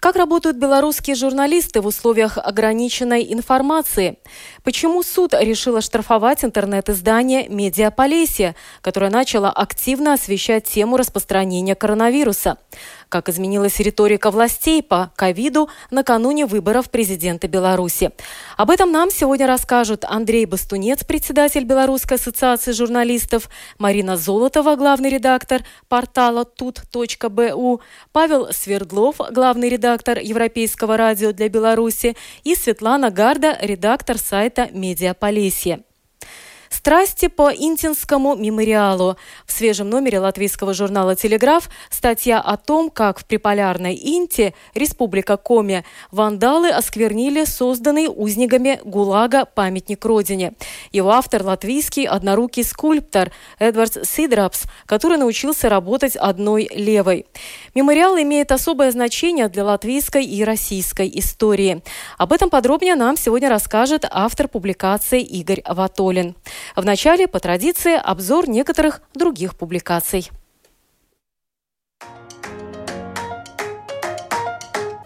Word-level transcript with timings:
Как 0.00 0.16
работают 0.16 0.58
белорусские 0.58 1.16
журналисты 1.16 1.80
в 1.80 1.86
условиях 1.86 2.36
ограниченной 2.36 3.32
информации? 3.32 4.18
Почему 4.62 5.02
суд 5.02 5.32
решил 5.32 5.76
оштрафовать 5.76 6.44
интернет-издание 6.44 7.48
«Медиаполесия», 7.48 8.54
которое 8.82 9.10
начало 9.10 9.50
активно 9.50 10.12
освещать 10.12 10.64
тему 10.64 10.98
распространения 10.98 11.74
коронавируса? 11.74 12.58
Как 13.08 13.28
изменилась 13.28 13.78
риторика 13.78 14.30
властей 14.30 14.82
по 14.82 15.10
ковиду 15.16 15.68
накануне 15.90 16.46
выборов 16.46 16.90
президента 16.90 17.48
Беларуси. 17.48 18.10
Об 18.56 18.70
этом 18.70 18.92
нам 18.92 19.10
сегодня 19.10 19.46
расскажут 19.46 20.04
Андрей 20.04 20.46
Бастунец, 20.46 21.04
председатель 21.04 21.64
Белорусской 21.64 22.16
ассоциации 22.16 22.72
журналистов, 22.72 23.48
Марина 23.78 24.16
Золотова, 24.16 24.76
главный 24.76 25.10
редактор 25.10 25.62
портала 25.88 26.44
тут.бу, 26.44 27.80
Павел 28.12 28.52
Свердлов, 28.52 29.16
главный 29.30 29.68
редактор 29.68 30.18
Европейского 30.18 30.96
радио 30.96 31.32
для 31.32 31.48
Беларуси 31.48 32.16
и 32.44 32.54
Светлана 32.54 33.10
Гарда, 33.10 33.56
редактор 33.60 34.18
сайта 34.18 34.68
«Медиаполесье». 34.72 35.82
Страсти 36.76 37.28
по 37.28 37.50
Интинскому 37.50 38.36
мемориалу. 38.36 39.16
В 39.46 39.52
свежем 39.52 39.88
номере 39.88 40.20
латвийского 40.20 40.74
журнала 40.74 41.16
«Телеграф» 41.16 41.70
статья 41.88 42.38
о 42.38 42.58
том, 42.58 42.90
как 42.90 43.18
в 43.18 43.24
приполярной 43.24 43.94
Инте, 43.94 44.52
республика 44.74 45.38
Коми, 45.38 45.84
вандалы 46.10 46.68
осквернили 46.68 47.44
созданный 47.44 48.08
узниками 48.14 48.78
ГУЛАГа 48.84 49.46
памятник 49.46 50.04
Родине. 50.04 50.52
Его 50.92 51.12
автор– 51.12 51.42
латвийский 51.44 52.04
однорукий 52.04 52.62
скульптор 52.62 53.32
Эдвардс 53.58 54.06
Сидрапс, 54.06 54.64
который 54.84 55.16
научился 55.16 55.70
работать 55.70 56.14
одной 56.14 56.68
левой. 56.74 57.24
Мемориал 57.74 58.18
имеет 58.18 58.52
особое 58.52 58.90
значение 58.90 59.48
для 59.48 59.64
латвийской 59.64 60.26
и 60.26 60.44
российской 60.44 61.10
истории. 61.14 61.82
Об 62.18 62.34
этом 62.34 62.50
подробнее 62.50 62.96
нам 62.96 63.16
сегодня 63.16 63.48
расскажет 63.48 64.04
автор 64.08 64.46
публикации 64.46 65.22
Игорь 65.22 65.62
Ватолин. 65.66 66.36
Вначале, 66.74 67.28
по 67.28 67.40
традиции, 67.40 67.94
обзор 67.94 68.48
некоторых 68.48 69.00
других 69.14 69.56
публикаций. 69.56 70.30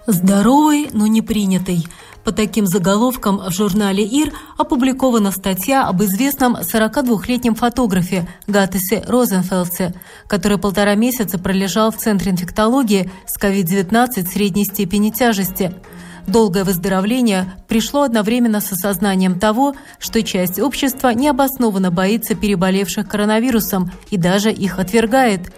Здоровый, 0.07 0.89
но 0.93 1.07
не 1.07 1.23
принятый. 1.23 1.87
По 2.25 2.33
таким 2.33 2.67
заголовкам 2.67 3.39
в 3.39 3.51
журнале 3.51 4.05
«Ир» 4.05 4.33
опубликована 4.59 5.31
статья 5.31 5.87
об 5.87 6.03
известном 6.03 6.57
42-летнем 6.57 7.55
фотографе 7.55 8.29
Гатесе 8.47 9.03
Розенфелдсе, 9.07 9.95
который 10.27 10.59
полтора 10.59 10.97
месяца 10.97 11.39
пролежал 11.39 11.91
в 11.91 11.97
Центре 11.97 12.33
инфектологии 12.33 13.11
с 13.27 13.39
COVID-19 13.41 14.27
средней 14.27 14.65
степени 14.65 15.11
тяжести– 15.11 15.75
Долгое 16.27 16.65
выздоровление 16.65 17.53
пришло 17.69 18.03
одновременно 18.03 18.61
с 18.61 18.73
осознанием 18.73 19.39
того, 19.39 19.75
что 19.99 20.23
часть 20.23 20.61
общества 20.61 21.13
необоснованно 21.15 21.91
боится 21.91 22.35
переболевших 22.35 23.09
коронавирусом 23.09 23.91
и 24.11 24.17
даже 24.17 24.53
их 24.53 24.79
отвергает. 24.79 25.53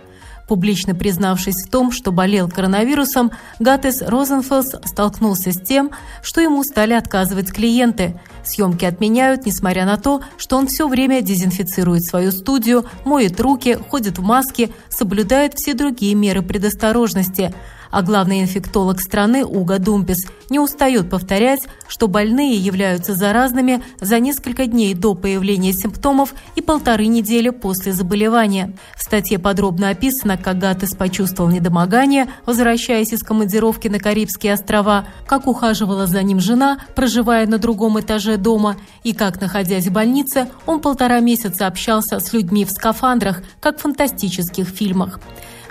Публично 0.49 0.95
признавшись 0.95 1.65
в 1.65 1.71
том, 1.71 1.93
что 1.93 2.12
болел 2.12 2.49
коронавирусом, 2.49 3.31
Гатес 3.59 4.03
Розенфелс 4.03 4.75
столкнулся 4.84 5.53
с 5.53 5.61
тем, 5.61 5.93
что 6.23 6.41
ему 6.41 6.62
стали 6.65 6.93
отказывать 6.93 7.53
клиенты. 7.53 8.21
Съемки 8.44 8.84
отменяют, 8.84 9.47
несмотря 9.47 9.87
на 9.87 9.97
то, 9.97 10.21
что 10.37 10.56
он 10.56 10.67
все 10.67 10.89
время 10.89 11.23
дезинфицирует 11.23 12.05
свою 12.05 12.33
студию, 12.33 12.84
моет 13.05 13.41
руки, 13.41 13.79
ходит 13.89 14.19
в 14.19 14.23
маске, 14.23 14.71
соблюдает 14.89 15.55
все 15.55 15.75
другие 15.75 16.15
меры 16.15 16.43
предосторожности– 16.43 17.55
а 17.93 18.03
главный 18.03 18.41
инфектолог 18.41 19.01
страны 19.01 19.45
Уга 19.45 19.79
Думпис 19.79 20.27
не 20.51 20.59
устает 20.59 21.09
повторять, 21.09 21.61
что 21.87 22.09
больные 22.09 22.57
являются 22.57 23.15
заразными 23.15 23.83
за 24.01 24.19
несколько 24.19 24.67
дней 24.67 24.95
до 24.95 25.15
появления 25.15 25.73
симптомов 25.73 26.35
и 26.57 26.63
полторы 26.63 27.07
недели 27.07 27.51
после 27.51 27.93
заболевания. 27.93 28.73
В 28.97 29.03
статье 29.03 29.39
подробно 29.39 29.91
описано, 29.91 30.37
как 30.37 30.59
Гатес 30.59 30.95
почувствовал 30.97 31.51
недомогание, 31.51 32.29
возвращаясь 32.47 33.13
из 33.13 33.23
командировки 33.23 33.89
на 33.89 33.99
Карибские 33.99 34.55
острова, 34.55 35.07
как 35.27 35.47
ухаживала 35.47 36.07
за 36.07 36.23
ним 36.23 36.41
жена, 36.41 36.79
проживая 36.95 37.47
на 37.47 37.59
другом 37.59 38.01
этаже 38.01 38.39
дома, 38.39 38.77
и 39.05 39.13
как, 39.13 39.41
находясь 39.41 39.87
в 39.87 39.93
больнице, 39.93 40.49
он 40.67 40.81
полтора 40.81 41.21
месяца 41.21 41.67
общался 41.67 42.21
с 42.21 42.33
людьми 42.33 42.65
в 42.65 42.71
скафандрах, 42.71 43.43
как 43.61 43.79
в 43.79 43.83
фантастических 43.83 44.67
фильмах. 44.67 45.21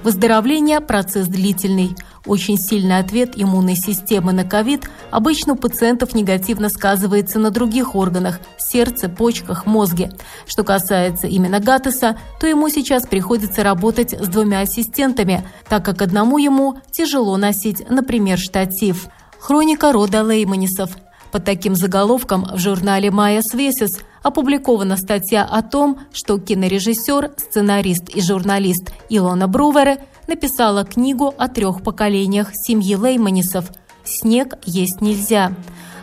Выздоровление– 0.04 0.80
процесс 0.82 1.28
длительный. 1.28 1.96
Очень 2.26 2.58
сильный 2.58 3.00
ответ 3.00 3.32
иммунной 3.36 3.76
системы 3.76 4.32
на 4.32 4.44
ковид 4.44 4.88
обычно 5.10 5.54
у 5.54 5.56
пациентов 5.56 6.14
негативно 6.14 6.70
сказывается 6.70 7.40
на 7.40 7.50
других 7.50 7.96
органах– 7.96 8.40
сердце, 8.60 9.10
почках, 9.10 9.66
мозге. 9.66 10.12
Что 10.46 10.64
касается 10.64 11.26
именно 11.26 11.60
Гатеса, 11.60 12.18
то 12.40 12.46
ему 12.46 12.70
сейчас 12.70 13.08
приходится 13.08 13.64
работать 13.64 14.14
с 14.14 14.28
двумя 14.28 14.60
ассистентами, 14.60 15.48
так 15.68 15.84
как 15.84 16.04
одному 16.04 16.38
ему 16.38 16.78
тяжело 16.92 17.38
носить, 17.38 17.90
например, 17.90 18.38
штатив. 18.38 19.08
Хроника 19.40 19.92
рода 19.92 20.22
Лейманисов. 20.22 20.92
Под 21.32 21.46
таким 21.46 21.76
заголовком 21.76 22.46
в 22.54 22.60
журнале 22.60 23.10
«Майя 23.10 23.42
Свесис» 23.42 24.00
опубликована 24.22 24.98
статья 24.98 25.44
о 25.44 25.64
том, 25.64 26.00
что 26.14 26.38
кинорежиссер, 26.38 27.32
сценарист 27.38 28.10
и 28.10 28.22
журналист 28.22 28.92
Илона 29.10 29.48
Брувере 29.48 30.06
написала 30.32 30.86
книгу 30.86 31.34
о 31.38 31.50
трех 31.50 31.84
поколениях 31.84 32.52
семьи 32.54 32.96
Лейманисов 32.96 33.66
«Снег 34.06 34.54
есть 34.66 35.02
нельзя». 35.02 35.54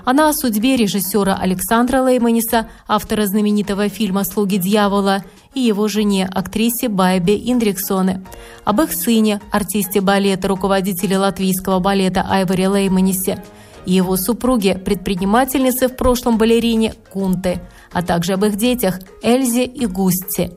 Она 0.05 0.29
о 0.29 0.35
судьбе 0.35 0.77
режиссера 0.77 1.35
Александра 1.35 2.03
Лейманиса, 2.03 2.69
автора 2.87 3.25
знаменитого 3.25 3.89
фильма 3.89 4.25
«Слуги 4.25 4.59
дьявола», 4.59 5.25
и 5.55 5.61
его 5.61 5.89
жене, 5.89 6.29
актрисе 6.31 6.91
Байбе 6.91 7.37
Индриксоне. 7.37 8.23
Об 8.65 8.83
их 8.83 8.93
сыне, 8.93 9.41
артисте 9.51 10.03
балета, 10.03 10.47
руководителе 10.47 11.17
латвийского 11.17 11.79
балета 11.79 12.27
Айвори 12.29 12.69
Лейманисе– 12.69 13.43
и 13.87 13.93
его 13.93 14.19
супруге, 14.19 14.75
предпринимательнице 14.75 15.89
в 15.89 15.97
прошлом 15.97 16.37
балерине 16.37 16.93
Кунте, 17.11 17.63
а 17.91 18.03
также 18.03 18.35
об 18.35 18.45
их 18.45 18.57
детях 18.57 19.01
Эльзе 19.23 19.65
и 19.65 19.87
Густе. 19.87 20.53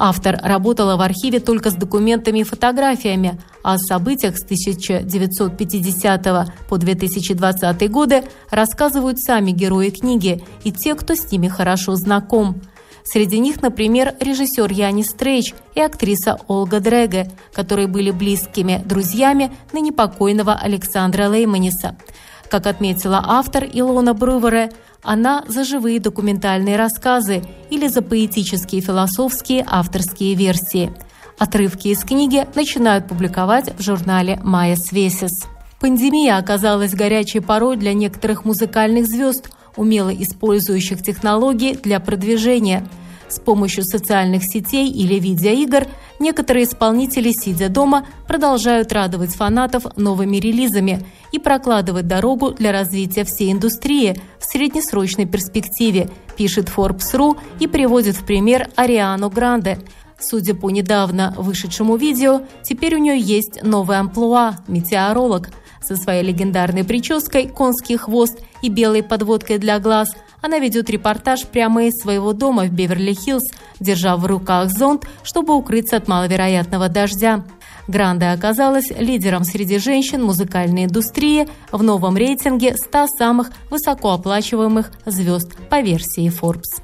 Автор 0.00 0.38
работала 0.44 0.96
в 0.96 1.00
архиве 1.00 1.40
только 1.40 1.70
с 1.70 1.74
документами 1.74 2.38
и 2.38 2.44
фотографиями, 2.44 3.40
а 3.64 3.74
о 3.74 3.78
событиях 3.78 4.38
с 4.38 4.44
1950 4.44 6.22
по 6.68 6.78
2020 6.78 7.90
годы 7.90 8.22
рассказывают 8.48 9.18
сами 9.18 9.50
герои 9.50 9.90
книги 9.90 10.40
и 10.62 10.70
те, 10.70 10.94
кто 10.94 11.16
с 11.16 11.32
ними 11.32 11.48
хорошо 11.48 11.96
знаком. 11.96 12.62
Среди 13.02 13.40
них, 13.40 13.60
например, 13.60 14.14
режиссер 14.20 14.70
Янис 14.70 15.10
Стрейч 15.10 15.52
и 15.74 15.80
актриса 15.80 16.38
Ольга 16.46 16.78
Дреге, 16.78 17.32
которые 17.52 17.88
были 17.88 18.12
близкими 18.12 18.80
друзьями 18.84 19.50
ныне 19.72 19.90
покойного 19.90 20.54
Александра 20.54 21.28
Лейманиса– 21.28 21.96
как 22.48 22.66
отметила 22.66 23.22
автор 23.24 23.64
Илона 23.64 24.14
Брювере, 24.14 24.70
она 25.02 25.44
за 25.48 25.64
живые 25.64 26.00
документальные 26.00 26.76
рассказы 26.76 27.42
или 27.70 27.88
за 27.88 28.02
поэтические 28.02 28.80
философские 28.80 29.64
авторские 29.66 30.34
версии. 30.34 30.92
Отрывки 31.38 31.88
из 31.88 32.00
книги 32.00 32.46
начинают 32.54 33.06
публиковать 33.06 33.78
в 33.78 33.82
журнале 33.82 34.40
«Майя 34.42 34.76
Свесис». 34.76 35.46
Пандемия 35.80 36.36
оказалась 36.36 36.94
горячей 36.94 37.40
порой 37.40 37.76
для 37.76 37.94
некоторых 37.94 38.44
музыкальных 38.44 39.06
звезд, 39.06 39.50
умело 39.76 40.10
использующих 40.10 41.02
технологии 41.02 41.74
для 41.74 42.00
продвижения– 42.00 42.86
с 43.28 43.38
помощью 43.38 43.84
социальных 43.84 44.44
сетей 44.44 44.90
или 44.90 45.14
видеоигр 45.18 45.86
некоторые 46.18 46.64
исполнители, 46.64 47.32
сидя 47.32 47.68
дома, 47.68 48.06
продолжают 48.26 48.92
радовать 48.92 49.34
фанатов 49.34 49.84
новыми 49.96 50.36
релизами 50.36 51.04
и 51.32 51.38
прокладывать 51.38 52.06
дорогу 52.06 52.50
для 52.50 52.72
развития 52.72 53.24
всей 53.24 53.52
индустрии 53.52 54.20
в 54.38 54.44
среднесрочной 54.44 55.26
перспективе, 55.26 56.08
пишет 56.36 56.70
Forbes.ru 56.74 57.38
и 57.60 57.66
приводит 57.66 58.16
в 58.16 58.24
пример 58.24 58.68
Ариану 58.76 59.30
Гранде. 59.30 59.78
Судя 60.20 60.54
по 60.54 60.70
недавно 60.70 61.32
вышедшему 61.36 61.96
видео, 61.96 62.42
теперь 62.62 62.96
у 62.96 62.98
нее 62.98 63.18
есть 63.18 63.62
новый 63.62 63.98
амплуа– 63.98 64.58
метеоролог. 64.68 65.50
Со 65.80 65.96
своей 65.96 66.24
легендарной 66.24 66.82
прической, 66.82 67.48
конский 67.48 67.96
хвост 67.96 68.40
и 68.62 68.68
белой 68.68 69.04
подводкой 69.04 69.58
для 69.58 69.78
глаз– 69.78 70.08
Она 70.40 70.58
ведет 70.58 70.88
репортаж 70.88 71.46
прямо 71.46 71.84
из 71.84 72.00
своего 72.00 72.32
дома 72.32 72.64
в 72.64 72.72
Беверли-Хиллз, 72.72 73.42
держа 73.80 74.16
в 74.16 74.24
руках 74.26 74.70
зонт, 74.70 75.06
чтобы 75.22 75.54
укрыться 75.54 75.96
от 75.96 76.08
маловероятного 76.08 76.88
дождя. 76.88 77.44
Гранде 77.88 78.26
оказалась 78.26 78.90
лидером 78.90 79.44
среди 79.44 79.78
женщин 79.78 80.22
музыкальной 80.22 80.84
индустрии 80.84 81.48
в 81.72 81.82
новом 81.82 82.16
рейтинге 82.16 82.76
100 82.76 83.06
самых 83.18 83.50
высокооплачиваемых 83.70 84.92
звезд 85.06 85.56
по 85.70 85.80
версии 85.80 86.30
Forbes. 86.30 86.82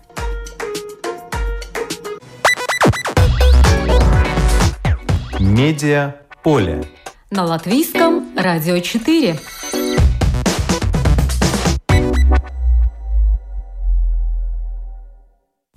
Медиа 5.39 6.17
поле. 6.43 6.85
На 7.31 7.45
латвийском 7.45 8.25
радио 8.37 8.79
4. 8.79 9.39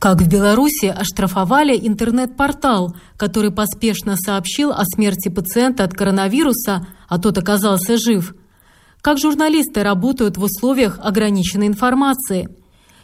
Как 0.08 0.22
в 0.22 0.30
Беларуси 0.30 0.86
оштрафовали 0.86 1.78
интернет-портал, 1.78 2.96
который 3.18 3.52
поспешно 3.52 4.16
сообщил 4.16 4.72
о 4.72 4.86
смерти 4.86 5.28
пациента 5.28 5.84
от 5.84 5.94
коронавируса, 5.94 6.88
а 7.10 7.20
тот 7.20 7.38
оказался 7.38 7.98
жив. 7.98 8.34
Как 9.02 9.18
журналисты 9.18 9.84
работают 9.84 10.38
в 10.38 10.44
условиях 10.44 10.98
ограниченной 11.04 11.68
информации. 11.68 12.48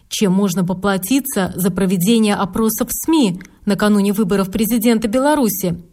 Чем 0.08 0.32
можно 0.32 0.64
поплатиться 0.64 1.52
за 1.58 1.72
проведение 1.72 2.36
опросов 2.36 2.88
в 2.88 2.94
СМИ 2.94 3.42
накануне 3.66 4.14
выборов 4.14 4.50
президента 4.50 5.10
Беларуси? 5.10 5.84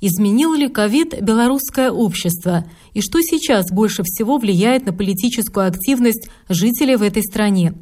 Изменил 0.00 0.54
ли 0.54 0.68
ковид 0.68 1.20
белорусское 1.20 1.90
общество? 1.90 2.64
И 2.94 3.02
что 3.02 3.20
сейчас 3.20 3.66
больше 3.70 4.02
всего 4.02 4.38
влияет 4.38 4.86
на 4.86 4.94
политическую 4.94 5.66
активность 5.66 6.30
жителей 6.48 6.96
в 6.96 7.02
этой 7.02 7.22
стране? 7.22 7.74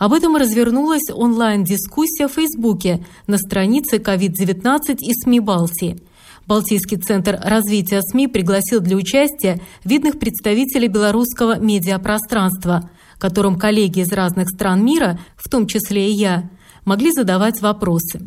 Об 0.00 0.14
этом 0.14 0.34
развернулась 0.34 1.10
онлайн-дискуссия 1.12 2.26
в 2.26 2.32
Фейсбуке 2.32 3.04
на 3.26 3.36
странице 3.36 3.98
COVID-19 3.98 4.96
и 4.98 5.12
СМИ 5.12 5.40
Балтии. 5.40 6.00
Балтийский 6.46 6.96
центр 6.96 7.38
развития 7.44 8.00
СМИ 8.00 8.28
пригласил 8.28 8.80
для 8.80 8.96
участия 8.96 9.60
видных 9.84 10.18
представителей 10.18 10.88
белорусского 10.88 11.58
медиапространства, 11.58 12.88
которым 13.18 13.58
коллеги 13.58 14.00
из 14.00 14.10
разных 14.10 14.48
стран 14.48 14.82
мира, 14.82 15.20
в 15.36 15.50
том 15.50 15.66
числе 15.66 16.10
и 16.10 16.14
я, 16.14 16.48
могли 16.86 17.12
задавать 17.12 17.60
вопросы. 17.60 18.22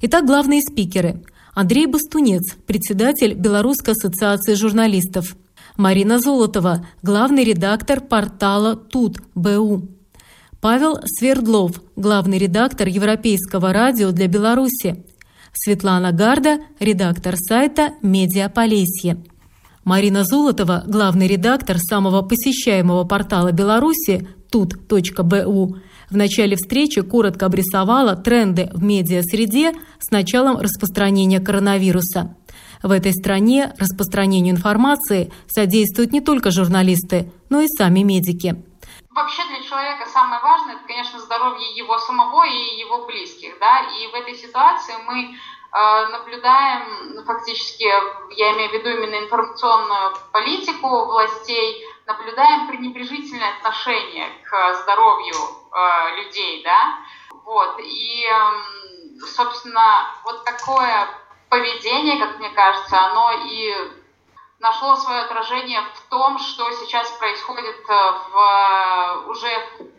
Итак, 0.00 0.24
главные 0.24 0.62
спикеры. 0.62 1.22
Андрей 1.54 1.86
Бастунец, 1.86 2.54
председатель 2.66 3.34
Белорусской 3.34 3.92
ассоциации 3.92 4.54
журналистов. 4.54 5.36
Марина 5.76 6.20
Золотова, 6.20 6.86
главный 7.02 7.44
редактор 7.44 8.00
портала 8.00 8.76
Тут 8.76 9.20
БУ. 9.34 9.97
Павел 10.60 10.98
Свердлов, 11.04 11.80
главный 11.94 12.36
редактор 12.36 12.88
Европейского 12.88 13.72
радио 13.72 14.10
для 14.10 14.26
Беларуси. 14.26 15.04
Светлана 15.52 16.10
Гарда, 16.10 16.58
редактор 16.80 17.36
сайта 17.36 17.90
«Медиа 18.02 18.48
Полесье». 18.48 19.22
Марина 19.84 20.24
Золотова, 20.24 20.82
главный 20.84 21.28
редактор 21.28 21.78
самого 21.78 22.22
посещаемого 22.22 23.04
портала 23.04 23.52
Беларуси 23.52 24.26
тут.бу, 24.50 25.76
в 26.10 26.16
начале 26.16 26.56
встречи 26.56 27.02
коротко 27.02 27.46
обрисовала 27.46 28.16
тренды 28.16 28.68
в 28.72 28.82
медиа-среде 28.82 29.74
с 30.00 30.10
началом 30.10 30.56
распространения 30.58 31.38
коронавируса. 31.38 32.34
В 32.82 32.90
этой 32.90 33.12
стране 33.12 33.74
распространению 33.78 34.56
информации 34.56 35.30
содействуют 35.46 36.12
не 36.12 36.20
только 36.20 36.50
журналисты, 36.50 37.30
но 37.48 37.60
и 37.60 37.68
сами 37.68 38.00
медики. 38.00 38.56
Вообще 39.18 39.44
для 39.46 39.60
человека 39.62 40.06
самое 40.06 40.40
важное, 40.40 40.76
это, 40.76 40.84
конечно, 40.86 41.18
здоровье 41.18 41.74
его 41.74 41.98
самого 41.98 42.44
и 42.44 42.76
его 42.76 43.04
близких, 43.04 43.58
да, 43.58 43.80
и 43.80 44.06
в 44.06 44.14
этой 44.14 44.36
ситуации 44.36 44.94
мы 45.08 45.34
э, 45.34 46.06
наблюдаем 46.06 47.16
ну, 47.16 47.24
фактически, 47.24 47.82
я 48.36 48.52
имею 48.52 48.70
в 48.70 48.74
виду 48.74 48.90
именно 48.90 49.16
информационную 49.16 50.14
политику 50.32 51.06
властей, 51.06 51.84
наблюдаем 52.06 52.68
пренебрежительное 52.68 53.56
отношение 53.56 54.28
к 54.44 54.74
здоровью 54.82 55.34
э, 55.34 56.16
людей, 56.18 56.62
да, 56.62 57.00
вот, 57.44 57.80
и, 57.80 58.24
э, 58.24 59.18
собственно, 59.34 60.14
вот 60.26 60.44
такое 60.44 61.08
поведение, 61.48 62.24
как 62.24 62.38
мне 62.38 62.50
кажется, 62.50 63.00
оно 63.00 63.32
и 63.32 63.74
нашло 64.58 64.96
свое 64.96 65.20
отражение 65.22 65.80
в 65.94 66.10
том, 66.10 66.38
что 66.38 66.70
сейчас 66.72 67.10
происходит 67.12 67.76
э, 67.88 68.12
в 68.30 68.36
э, 68.36 69.30
уже 69.30 69.48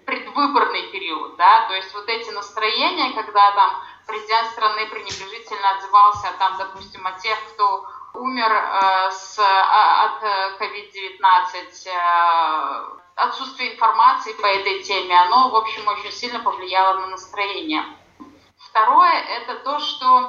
предвыборный 0.05 0.91
период, 0.91 1.35
да, 1.37 1.67
то 1.67 1.75
есть 1.75 1.93
вот 1.93 2.07
эти 2.07 2.29
настроения, 2.31 3.13
когда 3.13 3.51
там 3.51 3.71
президент 4.05 4.49
страны 4.51 4.85
пренебрежительно 4.87 5.71
отзывался 5.71 6.33
там, 6.37 6.57
допустим, 6.57 7.05
о 7.07 7.11
тех, 7.13 7.37
кто 7.53 7.85
умер 8.13 8.51
э, 8.51 9.11
с, 9.11 9.39
от 9.39 10.23
COVID-19, 10.59 11.87
э, 11.87 12.99
отсутствие 13.15 13.75
информации 13.75 14.33
по 14.33 14.45
этой 14.47 14.83
теме, 14.83 15.19
оно, 15.21 15.49
в 15.49 15.55
общем, 15.55 15.87
очень 15.87 16.11
сильно 16.11 16.39
повлияло 16.39 16.99
на 16.99 17.07
настроение. 17.07 17.83
Второе– 18.57 19.11
это 19.41 19.55
то, 19.55 19.79
что 19.79 20.27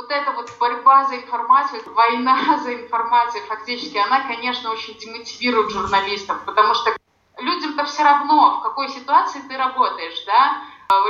вот 0.00 0.10
эта 0.10 0.32
вот 0.32 0.50
борьба 0.58 1.04
за 1.04 1.16
информацию, 1.16 1.82
война 1.94 2.58
за 2.62 2.74
информацию 2.74 3.44
фактически, 3.46 3.98
она, 3.98 4.22
конечно, 4.22 4.70
очень 4.70 4.98
демотивирует 4.98 5.70
журналистов, 5.70 6.42
потому 6.46 6.74
что 6.74 6.96
людям-то 7.38 7.84
все 7.84 8.02
равно, 8.02 8.58
в 8.58 8.62
какой 8.62 8.88
ситуации 8.88 9.40
ты 9.40 9.56
работаешь, 9.56 10.24
да, 10.26 10.62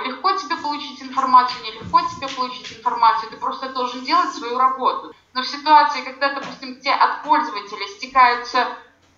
легко 0.04 0.32
тебе 0.32 0.56
получить 0.56 1.02
информацию, 1.02 1.64
нелегко 1.64 2.00
тебе 2.02 2.28
получить 2.28 2.78
информацию, 2.78 3.30
ты 3.30 3.36
просто 3.36 3.70
должен 3.70 4.04
делать 4.04 4.30
свою 4.32 4.58
работу. 4.58 5.14
Но 5.32 5.42
в 5.42 5.46
ситуации, 5.46 6.02
когда, 6.02 6.34
допустим, 6.34 6.80
тебе 6.80 6.92
от 6.92 7.22
пользователя 7.22 7.86
стекаются 7.86 8.66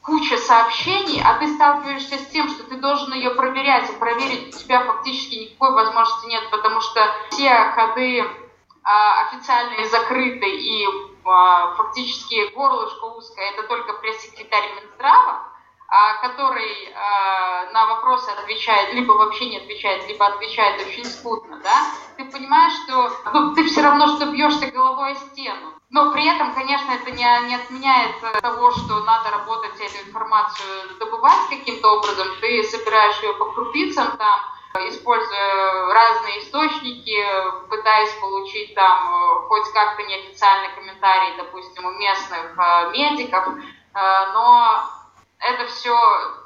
куча 0.03 0.37
сообщений, 0.37 1.23
а 1.25 1.39
ты 1.39 1.55
сталкиваешься 1.55 2.19
с 2.19 2.27
тем, 2.29 2.49
что 2.49 2.65
ты 2.65 2.77
должен 2.77 3.13
ее 3.15 3.31
проверять, 3.31 3.91
и 3.91 3.95
проверить 3.95 4.55
у 4.55 4.59
тебя 4.59 4.85
фактически 4.85 5.35
никакой 5.37 5.73
возможности 5.73 6.27
нет, 6.27 6.51
потому 6.51 6.81
что 6.81 7.01
все 7.31 7.55
ходы 7.75 8.25
а, 8.85 9.29
официальные 9.29 9.89
закрыты 9.89 10.49
и 10.49 10.87
а, 11.25 11.75
фактически 11.77 12.53
горлышко 12.53 13.05
узкое, 13.05 13.51
это 13.53 13.63
только 13.69 13.93
пресс-секретарь 13.95 14.75
Минздрава, 14.75 15.49
а, 15.89 16.15
который 16.23 16.93
на 17.73 17.87
вопросы 17.87 18.31
отвечает, 18.31 18.93
либо 18.95 19.13
вообще 19.13 19.49
не 19.49 19.59
отвечает, 19.59 20.07
либо 20.09 20.27
отвечает 20.27 20.81
очень 20.87 21.05
скудно, 21.05 21.59
да, 21.63 21.87
ты 22.17 22.25
понимаешь, 22.25 22.73
что 22.85 23.11
ну, 23.33 23.55
ты 23.55 23.65
все 23.65 23.83
равно, 23.83 24.17
что 24.17 24.27
бьешься 24.27 24.71
головой 24.71 25.13
о 25.13 25.15
стену. 25.15 25.75
Но 25.91 26.11
при 26.13 26.27
этом, 26.27 26.55
конечно, 26.55 26.91
это 26.93 27.11
не, 27.11 27.49
не 27.49 27.55
отменяет 27.55 28.17
того, 28.41 28.71
что 28.71 29.01
надо 29.01 29.31
работать, 29.31 29.79
эту 29.79 30.09
информацию 30.09 30.97
добывать 30.99 31.49
каким-то 31.51 31.99
образом. 31.99 32.29
Ты 32.41 32.63
собираешь 32.63 33.23
ее 33.23 33.35
по 33.35 33.53
крупицам 33.53 34.17
там, 34.17 34.41
используя 34.75 35.93
разные 35.93 36.41
источники, 36.41 37.17
пытаясь 37.69 38.13
получить 38.15 38.75
там 38.75 39.15
э, 39.15 39.49
хоть 39.49 39.71
как-то 39.73 40.03
неофициальный 40.03 40.75
комментарий, 40.75 41.37
допустим, 41.37 41.85
у 41.85 41.91
местных 41.93 42.59
э, 42.59 42.91
медиков, 42.93 43.49
э, 43.49 44.33
но 44.33 44.83
это 45.41 45.67
все 45.67 45.97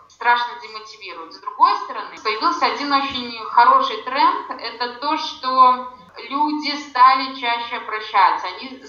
страшно 0.08 0.58
демотивирует. 0.60 1.34
С 1.34 1.40
другой 1.40 1.74
стороны, 1.84 2.16
появился 2.22 2.66
один 2.66 2.92
очень 2.92 3.44
хороший 3.46 4.02
тренд, 4.02 4.50
это 4.60 4.94
то, 4.94 5.16
что 5.18 5.92
люди 6.28 6.74
стали 6.88 7.34
чаще 7.34 7.76
обращаться, 7.76 8.46
они 8.46 8.82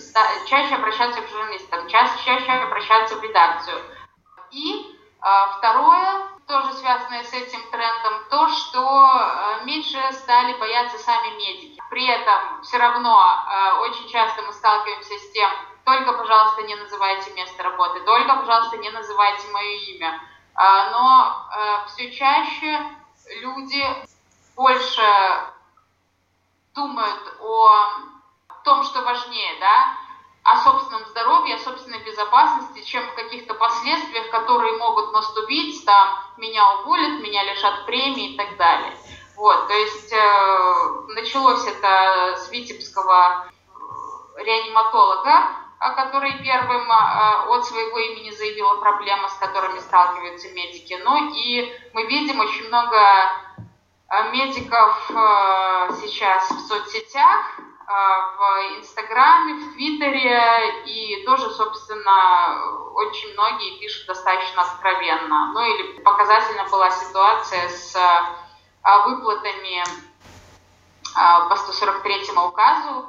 чаще 0.47 0.75
обращаться 0.75 1.21
к 1.21 1.27
журналистам, 1.27 1.87
чаще, 1.89 2.13
чаще 2.23 2.51
обращаться 2.51 3.15
в 3.17 3.23
редакцию. 3.23 3.77
И 4.51 4.97
второе, 5.57 6.36
тоже 6.47 6.73
связанное 6.75 7.23
с 7.23 7.33
этим 7.33 7.61
трендом, 7.71 8.23
то, 8.29 8.47
что 8.47 8.79
э, 8.81 9.65
меньше 9.65 9.99
стали 10.13 10.57
бояться 10.57 10.97
сами 10.97 11.35
медики. 11.37 11.81
При 11.89 12.07
этом 12.07 12.61
все 12.63 12.77
равно 12.77 13.19
э, 13.19 13.73
очень 13.81 14.07
часто 14.07 14.41
мы 14.43 14.53
сталкиваемся 14.53 15.13
с 15.19 15.31
тем, 15.31 15.49
только, 15.83 16.13
пожалуйста, 16.13 16.63
не 16.63 16.75
называйте 16.75 17.31
место 17.33 17.63
работы, 17.63 17.99
только, 18.01 18.33
пожалуйста, 18.37 18.77
не 18.77 18.89
называйте 18.89 19.47
мое 19.51 19.75
имя. 19.91 20.21
Э, 20.55 20.91
но 20.91 21.49
все 21.87 22.11
чаще 22.11 22.79
люди 23.41 23.85
больше 24.55 25.03
думают 26.73 27.37
о 27.41 27.75
том, 28.63 28.83
что 28.83 29.01
важнее, 29.01 29.59
да, 29.59 29.97
о 30.47 30.63
собственном 30.63 31.05
здоровье, 31.07 31.55
о 31.55 31.59
собственной 31.59 31.99
безопасности, 31.99 32.81
чем 32.85 33.05
в 33.05 33.15
каких-то 33.15 33.53
последствиях, 33.53 34.29
которые 34.29 34.77
могут 34.77 35.11
наступить, 35.11 35.83
там, 35.85 36.07
меня 36.37 36.63
уволят, 36.79 37.21
меня 37.21 37.43
лишат 37.43 37.85
премии 37.85 38.33
и 38.33 38.37
так 38.37 38.55
далее. 38.55 38.93
Вот, 39.35 39.67
то 39.67 39.73
есть 39.73 40.13
э, 40.13 41.13
началось 41.15 41.67
это 41.67 42.37
с 42.37 42.49
витебского 42.49 43.45
э, 43.45 44.43
реаниматолога, 44.43 45.49
который 45.79 46.31
первым 46.41 46.89
э, 46.89 47.49
от 47.49 47.65
своего 47.65 47.99
имени 47.99 48.31
заявил 48.31 48.67
о 48.67 48.77
проблемах, 48.77 49.29
с 49.29 49.35
которыми 49.39 49.79
сталкиваются 49.79 50.47
медики. 50.53 50.97
Ну 51.03 51.33
и 51.35 51.77
мы 51.93 52.05
видим 52.05 52.39
очень 52.39 52.67
много 52.67 52.97
медиков 54.31 55.11
сейчас 55.99 56.49
в 56.49 56.59
соцсетях, 56.61 57.59
в 57.87 58.79
Инстаграме, 58.79 59.53
в 59.53 59.73
Твиттере, 59.73 60.83
и 60.85 61.23
тоже, 61.25 61.49
собственно, 61.51 62.59
очень 62.93 63.33
многие 63.33 63.79
пишут 63.79 64.07
достаточно 64.07 64.63
откровенно. 64.63 65.53
Ну 65.53 65.61
или 65.61 65.99
показательно 65.99 66.65
была 66.69 66.91
ситуация 66.91 67.69
с 67.69 67.97
выплатами 69.05 69.83
по 71.49 71.55
143 71.55 72.31
указу 72.45 73.05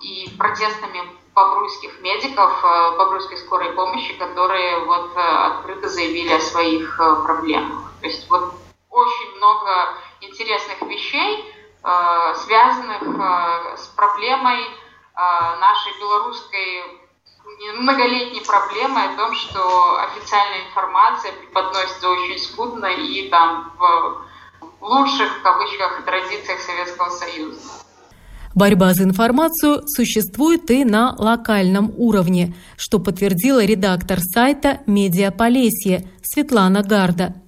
и 0.00 0.30
протестами 0.38 1.02
бобруйских 1.34 2.00
медиков, 2.00 2.62
бобруйской 2.98 3.36
скорой 3.38 3.72
помощи, 3.72 4.14
которые 4.14 4.84
вот 4.84 5.10
открыто 5.16 5.88
заявили 5.88 6.32
о 6.34 6.40
своих 6.40 6.96
проблемах. 7.24 7.90
То 8.00 8.06
есть 8.06 8.30
вот 8.30 8.54
очень 8.90 9.36
много 9.36 9.94
интересных 10.20 10.82
вещей, 10.82 11.54
связанных 11.82 13.02
э, 13.02 13.76
с 13.76 13.86
проблемой 13.96 14.60
э, 14.60 15.60
нашей 15.60 15.98
белорусской 15.98 17.00
многолетней 17.78 18.42
проблемой 18.44 19.12
о 19.12 19.16
том, 19.16 19.34
что 19.34 19.98
официальная 20.00 20.66
информация 20.68 21.32
преподносится 21.32 22.08
очень 22.08 22.38
скудно 22.38 22.86
и 22.86 23.28
там 23.28 23.72
в 23.78 24.24
лучших, 24.80 25.38
в 25.38 25.42
кавычках, 25.42 26.04
традициях 26.04 26.60
Советского 26.60 27.10
Союза. 27.10 27.60
Борьба 28.54 28.94
за 28.94 29.04
информацию 29.04 29.82
существует 29.86 30.70
и 30.70 30.84
на 30.84 31.14
локальном 31.16 31.92
уровне, 31.96 32.54
что 32.76 32.98
подтвердила 32.98 33.64
редактор 33.64 34.18
сайта 34.20 34.80
«Медиаполесье» 34.86 36.08
Светлана 36.22 36.82
Гарда. 36.82 37.39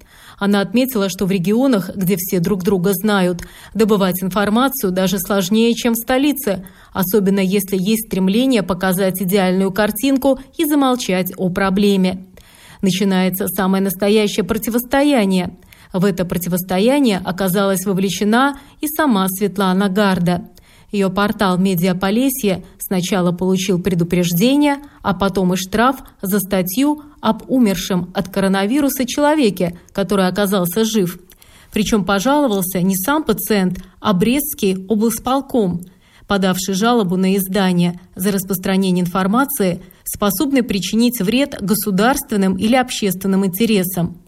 Она 0.44 0.60
отметила, 0.60 1.08
что 1.08 1.24
в 1.24 1.30
регионах, 1.30 1.94
где 1.94 2.16
все 2.18 2.40
друг 2.40 2.64
друга 2.64 2.94
знают, 2.94 3.42
добывать 3.74 4.24
информацию 4.24 4.90
даже 4.90 5.20
сложнее, 5.20 5.72
чем 5.72 5.92
в 5.92 5.98
столице, 5.98 6.66
особенно 6.92 7.38
если 7.38 7.76
есть 7.78 8.08
стремление 8.08 8.64
показать 8.64 9.22
идеальную 9.22 9.70
картинку 9.70 10.40
и 10.58 10.64
замолчать 10.64 11.30
о 11.36 11.48
проблеме. 11.50 12.26
Начинается 12.80 13.46
самое 13.46 13.84
настоящее 13.84 14.42
противостояние. 14.42 15.56
В 15.92 16.04
это 16.04 16.24
противостояние 16.24 17.22
оказалась 17.24 17.86
вовлечена 17.86 18.58
и 18.80 18.88
сама 18.88 19.28
Светлана 19.28 19.88
Гарда. 19.88 20.48
Ее 20.92 21.08
портал 21.08 21.56
«Медиаполесье» 21.56 22.64
сначала 22.78 23.32
получил 23.32 23.82
предупреждение, 23.82 24.76
а 25.00 25.14
потом 25.14 25.54
и 25.54 25.56
штраф 25.56 25.96
за 26.20 26.38
статью 26.38 27.02
об 27.22 27.50
умершем 27.50 28.10
от 28.14 28.28
коронавируса 28.28 29.06
человеке, 29.06 29.78
который 29.92 30.28
оказался 30.28 30.84
жив. 30.84 31.18
Причем 31.72 32.04
пожаловался 32.04 32.82
не 32.82 32.94
сам 32.94 33.24
пациент, 33.24 33.82
а 34.00 34.12
Брестский 34.12 34.84
облсполком, 34.86 35.80
подавший 36.26 36.74
жалобу 36.74 37.16
на 37.16 37.36
издание 37.36 37.98
за 38.14 38.30
распространение 38.30 39.02
информации, 39.02 39.80
способной 40.04 40.62
причинить 40.62 41.22
вред 41.22 41.56
государственным 41.58 42.56
или 42.58 42.76
общественным 42.76 43.46
интересам. 43.46 44.18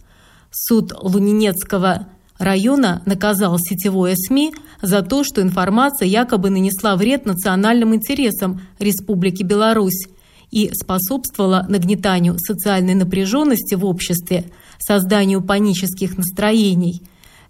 Суд 0.51 0.95
Лунинецкого 0.99 2.07
района 2.39 3.03
наказал 3.07 3.59
сетевое 3.59 4.15
СМИ 4.17 4.55
за 4.83 5.03
то, 5.03 5.25
что 5.25 5.43
информация 5.43 6.09
якобы 6.09 6.51
нанесла 6.51 6.97
вред 6.97 7.27
национальным 7.27 7.95
интересам 7.95 8.61
Республики 8.79 9.43
Беларусь 9.43 10.09
и 10.51 10.71
способствовала 10.73 11.67
нагнетанию 11.69 12.37
социальной 12.39 12.95
напряженности 12.95 13.75
в 13.75 13.85
обществе, 13.85 14.45
созданию 14.79 15.43
панических 15.43 16.17
настроений, 16.17 17.03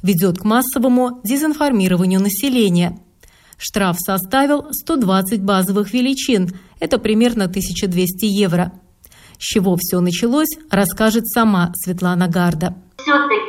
ведет 0.02 0.38
к 0.38 0.44
массовому 0.44 1.20
дезинформированию 1.24 2.20
населения. 2.20 2.98
Штраф 3.58 3.96
составил 3.98 4.72
120 4.72 5.42
базовых 5.42 5.92
величин, 5.92 6.50
это 6.80 6.98
примерно 6.98 7.44
1200 7.44 8.24
евро. 8.24 8.72
С 9.38 9.42
чего 9.42 9.76
все 9.78 10.00
началось, 10.00 10.50
расскажет 10.70 11.26
сама 11.28 11.72
Светлана 11.76 12.28
Гарда. 12.28 12.74
Все-таки 12.98 13.43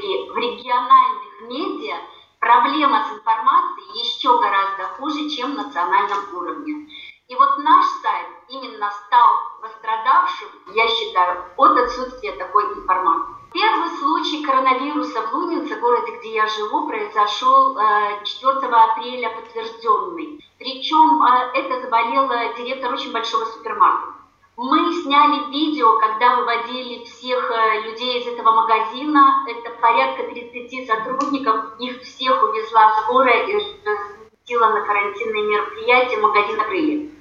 проблема 2.46 3.04
с 3.06 3.18
информацией 3.18 4.02
еще 4.06 4.30
гораздо 4.40 4.84
хуже, 4.98 5.30
чем 5.32 5.56
на 5.56 5.64
национальном 5.64 6.20
уровне. 6.36 6.88
И 7.28 7.36
вот 7.36 7.58
наш 7.58 7.86
сайт 8.04 8.28
именно 8.50 8.92
стал 8.92 9.30
пострадавшим, 9.64 10.50
я 10.76 10.88
считаю, 10.88 11.44
от 11.58 11.76
отсутствия 11.76 12.34
такой 12.34 12.66
информации. 12.66 13.34
Первый 13.52 13.90
случай 13.98 14.44
коронавируса 14.44 15.22
в 15.24 15.34
Лунинце, 15.34 15.76
городе, 15.78 16.18
где 16.20 16.36
я 16.36 16.48
живу, 16.48 16.88
произошел 16.88 17.76
4 17.76 18.60
э, 18.62 18.76
апреля 18.76 19.30
подтвержденный. 19.32 20.46
Причем 20.60 21.24
э, 21.24 21.52
это 21.56 21.82
заболела 21.82 22.54
директор 22.58 22.94
очень 22.94 23.12
большого 23.12 23.46
супермаркета. 23.46 24.14
Мы 24.58 24.94
сняли 25.02 25.52
видео, 25.52 25.98
когда 25.98 26.36
выводили 26.38 27.04
всех 27.06 27.52
э, 27.52 27.82
людей 27.82 28.22
из 28.22 28.28
этого 28.28 28.52
магазина. 28.52 29.45
Порядка 29.86 30.24
30 30.34 30.88
сотрудников. 30.88 31.80
Их 31.80 32.02
всех 32.02 32.34
увезла 32.42 33.04
скорая 33.04 33.46
и 33.46 33.54
разместила 33.54 34.70
на 34.70 34.82
карантинные 34.82 35.44
мероприятия. 35.44 36.18
Магазин 36.18 36.60
открыли. 36.60 37.12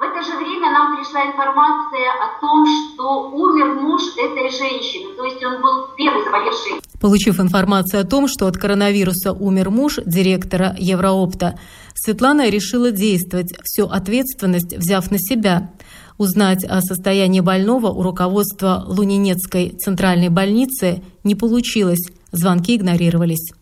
В 0.00 0.02
это 0.02 0.22
же 0.24 0.36
время 0.36 0.72
нам 0.72 0.96
пришла 0.96 1.26
информация 1.26 2.10
о 2.10 2.40
том, 2.40 2.66
что 2.66 3.30
умер 3.30 3.66
муж 3.66 4.02
этой 4.16 4.50
женщины. 4.50 5.14
То 5.14 5.24
есть 5.26 5.44
он 5.44 5.62
был 5.62 5.94
первый 5.96 6.24
заболевший. 6.24 6.80
Получив 7.00 7.38
информацию 7.38 8.02
о 8.02 8.04
том, 8.04 8.26
что 8.26 8.48
от 8.48 8.56
коронавируса 8.56 9.32
умер 9.32 9.70
муж 9.70 10.00
директора 10.04 10.74
Евроопта, 10.76 11.56
Светлана 11.94 12.48
решила 12.50 12.90
действовать, 12.90 13.54
всю 13.62 13.86
ответственность 13.86 14.76
взяв 14.76 15.08
на 15.12 15.18
себя. 15.20 15.70
Узнать 16.18 16.64
о 16.64 16.80
состоянии 16.80 17.38
больного 17.38 17.92
у 17.92 18.02
руководства 18.02 18.84
Лунинецкой 18.88 19.70
центральной 19.78 20.30
больницы 20.30 21.00
не 21.22 21.36
получилось, 21.36 22.10
звонки 22.32 22.74
игнорировались. 22.74 23.52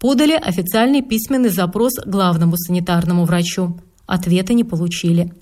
Подали 0.00 0.32
официальный 0.32 1.02
письменный 1.02 1.50
запрос 1.50 1.92
главному 2.04 2.56
санитарному 2.56 3.24
врачу. 3.24 3.78
Ответа 4.04 4.52
не 4.52 4.64
получили. 4.64 5.32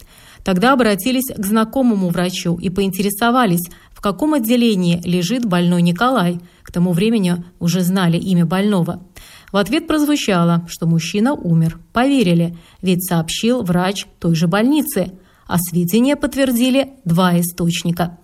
Тогда 0.44 0.74
обратились 0.74 1.32
к 1.34 1.46
знакомому 1.46 2.10
врачу 2.10 2.58
и 2.58 2.68
поинтересовались, 2.68 3.66
в 3.94 4.02
каком 4.02 4.34
отделении 4.34 5.00
лежит 5.02 5.46
больной 5.46 5.80
Николай. 5.80 6.40
К 6.62 6.70
тому 6.70 6.92
времени 6.92 7.42
уже 7.58 7.80
знали 7.80 8.18
имя 8.18 8.44
больного. 8.44 9.02
В 9.50 9.56
ответ 9.56 9.86
прозвучало, 9.86 10.66
что 10.68 10.86
мужчина 10.86 11.32
умер. 11.32 11.78
Поверили, 11.94 12.54
ведь 12.82 13.02
сообщил 13.08 13.62
врач 13.62 14.04
той 14.18 14.34
же 14.34 14.46
больницы– 14.46 15.12
а 15.50 15.58
сведения 15.58 16.14
подтвердили 16.14 16.92
два 17.04 17.38
источника. 17.40 18.18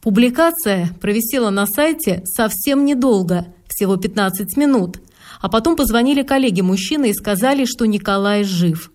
Публикация 0.00 0.90
провисела 0.98 1.50
на 1.50 1.66
сайте 1.66 2.22
совсем 2.24 2.86
недолго, 2.86 3.48
всего 3.68 3.96
15 3.96 4.56
минут, 4.56 5.02
а 5.42 5.50
потом 5.50 5.76
позвонили 5.76 6.22
коллеги 6.22 6.62
мужчины 6.62 7.10
и 7.10 7.14
сказали, 7.14 7.66
что 7.66 7.84
Николай 7.84 8.44
жив. 8.44 8.90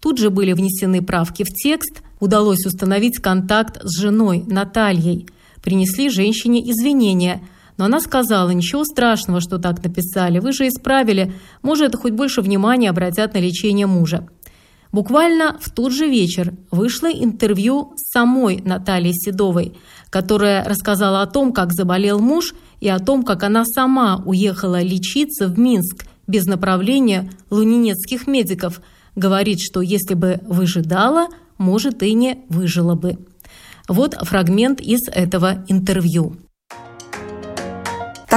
Тут 0.00 0.18
же 0.18 0.30
были 0.30 0.54
внесены 0.54 1.02
правки 1.02 1.42
в 1.42 1.48
текст, 1.48 2.02
удалось 2.20 2.64
установить 2.64 3.18
контакт 3.18 3.78
с 3.82 3.98
женой 4.00 4.42
Натальей. 4.46 5.28
Принесли 5.62 6.08
женщине 6.08 6.70
извинения, 6.70 7.42
но 7.76 7.84
она 7.84 8.00
сказала, 8.00 8.48
ничего 8.48 8.84
страшного, 8.84 9.42
что 9.42 9.58
так 9.58 9.84
написали, 9.84 10.38
вы 10.38 10.52
же 10.52 10.66
исправили, 10.66 11.34
может, 11.60 11.94
хоть 11.96 12.12
больше 12.12 12.40
внимания 12.40 12.88
обратят 12.88 13.34
на 13.34 13.38
лечение 13.38 13.86
мужа. 13.86 14.26
Буквально 14.90 15.58
в 15.60 15.70
тот 15.70 15.92
же 15.92 16.08
вечер 16.08 16.54
вышло 16.70 17.08
интервью 17.08 17.92
с 17.96 18.10
самой 18.10 18.62
Натальей 18.64 19.12
Седовой, 19.12 19.74
которая 20.08 20.64
рассказала 20.64 21.20
о 21.22 21.26
том, 21.26 21.52
как 21.52 21.72
заболел 21.72 22.20
муж 22.20 22.54
и 22.80 22.88
о 22.88 22.98
том, 22.98 23.22
как 23.22 23.42
она 23.42 23.64
сама 23.64 24.22
уехала 24.24 24.80
лечиться 24.80 25.46
в 25.46 25.58
Минск 25.58 26.06
без 26.26 26.46
направления 26.46 27.30
лунинецких 27.50 28.26
медиков. 28.26 28.80
Говорит, 29.14 29.58
что 29.60 29.82
если 29.82 30.14
бы 30.14 30.40
выжидала, 30.46 31.28
может 31.58 32.02
и 32.02 32.14
не 32.14 32.44
выжила 32.48 32.94
бы. 32.94 33.18
Вот 33.88 34.14
фрагмент 34.14 34.80
из 34.80 35.08
этого 35.08 35.64
интервью. 35.68 36.36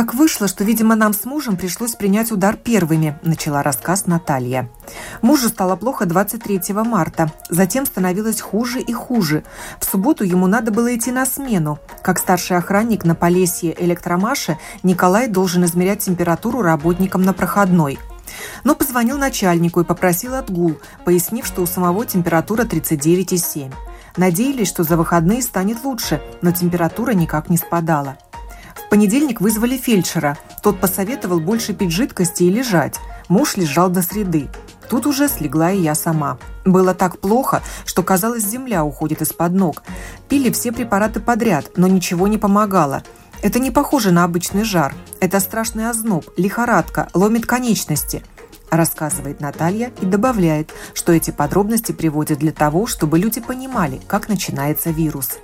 «Так 0.01 0.15
вышло, 0.15 0.47
что, 0.47 0.63
видимо, 0.63 0.95
нам 0.95 1.13
с 1.13 1.25
мужем 1.25 1.57
пришлось 1.57 1.93
принять 1.93 2.31
удар 2.31 2.57
первыми»,– 2.57 3.19
начала 3.21 3.61
рассказ 3.61 4.07
Наталья. 4.07 4.67
Мужу 5.21 5.47
стало 5.47 5.75
плохо 5.75 6.07
23 6.07 6.73
марта, 6.73 7.31
затем 7.49 7.85
становилось 7.85 8.41
хуже 8.41 8.81
и 8.81 8.93
хуже. 8.93 9.43
В 9.79 9.85
субботу 9.85 10.23
ему 10.23 10.47
надо 10.47 10.71
было 10.71 10.95
идти 10.95 11.11
на 11.11 11.27
смену. 11.27 11.77
Как 12.01 12.17
старший 12.17 12.57
охранник 12.57 13.05
на 13.05 13.13
Полесье 13.13 13.75
электромаше, 13.79 14.57
Николай 14.81 15.27
должен 15.27 15.65
измерять 15.65 15.99
температуру 15.99 16.63
работникам 16.63 17.21
на 17.21 17.33
проходной. 17.33 17.99
Но 18.63 18.73
позвонил 18.73 19.19
начальнику 19.19 19.81
и 19.81 19.85
попросил 19.85 20.33
отгул, 20.33 20.79
пояснив, 21.05 21.45
что 21.45 21.61
у 21.61 21.67
самого 21.67 22.07
температура 22.07 22.63
39,7. 22.63 23.71
Надеялись, 24.17 24.67
что 24.67 24.81
за 24.81 24.97
выходные 24.97 25.43
станет 25.43 25.83
лучше, 25.83 26.23
но 26.41 26.51
температура 26.51 27.11
никак 27.11 27.51
не 27.51 27.57
спадала 27.57 28.17
понедельник 28.91 29.39
вызвали 29.39 29.77
фельдшера. 29.77 30.37
Тот 30.61 30.81
посоветовал 30.81 31.39
больше 31.39 31.73
пить 31.73 31.93
жидкости 31.93 32.43
и 32.43 32.49
лежать. 32.49 32.99
Муж 33.29 33.55
лежал 33.55 33.89
до 33.89 34.01
среды. 34.01 34.49
Тут 34.89 35.05
уже 35.07 35.29
слегла 35.29 35.71
и 35.71 35.79
я 35.79 35.95
сама. 35.95 36.37
Было 36.65 36.93
так 36.93 37.17
плохо, 37.19 37.63
что 37.85 38.03
казалось, 38.03 38.43
земля 38.43 38.83
уходит 38.83 39.21
из-под 39.21 39.53
ног. 39.53 39.83
Пили 40.27 40.51
все 40.51 40.73
препараты 40.73 41.21
подряд, 41.21 41.71
но 41.77 41.87
ничего 41.87 42.27
не 42.27 42.37
помогало. 42.37 43.01
Это 43.41 43.59
не 43.59 43.71
похоже 43.71 44.11
на 44.11 44.25
обычный 44.25 44.65
жар. 44.65 44.93
Это 45.21 45.39
страшный 45.39 45.89
озноб, 45.89 46.25
лихорадка, 46.35 47.07
ломит 47.13 47.45
конечности– 47.45 48.23
рассказывает 48.71 49.41
Наталья 49.41 49.91
и 50.01 50.05
добавляет, 50.05 50.71
что 50.93 51.11
эти 51.11 51.29
подробности 51.29 51.91
приводят 51.91 52.39
для 52.39 52.53
того, 52.53 52.87
чтобы 52.87 53.19
люди 53.19 53.41
понимали, 53.41 53.99
как 54.07 54.29
начинается 54.29 54.91
вирус. 54.91 55.39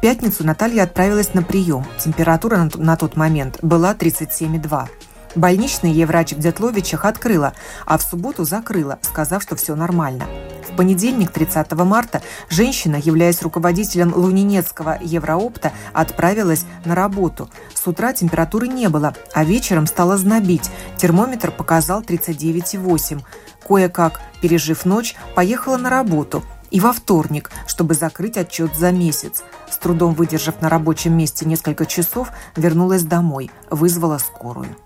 В 0.00 0.02
пятницу 0.02 0.46
Наталья 0.46 0.84
отправилась 0.84 1.34
на 1.34 1.42
прием. 1.42 1.84
Температура 1.98 2.70
на 2.74 2.96
тот 2.96 3.16
момент 3.16 3.58
была 3.60 3.92
37,2. 3.92 4.88
Больничный 5.34 5.92
ей 5.92 6.06
врач 6.06 6.32
в 6.32 6.38
Детловичах 6.38 7.04
открыла, 7.04 7.52
а 7.84 7.98
в 7.98 8.02
субботу 8.02 8.44
закрыла, 8.44 8.98
сказав, 9.02 9.42
что 9.42 9.56
все 9.56 9.74
нормально. 9.76 10.24
В 10.66 10.74
понедельник, 10.74 11.32
30 11.32 11.72
марта, 11.72 12.22
женщина, 12.48 12.96
являясь 12.96 13.42
руководителем 13.42 14.14
Лунинецкого 14.16 14.96
Евроопта, 15.02 15.70
отправилась 15.92 16.64
на 16.86 16.94
работу. 16.94 17.50
С 17.74 17.86
утра 17.86 18.14
температуры 18.14 18.68
не 18.68 18.88
было, 18.88 19.14
а 19.34 19.44
вечером 19.44 19.86
стало 19.86 20.16
знобить. 20.16 20.70
Термометр 20.96 21.50
показал 21.50 22.00
39,8. 22.00 23.20
Кое-как, 23.68 24.22
пережив 24.40 24.86
ночь, 24.86 25.14
поехала 25.34 25.76
на 25.76 25.90
работу. 25.90 26.42
И 26.70 26.80
во 26.80 26.92
вторник, 26.92 27.50
чтобы 27.66 27.94
закрыть 27.94 28.36
отчет 28.36 28.74
за 28.76 28.92
месяц. 28.92 29.42
С 29.68 29.76
трудом 29.78 30.14
выдержав 30.14 30.60
на 30.60 30.68
рабочем 30.68 31.16
месте 31.16 31.44
несколько 31.44 31.86
часов, 31.86 32.30
вернулась 32.56 33.02
домой, 33.02 33.50
вызвала 33.70 34.18
скорую. 34.18 34.76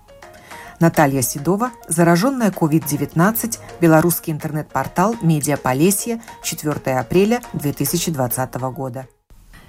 Наталья 0.79 1.21
Седова, 1.21 1.71
зараженная 1.87 2.51
COVID-19, 2.51 3.59
белорусский 3.79 4.33
интернет-портал 4.33 5.15
«Медиа 5.21 5.57
Полесье», 5.57 6.21
4 6.43 6.97
апреля 6.97 7.41
2020 7.53 8.55
года. 8.73 9.07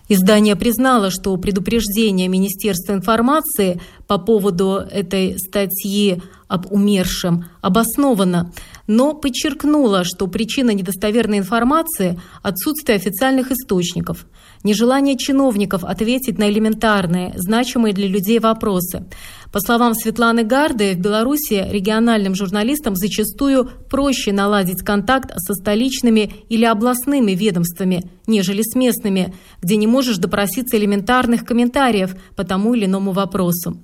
Издание 0.09 0.55
признало, 0.55 1.11
что 1.11 1.37
предупреждение 1.37 2.29
Министерства 2.29 2.93
информации 2.93 3.81
по 4.07 4.19
поводу 4.19 4.77
этой 4.77 5.37
статьи 5.39 6.23
об 6.47 6.71
умершем 6.71 7.47
обосновано, 7.61 8.53
но 8.87 9.15
подчеркнуло, 9.15 10.05
что 10.05 10.29
причина 10.29 10.71
недостоверной 10.71 11.39
информации– 11.39 12.21
отсутствие 12.43 12.97
официальных 12.97 13.51
источников, 13.51 14.27
нежелание 14.63 15.17
чиновников 15.17 15.85
ответить 15.85 16.39
на 16.39 16.51
элементарные, 16.51 17.33
значимые 17.37 17.93
для 17.93 18.09
людей 18.09 18.39
вопросы. 18.39 19.07
По 19.53 19.61
словам 19.61 19.95
Светланы 19.95 20.43
Гарды, 20.43 20.95
в 20.95 20.99
Беларуси 20.99 21.67
региональным 21.71 22.35
журналистам 22.35 22.97
зачастую 22.97 23.71
проще 23.89 24.33
наладить 24.33 24.83
контакт 24.83 25.31
со 25.37 25.55
столичными 25.55 26.33
или 26.49 26.65
областными 26.65 27.33
ведомствами, 27.33 28.11
нежели 28.27 28.63
с 28.63 28.75
местными, 28.75 29.35
где 29.63 29.77
не 29.77 29.87
можешь 29.87 30.19
допроситься 30.19 30.77
элементарных 30.77 31.45
комментариев 31.45 32.17
по 32.35 32.45
тому 32.45 32.75
или 32.75 32.87
иному 32.87 33.13
вопросу. 33.13 33.79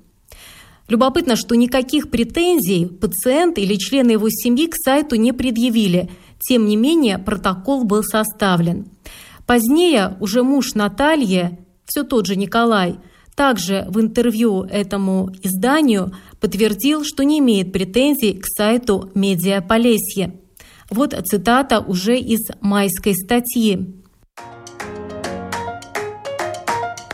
Любопытно, 0.89 1.35
что 1.35 1.55
никаких 1.55 2.11
претензий 2.11 2.85
пациент 2.85 3.57
или 3.57 3.75
члены 3.75 4.11
его 4.11 4.27
семьи 4.29 4.67
к 4.67 4.75
сайту 4.75 5.15
не 5.15 5.31
предъявили. 5.31 6.09
Тем 6.39 6.65
не 6.65 6.75
менее, 6.75 7.17
протокол 7.19 7.85
был 7.85 8.03
составлен. 8.03 8.87
Позднее 9.45 10.17
уже 10.19 10.43
муж 10.43 10.73
Натальи, 10.73 11.59
все 11.85 12.03
тот 12.03 12.25
же 12.27 12.35
Николай, 12.35 12.97
также 13.35 13.85
в 13.89 13.99
интервью 13.99 14.63
этому 14.63 15.29
изданию 15.41 16.13
подтвердил, 16.39 17.03
что 17.03 17.23
не 17.23 17.39
имеет 17.39 17.71
претензий 17.71 18.33
к 18.33 18.45
сайту 18.45 19.11
«Медиа 19.15 19.61
Полесье». 19.61 20.39
Вот 20.89 21.15
цитата 21.25 21.79
уже 21.79 22.17
из 22.19 22.41
майской 22.61 23.15
статьи. 23.15 24.03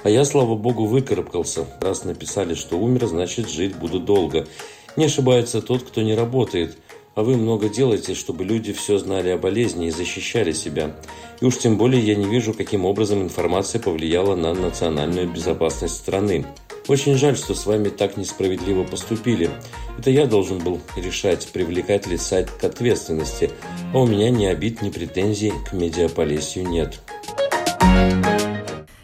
А 0.04 0.10
я, 0.10 0.26
слава 0.26 0.56
богу, 0.56 0.86
выкарабкался. 0.86 1.66
Раз 1.82 2.04
написали, 2.04 2.54
что 2.56 2.78
умер, 2.78 3.08
значит 3.08 3.50
жить 3.50 3.76
буду 3.76 4.00
долго. 4.00 4.48
Не 4.96 5.06
ошибается 5.06 5.62
тот, 5.62 5.84
кто 5.84 6.02
не 6.02 6.16
работает. 6.16 6.78
А 7.16 7.24
вы 7.24 7.38
много 7.38 7.70
делаете, 7.70 8.14
чтобы 8.14 8.46
люди 8.46 8.72
все 8.72 8.98
знали 8.98 9.30
о 9.30 9.38
болезни 9.38 9.88
и 9.88 9.92
защищали 9.92 10.52
себя. 10.52 10.96
И 11.42 11.46
уж 11.46 11.58
тем 11.58 11.78
более 11.78 12.02
я 12.02 12.16
не 12.16 12.26
вижу, 12.26 12.54
каким 12.54 12.86
образом 12.86 13.22
информация 13.22 13.82
повлияла 13.82 14.36
на 14.36 14.54
национальную 14.54 15.30
безопасность 15.30 15.96
страны. 15.96 16.46
Очень 16.88 17.16
жаль, 17.16 17.38
что 17.38 17.54
с 17.54 17.66
вами 17.66 17.90
так 17.90 18.18
несправедливо 18.18 18.84
поступили. 18.84 19.50
Это 19.98 20.10
я 20.10 20.26
должен 20.26 20.60
был 20.60 20.80
решать, 20.96 21.48
привлекать 21.54 22.08
ли 22.08 22.18
сайт 22.18 22.50
к 22.50 22.64
ответственности. 22.64 23.52
А 23.94 24.00
у 24.00 24.08
меня 24.08 24.30
ни 24.30 24.46
обид, 24.46 24.82
ни 24.82 24.90
претензий 24.90 25.54
к 25.70 25.74
медиаполесью 25.74 26.68
нет. 26.68 27.00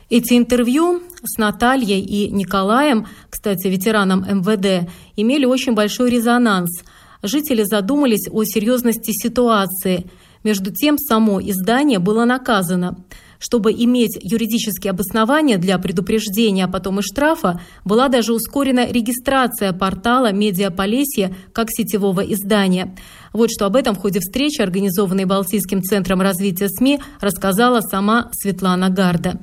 Эти 0.09 0.37
интервью 0.37 1.01
с 1.23 1.37
Натальей 1.37 1.99
и 1.99 2.29
Николаем, 2.29 3.07
кстати, 3.29 3.67
ветераном 3.67 4.21
МВД, 4.21 4.89
имели 5.15 5.45
очень 5.45 5.73
большой 5.73 6.09
резонанс. 6.09 6.83
Жители 7.25 7.63
задумались 7.63 8.27
о 8.29 8.43
серьезности 8.43 9.11
ситуации. 9.11 10.05
Между 10.43 10.71
тем, 10.71 10.99
само 10.99 11.41
издание 11.41 11.97
было 11.97 12.23
наказано. 12.23 13.03
Чтобы 13.39 13.71
иметь 13.71 14.17
юридические 14.21 14.91
обоснования 14.91 15.57
для 15.57 15.79
предупреждения, 15.79 16.65
а 16.65 16.67
потом 16.67 16.99
и 16.99 17.01
штрафа, 17.01 17.59
была 17.83 18.09
даже 18.09 18.31
ускорена 18.31 18.85
регистрация 18.85 19.73
портала 19.73 20.31
«Медиаполесье» 20.31 21.35
как 21.51 21.69
сетевого 21.71 22.21
издания. 22.21 22.95
Вот 23.33 23.49
что 23.49 23.65
об 23.65 23.75
этом 23.75 23.95
в 23.95 23.99
ходе 23.99 24.19
встречи, 24.19 24.61
организованной 24.61 25.25
Балтийским 25.25 25.81
центром 25.81 26.21
развития 26.21 26.69
СМИ, 26.69 26.99
рассказала 27.21 27.81
сама 27.81 28.29
Светлана 28.33 28.89
Гарда 28.89 29.39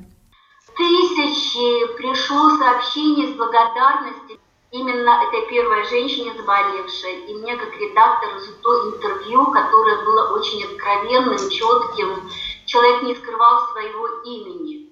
тысячи 0.75 1.97
пришло 1.97 2.57
сообщений 2.57 3.33
с 3.33 3.37
благодарностью 3.37 4.32
именно 4.73 5.23
этой 5.23 5.47
первой 5.47 5.85
женщине 5.85 6.33
заболевшей. 6.35 7.25
И 7.27 7.35
мне 7.35 7.55
как 7.55 7.77
редактору 7.77 8.39
за 8.39 8.53
то 8.53 8.89
интервью, 8.89 9.45
которое 9.51 10.03
было 10.03 10.33
очень 10.33 10.63
откровенным, 10.65 11.37
четким, 11.49 12.29
человек 12.65 13.03
не 13.03 13.15
скрывал 13.15 13.69
своего 13.71 14.07
имени. 14.23 14.91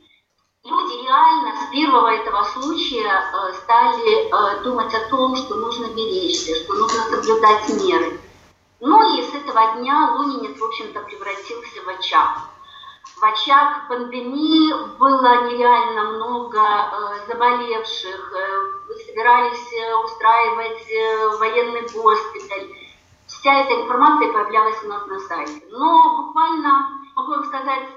Люди 0.64 1.04
реально 1.04 1.56
с 1.58 1.72
первого 1.72 2.14
этого 2.14 2.44
случая 2.44 3.10
э, 3.10 3.54
стали 3.64 4.28
э, 4.30 4.64
думать 4.64 4.94
о 4.94 5.10
том, 5.10 5.36
что 5.36 5.56
нужно 5.56 5.88
беречься, 5.88 6.56
что 6.64 6.76
нужно 6.76 7.02
соблюдать 7.06 7.68
меры. 7.84 8.20
Ну 8.80 9.18
и 9.18 9.24
с 9.24 9.34
этого 9.34 9.78
дня 9.78 10.14
Лунинец, 10.16 10.60
в 10.60 10.64
общем-то, 10.64 11.00
превратился 11.02 11.82
в 11.84 11.90
очаг 11.90 12.38
в 13.22 13.24
очаг 13.24 13.88
пандемии 13.88 14.74
было 14.98 15.46
нереально 15.46 16.12
много 16.14 16.60
э, 16.60 17.28
заболевших, 17.28 18.34
э, 18.34 18.94
собирались 19.06 19.74
э, 19.74 19.96
устраивать 20.04 21.40
военный 21.40 21.82
госпиталь. 21.82 22.68
Вся 23.28 23.60
эта 23.62 23.80
информация 23.80 24.34
появлялась 24.34 24.84
у 24.84 24.88
нас 24.88 25.06
на 25.06 25.20
сайте. 25.20 25.62
Но 25.70 26.24
буквально, 26.24 26.90
могу 27.16 27.32
вам 27.32 27.46
сказать, 27.46 27.88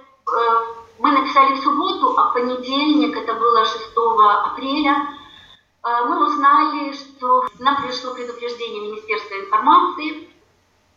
мы 0.99 1.11
написали 1.11 1.55
в 1.55 1.63
субботу, 1.63 2.15
а 2.19 2.31
в 2.31 2.35
понедельник, 2.35 3.17
это 3.17 3.35
было 3.35 3.65
6 3.65 3.93
апреля, 3.97 5.09
мы 5.83 6.27
узнали, 6.27 6.93
что 6.93 7.45
нам 7.59 7.83
пришло 7.83 8.15
предупреждение 8.15 8.83
Министерства 8.83 9.35
информации 9.35 10.35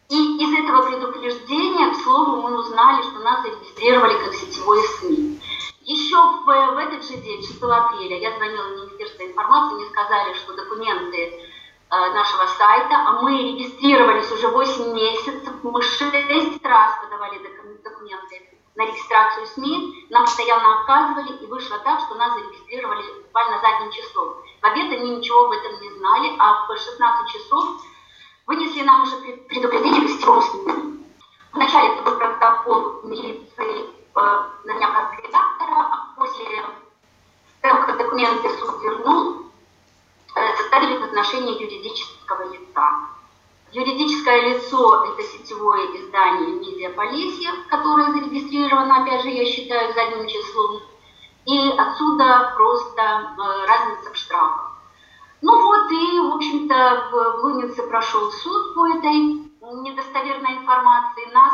и 0.09 0.37
из 0.41 0.53
этого 0.63 0.83
предупреждения, 0.83 1.91
к 1.91 2.01
слову, 2.01 2.41
мы 2.41 2.57
узнали, 2.57 3.01
что 3.03 3.19
нас 3.19 3.41
зарегистрировали 3.41 4.17
как 4.23 4.33
сетевое 4.35 4.81
СМИ. 4.81 5.41
Еще 5.81 6.15
в, 6.15 6.45
в 6.45 6.77
этот 6.77 7.03
же 7.03 7.17
день, 7.17 7.41
6 7.41 7.61
апреля, 7.61 8.17
я 8.17 8.35
звонила 8.37 8.67
в 8.67 8.71
Министерство 8.71 9.23
информации, 9.23 9.75
мне 9.75 9.85
сказали, 10.07 10.33
что 10.35 10.53
документы 10.53 11.17
э, 11.17 12.13
нашего 12.13 12.47
сайта, 12.47 12.95
а 12.95 13.21
мы 13.21 13.37
регистрировались 13.37 14.31
уже 14.31 14.47
8 14.47 14.93
месяцев, 14.93 15.53
мы 15.63 15.81
6 15.81 16.65
раз 16.65 16.91
подавали 17.01 17.37
документы 17.83 18.57
на 18.75 18.85
регистрацию 18.85 19.47
СМИ, 19.47 20.07
нам 20.09 20.25
постоянно 20.25 20.81
отказывали, 20.81 21.37
и 21.37 21.45
вышло 21.47 21.79
так, 21.79 21.99
что 22.01 22.15
нас 22.15 22.33
зарегистрировали 22.33 23.03
буквально 23.23 23.59
задним 23.59 23.91
числом. 23.91 24.35
В 24.61 24.65
обед 24.65 24.91
они 24.91 25.17
ничего 25.17 25.45
об 25.45 25.51
этом 25.51 25.81
не 25.81 25.89
знали, 25.97 26.35
а 26.39 26.67
в 26.67 26.77
16 26.77 27.27
часов 27.27 27.65
вынесли 28.45 28.83
нам 28.83 29.01
уже 29.01 29.17
предупредительный 29.49 30.07
гостевому 30.07 30.41
СМИ. 30.41 31.03
Вначале 31.53 31.95
это 31.95 32.03
был 32.03 32.17
протокол 32.17 33.01
милиции 33.03 33.89
э, 34.15 34.19
на 34.63 34.79
как 34.79 35.19
редактора, 35.25 35.87
а 35.91 36.13
после 36.15 36.63
того, 37.61 37.85
как 37.85 37.97
документы 37.97 38.49
суд 38.57 38.81
вернул, 38.83 39.46
составили 40.57 40.97
в 40.97 41.03
отношении 41.03 41.61
юридического 41.61 42.51
лица. 42.51 42.89
Юридическое 43.71 44.49
лицо– 44.49 45.03
это 45.13 45.23
сетевое 45.23 45.85
издание 45.97 46.55
«Медиа 46.55 46.89
Полесье», 46.91 47.51
которое 47.69 48.11
зарегистрировано, 48.11 49.03
опять 49.03 49.23
же, 49.23 49.29
я 49.29 49.45
считаю, 49.45 49.93
задним 49.93 50.27
числом. 50.27 50.81
И 51.45 51.69
отсюда 51.77 52.53
просто 52.55 53.01
э, 53.01 53.65
разница 53.67 54.13
в 54.13 54.17
штрафах. 54.17 54.71
Ну 55.41 55.61
вот 55.61 55.91
и, 55.91 56.19
в 56.19 56.35
общем-то, 56.35 57.09
в 57.11 57.43
Лунице 57.43 57.83
прошел 57.83 58.31
суд 58.31 58.73
по 58.73 58.87
этой 58.87 59.47
недостоверной 59.61 60.57
информации. 60.57 61.31
Нас 61.33 61.53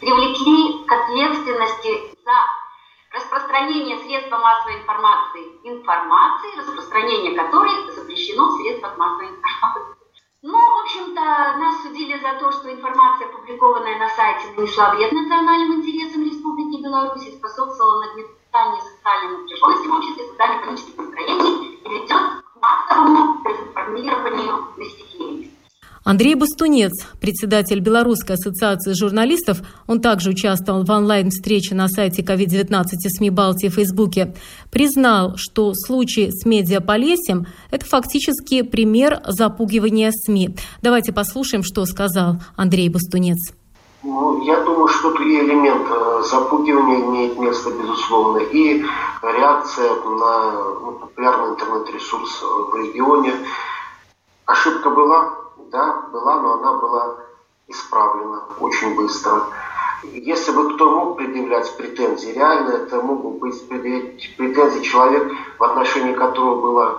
привлекли 0.00 0.84
к 0.84 0.92
ответственности 0.92 2.16
за 2.24 2.59
распространение 3.10 3.98
средств 3.98 4.30
массовой 4.30 4.80
информации 4.80 5.50
информации, 5.64 6.58
распространение 6.58 7.34
которой 7.34 7.90
запрещено 7.92 8.48
в 8.48 8.60
средствах 8.60 8.96
массовой 8.96 9.28
информации. 9.28 10.00
Ну, 10.42 10.58
в 10.58 10.82
общем-то, 10.82 11.20
нас 11.20 11.82
судили 11.82 12.18
за 12.18 12.38
то, 12.40 12.50
что 12.50 12.72
информация, 12.72 13.28
опубликованная 13.28 13.98
на 13.98 14.08
сайте, 14.08 14.48
нанесла 14.56 14.94
вред 14.94 15.12
национальным 15.12 15.80
интересам 15.80 16.24
Республики 16.24 16.82
Беларусь 16.82 17.26
и 17.26 17.36
способствовала 17.36 18.06
нагнетанию 18.06 18.80
социальной 18.80 19.36
напряженности 19.36 19.86
в 19.86 19.94
обществе, 19.94 20.28
социально-экономических 20.28 20.96
настроений 20.96 21.74
и 21.84 21.88
ведет 21.88 22.08
к 22.08 22.62
массовому 22.62 23.44
дезинформированию 23.44 24.68
населения. 24.78 25.49
Андрей 26.02 26.34
Бастунец, 26.34 26.92
председатель 27.20 27.80
Белорусской 27.80 28.36
ассоциации 28.36 28.94
журналистов, 28.94 29.58
он 29.86 30.00
также 30.00 30.30
участвовал 30.30 30.84
в 30.84 30.90
онлайн-встрече 30.90 31.74
на 31.74 31.88
сайте 31.88 32.22
COVID-19 32.22 32.84
и 33.04 33.08
СМИ 33.08 33.30
Балтии 33.30 33.68
в 33.68 33.74
Фейсбуке, 33.74 34.34
признал, 34.70 35.34
что 35.36 35.74
случай 35.74 36.30
с 36.30 36.46
медиаполесем– 36.46 37.46
это 37.70 37.84
фактически 37.84 38.62
пример 38.62 39.20
запугивания 39.26 40.10
СМИ. 40.10 40.56
Давайте 40.80 41.12
послушаем, 41.12 41.62
что 41.62 41.84
сказал 41.84 42.36
Андрей 42.56 42.88
Бастунец. 42.88 43.52
Ну, 44.02 44.42
я 44.44 44.64
думаю, 44.64 44.88
что 44.88 45.10
тут 45.10 45.20
и 45.20 45.38
элемент 45.38 45.86
э, 45.90 46.22
запугивания 46.30 47.00
имеет 47.00 47.38
место, 47.38 47.70
безусловно, 47.70 48.38
и 48.38 48.82
реакция 49.22 49.90
на 49.94 50.52
ну, 50.80 50.92
популярный 50.92 51.50
интернет-ресурс 51.50 52.42
в 52.42 52.76
регионе. 52.76 53.34
Ошибка 54.46 54.88
была, 54.88 55.39
да, 55.70 56.02
была, 56.12 56.40
но 56.40 56.54
она 56.54 56.72
была 56.74 57.16
исправлена 57.68 58.42
очень 58.58 58.94
быстро. 58.96 59.42
Если 60.02 60.52
бы 60.52 60.74
кто 60.74 60.90
мог 60.90 61.16
предъявлять 61.16 61.76
претензии, 61.76 62.32
реально 62.32 62.70
это 62.70 63.00
мог 63.02 63.22
бы 63.22 63.30
быть 63.38 63.68
претензии 64.36 64.82
человек, 64.82 65.32
в 65.58 65.64
отношении 65.64 66.14
которого 66.14 66.60
была 66.60 66.98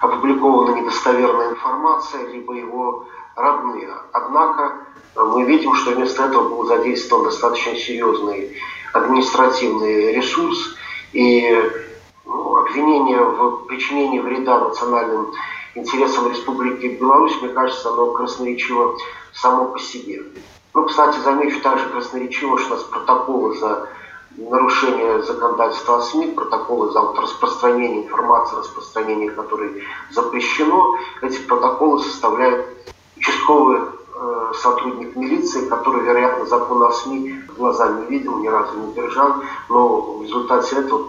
опубликована 0.00 0.76
недостоверная 0.76 1.50
информация, 1.50 2.26
либо 2.28 2.54
его 2.54 3.04
родные. 3.36 3.90
Однако 4.12 4.72
мы 5.16 5.44
видим, 5.44 5.74
что 5.74 5.92
вместо 5.92 6.24
этого 6.24 6.48
был 6.48 6.66
задействован 6.66 7.24
достаточно 7.24 7.76
серьезный 7.76 8.56
административный 8.92 10.12
ресурс 10.12 10.74
и 11.12 11.62
ну, 12.24 12.56
обвинение 12.56 13.22
в 13.22 13.66
причинении 13.66 14.20
вреда 14.20 14.60
национальным 14.60 15.32
интересам 15.78 16.30
Республики 16.30 16.86
Беларусь, 16.86 17.40
мне 17.40 17.50
кажется, 17.50 17.90
оно 17.90 18.12
красноречиво 18.12 18.96
само 19.34 19.66
по 19.66 19.78
себе. 19.78 20.22
Ну, 20.74 20.84
кстати, 20.84 21.18
замечу 21.20 21.60
также 21.60 21.88
красноречиво, 21.88 22.58
что 22.58 22.74
у 22.74 22.76
нас 22.76 22.84
протоколы 22.84 23.58
за 23.58 23.88
нарушение 24.36 25.22
законодательства 25.22 25.98
о 25.98 26.02
СМИ, 26.02 26.28
протоколы 26.28 26.92
за 26.92 27.02
распространение 27.20 28.04
информации, 28.04 28.56
распространение 28.56 29.30
которой 29.30 29.82
запрещено. 30.10 30.96
Эти 31.22 31.38
протоколы 31.40 32.02
составляют 32.02 32.66
участковый 33.16 33.80
э, 33.80 34.52
сотрудник 34.60 35.16
милиции, 35.16 35.68
который, 35.68 36.02
вероятно, 36.02 36.46
закон 36.46 36.82
о 36.84 36.92
СМИ 36.92 37.42
глазами 37.56 38.02
не 38.02 38.18
видел, 38.18 38.38
ни 38.38 38.46
разу 38.46 38.78
не 38.78 38.92
держал, 38.92 39.42
но 39.68 40.18
в 40.18 40.22
результате 40.22 40.76
этого 40.76 41.08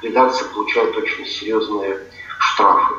редакция 0.00 0.48
получает 0.48 0.96
очень 0.96 1.26
серьезные 1.26 2.00
штрафы. 2.38 2.94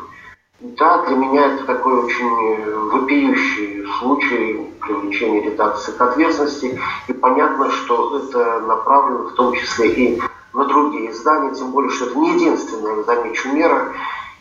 Да, 0.62 1.04
для 1.08 1.16
меня 1.16 1.56
это 1.56 1.66
такой 1.66 2.04
очень 2.04 2.56
э, 2.56 2.76
вопиющий 2.94 3.84
случай 3.98 4.72
привлечения 4.80 5.42
редакции 5.42 5.92
к 5.92 6.00
ответственности. 6.02 6.80
И 7.08 7.14
понятно, 7.14 7.72
что 7.72 8.20
это 8.20 8.60
направлено 8.60 9.30
в 9.30 9.34
том 9.34 9.56
числе 9.56 9.92
и 9.92 10.22
на 10.54 10.66
другие 10.66 11.10
издания, 11.10 11.56
тем 11.56 11.72
более, 11.72 11.90
что 11.90 12.06
это 12.06 12.20
не 12.20 12.36
единственная, 12.36 13.02
замечу, 13.04 13.52
мера. 13.52 13.92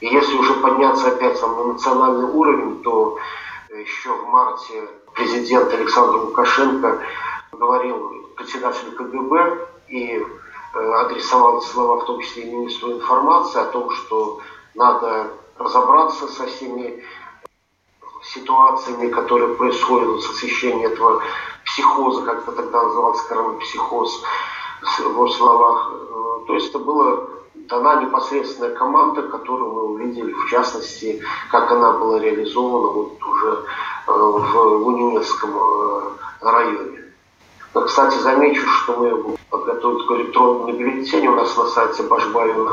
И 0.01 0.09
если 0.09 0.37
уже 0.37 0.53
подняться 0.55 1.09
опять 1.09 1.41
на 1.41 1.65
национальный 1.65 2.27
уровень, 2.27 2.83
то 2.83 3.17
еще 3.71 4.11
в 4.11 4.27
марте 4.29 4.89
президент 5.15 5.73
Александр 5.73 6.19
Лукашенко 6.19 6.99
говорил 7.53 8.27
председателю 8.37 8.93
КГБ 8.93 9.69
и 9.89 10.23
э, 10.75 10.93
адресовал 10.97 11.63
слова, 11.63 12.03
в 12.03 12.05
том 12.05 12.21
числе 12.21 12.43
и 12.43 12.53
министру 12.55 12.93
информации, 12.93 13.63
о 13.63 13.67
том, 13.67 13.91
что 13.91 14.41
надо 14.75 15.31
разобраться 15.61 16.27
со 16.27 16.47
всеми 16.47 17.03
ситуациями, 18.23 19.11
которые 19.11 19.55
происходят 19.55 20.23
с 20.23 20.31
освещением 20.31 20.91
этого 20.93 21.23
психоза, 21.65 22.23
как 22.23 22.43
это 22.43 22.53
тогда 22.53 22.83
назывался 22.83 23.29
коронапсихоз, 23.29 24.23
в 24.83 25.01
его 25.01 25.29
словах. 25.29 25.93
Э, 25.93 26.47
то 26.47 26.55
есть 26.55 26.71
это 26.71 26.79
была 26.79 27.27
дана 27.55 28.03
непосредственная 28.03 28.75
команда, 28.75 29.23
которую 29.23 29.73
мы 29.73 29.83
увидели, 29.83 30.33
в 30.33 30.51
частности, 30.51 31.23
как 31.51 31.71
она 31.71 31.93
была 31.93 32.19
реализована 32.19 32.89
вот 32.89 33.23
уже 33.23 33.65
э, 34.07 34.13
в 34.13 34.57
Лунинецком 34.57 35.51
э, 35.57 36.01
районе. 36.41 37.05
Но, 37.75 37.83
кстати, 37.83 38.17
замечу, 38.19 38.67
что 38.67 38.97
мы 38.97 39.37
подготовили 39.51 40.01
такой 40.03 40.23
электронный 40.23 40.73
бюллетень 40.73 41.29
у 41.29 41.37
нас 41.37 41.57
на 41.57 41.67
сайте 41.67 42.03
Башбаевин 42.05 42.65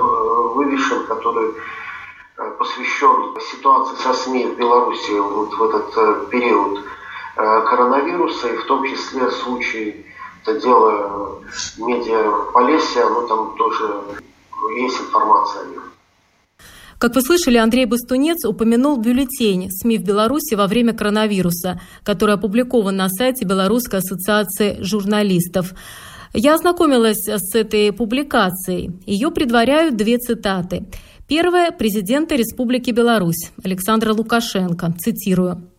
вывешен, 0.55 1.05
который 1.05 1.53
посвящен 2.37 3.35
ситуации 3.51 3.95
со 4.03 4.13
СМИ 4.13 4.45
в 4.45 4.57
Беларуси 4.57 5.11
вот 5.19 5.53
в 5.53 5.63
этот 5.63 5.97
э, 5.97 6.29
период 6.29 6.79
э, 6.79 7.61
коронавируса, 7.65 8.47
и 8.47 8.57
в 8.57 8.65
том 8.65 8.85
числе 8.85 9.29
случай, 9.31 10.05
это 10.43 10.59
дело 10.59 11.41
медиа 11.77 12.51
Полесья, 12.53 13.05
ну 13.09 13.27
там 13.27 13.55
тоже 13.57 14.01
есть 14.79 14.99
информация 14.99 15.63
о 15.63 15.65
нем. 15.65 15.83
Как 16.99 17.15
вы 17.15 17.21
слышали, 17.21 17.57
Андрей 17.57 17.85
Бастунец 17.85 18.43
упомянул 18.45 18.97
бюллетень 18.97 19.69
СМИ 19.71 19.97
в 19.99 20.03
Беларуси 20.03 20.55
во 20.55 20.67
время 20.67 20.93
коронавируса, 20.93 21.79
который 22.03 22.35
опубликован 22.35 22.95
на 22.95 23.07
сайте 23.07 23.45
Белорусской 23.45 23.99
ассоциации 23.99 24.81
журналистов. 24.81 25.73
Я 26.33 26.55
ознакомилась 26.55 27.27
с 27.27 27.55
этой 27.55 27.91
публикацией. 27.93 28.99
Ее 29.05 29.31
предваряют 29.31 29.95
две 29.95 30.17
цитаты. 30.17 30.87
Первое– 31.27 31.71
президента 31.77 32.35
Республики 32.35 32.91
Беларусь 32.91 33.51
Александра 33.61 34.13
Лукашенко, 34.13 34.93
цитирую. 34.97 35.69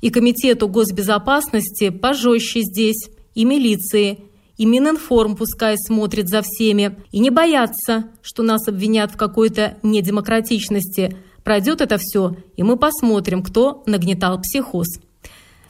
«И 0.00 0.10
Комитету 0.10 0.68
госбезопасности 0.68 1.90
пожестче 1.90 2.60
здесь, 2.60 3.10
и 3.34 3.44
милиции, 3.44 4.20
и 4.56 4.64
Мининформ 4.64 5.34
пускай 5.34 5.74
смотрит 5.76 6.28
за 6.28 6.42
всеми, 6.42 6.96
и 7.10 7.18
не 7.18 7.30
боятся, 7.30 8.04
что 8.22 8.44
нас 8.44 8.68
обвинят 8.68 9.10
в 9.10 9.16
какой-то 9.16 9.78
недемократичности. 9.82 11.16
Пройдет 11.42 11.80
это 11.80 11.98
все, 11.98 12.36
и 12.56 12.62
мы 12.62 12.76
посмотрим, 12.76 13.42
кто 13.42 13.82
нагнетал 13.86 14.40
психоз». 14.40 14.86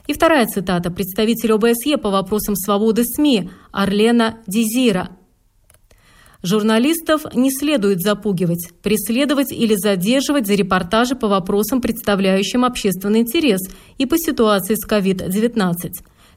И 0.07 0.13
вторая 0.13 0.47
цитата 0.47 0.91
представителя 0.91 1.55
ОБСЕ 1.55 1.97
по 1.97 2.11
вопросам 2.11 2.57
свободы 2.57 3.05
СМИ 3.05 3.49
Орлена 3.73 4.41
Дизира– 4.47 5.09
Журналистов 6.45 7.23
не 7.35 7.51
следует 7.51 8.03
запугивать, 8.03 8.69
преследовать 8.83 9.51
или 9.51 9.77
задерживать 9.77 10.47
за 10.47 10.53
репортажи 10.53 11.15
по 11.15 11.27
вопросам, 11.27 11.81
представляющим 11.81 12.67
общественный 12.67 13.21
интерес 13.21 13.63
и 13.97 14.05
по 14.05 14.19
ситуации 14.19 14.75
с 14.75 14.87
COVID-19. 14.87 15.75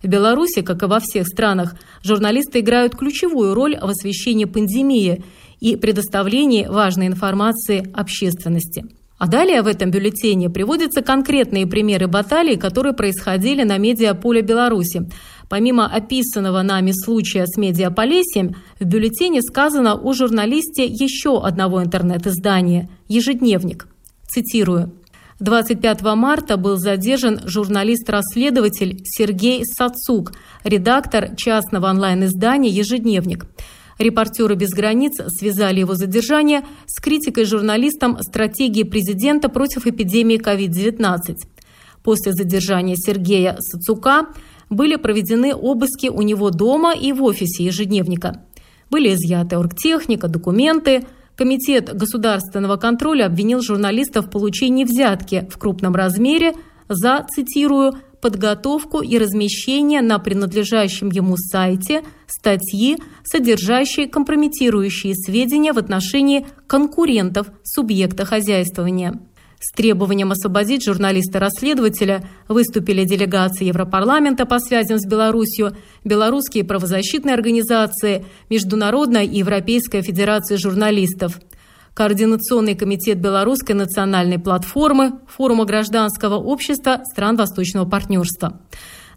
В 0.02 0.08
Беларуси, 0.08 0.62
как 0.62 0.82
и 0.82 0.86
во 0.86 1.02
всех 1.02 1.28
странах, 1.28 1.76
журналисты 2.04 2.62
играют 2.62 2.96
ключевую 2.96 3.54
роль 3.54 3.78
в 3.78 3.89
освещении 3.89 4.46
пандемии 4.46 5.26
и 5.60 5.76
предоставлении 5.76 6.67
важной 6.67 7.08
информации 7.08 7.91
общественности. 7.93 8.86
А 9.17 9.28
далее 9.28 9.63
в 9.63 9.67
этом 9.67 9.89
бюллетене 9.89 10.50
приводятся 10.50 11.02
конкретные 11.02 11.65
примеры 11.65 12.08
баталий, 12.08 12.56
которые 12.56 12.93
происходили 12.93 13.63
на 13.63 13.78
медиаполе 13.80 14.41
Беларуси. 14.41 15.10
Помимо 15.49 15.86
описанного 15.86 16.62
нами 16.62 16.91
случая 16.91 17.45
с 17.47 17.57
медиаполесием, 17.57 18.55
в 18.79 18.86
бюллетене 18.86 19.41
сказано 19.41 19.95
о 19.95 20.13
журналисте 20.13 20.86
еще 20.86 21.41
одного 21.41 21.83
интернет-издания 21.83 22.89
«Ежедневник». 23.07 23.88
Цитирую. 24.27 24.93
25 25.39 26.01
марта 26.15 26.57
был 26.57 26.77
задержан 26.77 27.39
журналист-расследователь 27.45 29.01
Сергей 29.05 29.63
Сацук, 29.65 30.33
редактор 30.63 31.36
частного 31.36 31.89
онлайн-издания 31.89 32.69
«Ежедневник». 32.69 33.45
Репортеры 33.99 34.55
без 34.55 34.69
границ 34.69 35.13
связали 35.27 35.79
его 35.79 35.95
задержание 35.95 36.63
с 36.86 36.99
критикой 37.01 37.45
журналистом 37.45 38.19
стратегии 38.21 38.83
президента 38.83 39.49
против 39.49 39.88
эпидемии 39.88 40.39
COVID-19. 40.39 41.38
После 42.03 42.33
задержания 42.33 42.95
Сергея 42.95 43.57
Сацука 43.60 44.27
были 44.69 44.95
проведены 44.95 45.53
обыски 45.53 46.08
у 46.08 46.21
него 46.21 46.49
дома 46.49 46.93
и 46.93 47.12
в 47.13 47.23
офисе 47.23 47.63
ежедневника. 47.63 48.43
Были 48.89 49.13
изъяты 49.13 49.58
оргтехника, 49.58 50.27
документы. 50.27 51.06
Комитет 51.36 51.93
государственного 51.93 52.77
контроля 52.77 53.25
обвинил 53.25 53.62
журналистов 53.62 54.27
в 54.27 54.30
получении 54.30 54.86
взятки 54.86 55.47
в 55.51 55.58
крупном 55.58 55.93
размере 55.95 56.53
за, 56.89 57.25
цитирую, 57.30 57.93
подготовку 58.21 59.01
и 59.01 59.17
размещение 59.17 60.01
на 60.01 60.19
принадлежащем 60.19 61.10
ему 61.10 61.38
сайте 61.38 62.03
статьи, 62.25 62.97
содержащие 63.23 64.08
компрометирующие 64.08 65.13
сведения 65.15 65.73
в 65.73 65.77
отношении 65.77 66.47
конкурентов 66.65 67.47
субъекта 67.63 68.25
хозяйствования. 68.25 69.19
С 69.60 69.72
требованием 69.72 70.32
освободить 70.32 70.86
журналиста-расследователя 70.86 72.24
выступили 72.48 73.06
делегации 73.06 73.65
Европарламента 73.65 74.46
по 74.46 74.60
связям 74.60 75.00
с 75.00 75.06
Беларусью, 75.06 75.76
белорусские 76.04 76.63
правозащитные 76.63 77.34
организации, 77.34 78.26
Международная 78.52 79.24
и 79.24 79.39
Европейская 79.39 80.04
федерация 80.04 80.58
журналистов. 80.58 81.39
Координационный 81.96 82.76
комитет 82.76 83.20
Белорусской 83.20 83.74
национальной 83.74 84.38
платформы 84.38 85.13
Форума 85.28 85.65
гражданского 85.65 86.36
общества 86.36 87.02
стран 87.12 87.36
Восточного 87.36 87.89
партнерства. 87.89 88.62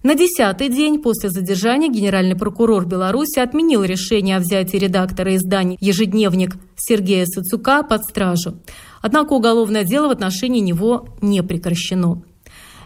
На 0.03 0.15
десятый 0.15 0.71
день 0.71 1.03
после 1.03 1.29
задержания 1.29 1.91
генеральный 1.91 2.35
прокурор 2.35 2.87
Беларуси 2.87 3.39
отменил 3.39 3.85
решение 3.85 4.39
о 4.39 4.41
взятии 4.41 4.79
редактора 4.79 5.37
издания 5.37 5.77
«Ежедневник» 5.79 6.57
Сергея 6.75 7.27
Сацука 7.27 7.83
под 7.83 8.05
стражу. 8.05 8.57
Однако 9.01 9.33
уголовное 9.33 9.85
дело 9.85 10.09
в 10.09 10.13
отношении 10.13 10.61
него 10.61 11.09
не 11.21 11.43
прекращено. 11.43 12.23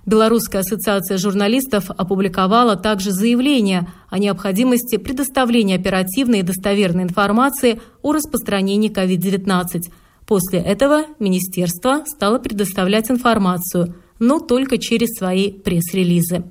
Белорусская 0.06 0.58
ассоциация 0.58 1.16
журналистов 1.16 1.90
опубликовала 1.90 2.76
также 2.76 3.10
заявление 3.10 3.88
о 4.10 4.18
необходимости 4.18 4.96
предоставления 4.96 5.76
оперативной 5.76 6.40
и 6.40 6.42
достоверной 6.42 7.04
информации 7.04 7.80
о 8.02 8.12
распространении 8.12 8.90
COVID-19. 8.90 9.80
После 10.26 10.58
этого 10.58 11.04
министерство 11.18 12.02
стало 12.06 12.38
предоставлять 12.38 13.10
информацию, 13.10 13.94
но 14.18 14.40
только 14.40 14.76
через 14.76 15.16
свои 15.16 15.50
пресс-релизы. 15.52 16.44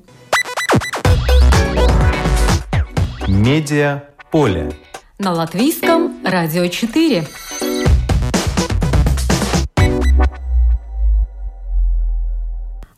Медиа 3.27 4.03
поле. 4.31 4.71
На 5.19 5.31
латвийском 5.31 6.13
радио 6.25 6.67
4. 6.67 7.27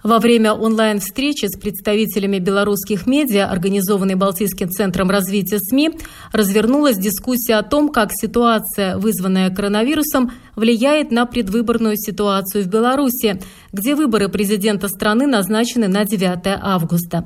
Во 0.05 0.19
время 0.19 0.53
онлайн-встречи 0.53 1.47
с 1.47 1.57
представителями 1.57 2.37
белорусских 2.37 3.07
медиа, 3.07 3.49
организованной 3.49 4.13
Балтийским 4.13 4.69
центром 4.69 5.09
развития 5.09 5.57
СМИ, 5.57 5.93
развернулась 6.31 6.97
дискуссия 6.97 7.55
о 7.55 7.63
том, 7.63 7.89
как 7.89 8.11
ситуация, 8.13 8.99
вызванная 8.99 9.49
коронавирусом, 9.49 10.31
влияет 10.55 11.09
на 11.09 11.25
предвыборную 11.25 11.97
ситуацию 11.97 12.65
в 12.65 12.67
Беларуси, 12.67 13.41
где 13.73 13.95
выборы 13.95 14.29
президента 14.29 14.89
страны 14.89 15.25
назначены 15.25 15.87
на 15.87 16.05
9 16.05 16.59
августа. 16.61 17.25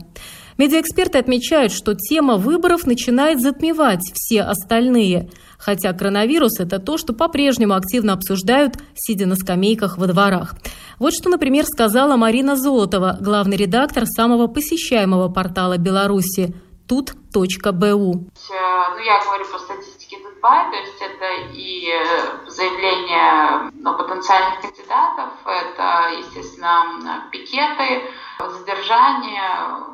Медиаэксперты 0.60 1.18
отмечают, 1.18 1.72
что 1.72 1.96
тема 1.96 2.36
выборов 2.36 2.86
начинает 2.86 3.40
затмевать 3.40 4.02
все 4.14 4.42
остальные, 4.42 5.30
хотя 5.58 5.94
коронавирус– 5.94 6.60
это 6.60 6.80
то, 6.80 6.98
что 6.98 7.14
по-прежнему 7.14 7.76
активно 7.76 8.12
обсуждают, 8.12 8.74
сидя 8.94 9.26
на 9.26 9.38
скамейках 9.38 9.98
во 9.98 10.08
дворах. 10.08 10.56
Вот 11.00 11.14
что, 11.14 11.30
например, 11.30 11.64
сказала 11.66 12.18
Марина 12.18 12.58
Золотова, 12.58 13.18
главный 13.22 13.56
редактор 13.56 14.06
самого 14.06 14.48
посещаемого 14.48 15.30
портала 15.30 15.78
Беларуси 15.78 16.54
TUT.BY. 16.90 17.46
Ну, 17.72 19.00
я 19.06 19.24
говорю 19.24 19.46
по 19.54 19.60
статистике 19.60 20.18
TUT.BY, 20.22 20.72
то 20.72 20.78
есть 20.78 21.00
это 21.00 21.54
и 21.56 21.88
э, 21.88 22.50
заявления 22.50 23.72
ну, 23.76 23.96
потенциальных 23.98 24.60
кандидатов, 24.60 25.30
это, 25.46 26.18
естественно, 26.20 27.30
пикеты, 27.32 28.04
задержания, 28.40 29.89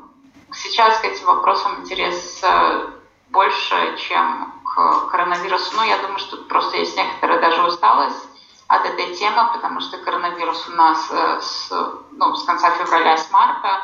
Сейчас 0.55 0.99
к 0.99 1.05
этим 1.05 1.25
вопросам 1.25 1.81
интерес 1.81 2.41
э, 2.41 2.87
больше, 3.29 3.97
чем 3.97 4.53
к 4.63 5.09
коронавирусу. 5.09 5.75
Ну, 5.75 5.83
я 5.83 5.97
думаю, 5.97 6.19
что 6.19 6.37
просто 6.37 6.77
есть 6.77 6.95
некоторая 6.95 7.41
даже 7.41 7.61
усталость 7.63 8.27
от 8.67 8.85
этой 8.85 9.13
темы, 9.15 9.49
потому 9.53 9.79
что 9.81 9.97
коронавирус 9.97 10.67
у 10.69 10.71
нас 10.71 11.07
э, 11.11 11.41
с, 11.41 11.71
ну, 12.11 12.35
с 12.35 12.43
конца 12.45 12.71
февраля, 12.71 13.17
с 13.17 13.29
марта, 13.31 13.81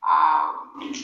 а 0.00 0.54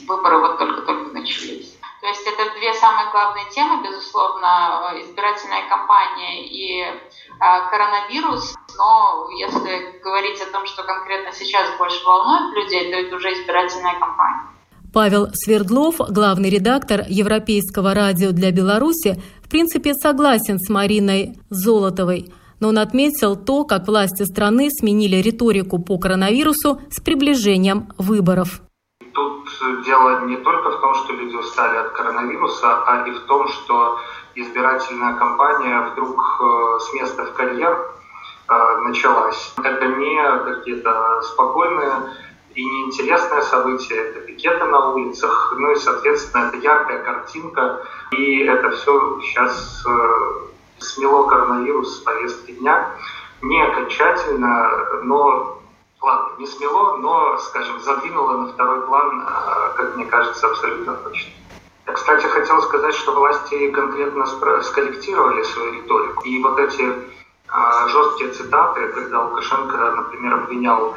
выборы 0.06 0.38
вот 0.38 0.58
только-только 0.58 1.12
начались. 1.12 1.78
То 2.00 2.06
есть 2.06 2.26
это 2.26 2.50
две 2.54 2.72
самые 2.74 3.10
главные 3.10 3.46
темы, 3.50 3.82
безусловно, 3.82 4.92
избирательная 4.98 5.68
кампания 5.68 6.46
и 6.46 6.80
э, 6.82 6.96
коронавирус. 7.70 8.54
Но 8.76 9.28
если 9.32 9.98
говорить 9.98 10.40
о 10.40 10.50
том, 10.52 10.64
что 10.66 10.84
конкретно 10.84 11.32
сейчас 11.32 11.76
больше 11.76 12.04
волнует 12.04 12.54
людей, 12.54 12.92
то 12.92 12.98
это 12.98 13.16
уже 13.16 13.32
избирательная 13.32 13.98
кампания. 13.98 14.57
Павел 14.98 15.28
Свердлов, 15.32 15.98
главный 16.10 16.50
редактор 16.50 17.02
Европейского 17.06 17.94
радио 17.94 18.32
для 18.32 18.50
Беларуси, 18.50 19.22
в 19.44 19.48
принципе 19.48 19.94
согласен 19.94 20.58
с 20.58 20.68
Мариной 20.68 21.38
Золотовой, 21.50 22.32
но 22.58 22.70
он 22.70 22.78
отметил 22.78 23.36
то, 23.36 23.62
как 23.62 23.86
власти 23.86 24.24
страны 24.24 24.70
сменили 24.72 25.22
риторику 25.22 25.78
по 25.78 25.98
коронавирусу 25.98 26.80
с 26.90 27.00
приближением 27.00 27.92
выборов. 27.96 28.60
Тут 29.14 29.48
дело 29.84 30.26
не 30.26 30.36
только 30.38 30.72
в 30.72 30.80
том, 30.80 30.94
что 30.96 31.12
люди 31.12 31.36
устали 31.36 31.76
от 31.76 31.92
коронавируса, 31.92 32.82
а 32.84 33.06
и 33.06 33.12
в 33.12 33.20
том, 33.26 33.46
что 33.46 33.98
избирательная 34.34 35.14
кампания 35.14 35.92
вдруг 35.92 36.18
э, 36.18 36.78
с 36.80 36.94
места 36.94 37.24
в 37.24 37.34
карьер 37.34 37.70
э, 38.48 38.78
началась. 38.88 39.54
Это 39.62 39.86
не 39.86 40.54
какие-то 40.56 41.22
спокойные 41.22 41.92
и 42.58 42.64
неинтересное 42.64 43.40
событие, 43.42 43.96
это 43.96 44.20
пикеты 44.20 44.64
на 44.64 44.90
улицах, 44.90 45.54
ну 45.56 45.70
и, 45.70 45.76
соответственно, 45.76 46.48
это 46.48 46.56
яркая 46.56 47.04
картинка, 47.04 47.86
и 48.10 48.40
это 48.40 48.70
все 48.70 49.20
сейчас 49.20 49.84
э, 49.86 50.32
смело 50.80 51.28
коронавирус 51.28 51.98
с 51.98 52.00
повестки 52.00 52.50
дня. 52.50 52.90
Не 53.42 53.62
окончательно, 53.62 54.72
но, 55.04 55.62
ладно, 56.02 56.32
не 56.38 56.48
смело, 56.48 56.96
но, 56.96 57.38
скажем, 57.38 57.78
задвинуло 57.78 58.38
на 58.38 58.48
второй 58.48 58.84
план, 58.88 59.20
э, 59.20 59.76
как 59.76 59.94
мне 59.94 60.06
кажется, 60.06 60.48
абсолютно 60.48 60.94
точно. 60.94 61.30
Кстати, 61.84 62.26
хотел 62.26 62.60
сказать, 62.62 62.94
что 62.96 63.12
власти 63.12 63.70
конкретно 63.70 64.26
скорректировали 64.62 65.44
свою 65.44 65.74
риторику. 65.74 66.24
И 66.24 66.42
вот 66.42 66.58
эти 66.58 66.92
жесткие 67.88 68.30
цитаты, 68.32 68.88
когда 68.88 69.24
Лукашенко, 69.24 69.76
например, 69.96 70.34
обвинял, 70.34 70.94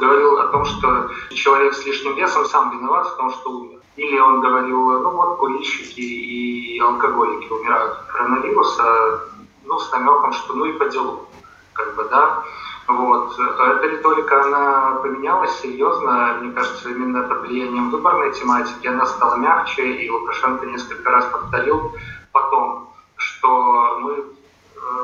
говорил 0.00 0.38
о 0.38 0.48
том, 0.48 0.64
что 0.64 1.10
человек 1.30 1.74
с 1.74 1.86
лишним 1.86 2.14
весом 2.16 2.44
сам 2.46 2.76
виноват 2.76 3.06
в 3.06 3.16
том, 3.16 3.30
что 3.30 3.50
умер. 3.50 3.78
Или 3.96 4.18
он 4.18 4.40
говорил, 4.40 5.00
ну 5.00 5.10
вот 5.10 5.38
курильщики 5.38 6.00
и 6.00 6.80
алкоголики 6.80 7.48
умирают 7.52 7.92
от 7.92 8.06
коронавируса, 8.06 9.20
ну 9.64 9.78
с 9.78 9.92
намеком, 9.92 10.32
что 10.32 10.54
ну 10.54 10.64
и 10.64 10.72
по 10.72 10.86
делу, 10.86 11.28
как 11.72 11.94
бы, 11.94 12.04
да. 12.04 12.42
Вот. 12.88 13.38
Эта 13.38 13.86
риторика, 13.86 14.42
она 14.44 14.98
поменялась 15.02 15.58
серьезно, 15.60 16.38
мне 16.42 16.52
кажется, 16.52 16.90
именно 16.90 17.22
под 17.28 17.42
влиянием 17.42 17.90
выборной 17.90 18.32
тематики, 18.32 18.86
она 18.88 19.06
стала 19.06 19.36
мягче, 19.36 19.90
и 19.92 20.10
Лукашенко 20.10 20.66
несколько 20.66 21.10
раз 21.10 21.24
повторил 21.26 21.92
потом, 22.32 22.90
что 23.16 23.98
мы 24.00 24.24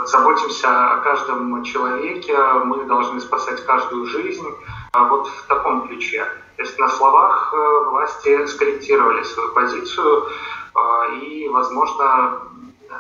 заботимся 0.06 0.92
о 0.92 0.96
каждом 0.98 1.62
человеке, 1.64 2.36
мы 2.64 2.84
должны 2.84 3.20
спасать 3.20 3.64
каждую 3.64 4.06
жизнь. 4.06 4.46
А 4.92 5.04
вот 5.04 5.28
в 5.28 5.46
таком 5.46 5.86
ключе. 5.86 6.24
То 6.56 6.62
есть 6.62 6.78
на 6.78 6.88
словах 6.88 7.54
э, 7.54 7.84
власти 7.90 8.46
скорректировали 8.46 9.22
свою 9.22 9.52
позицию 9.52 10.26
э, 10.26 11.14
и, 11.22 11.48
возможно, 11.48 12.42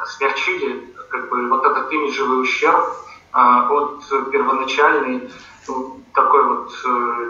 смягчили 0.06 0.94
как 1.10 1.28
бы, 1.28 1.48
вот 1.48 1.64
этот 1.64 1.92
имиджевый 1.92 2.42
ущерб 2.42 2.84
от 3.32 4.02
первоначальной 4.32 5.30
ну, 5.68 6.00
такой 6.14 6.42
вот 6.42 6.72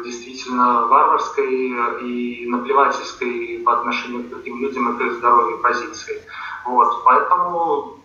действительно 0.03 0.87
варварской 0.87 1.75
и 2.01 2.47
наплевательской 2.49 3.63
по 3.65 3.75
отношению 3.75 4.25
к 4.25 4.29
другим 4.29 4.61
людям 4.61 4.95
и 4.95 4.99
к 4.99 5.01
их 5.03 5.15
здоровью 5.15 5.59
позиции. 5.59 6.23
Вот. 6.65 7.05
Поэтому 7.05 8.00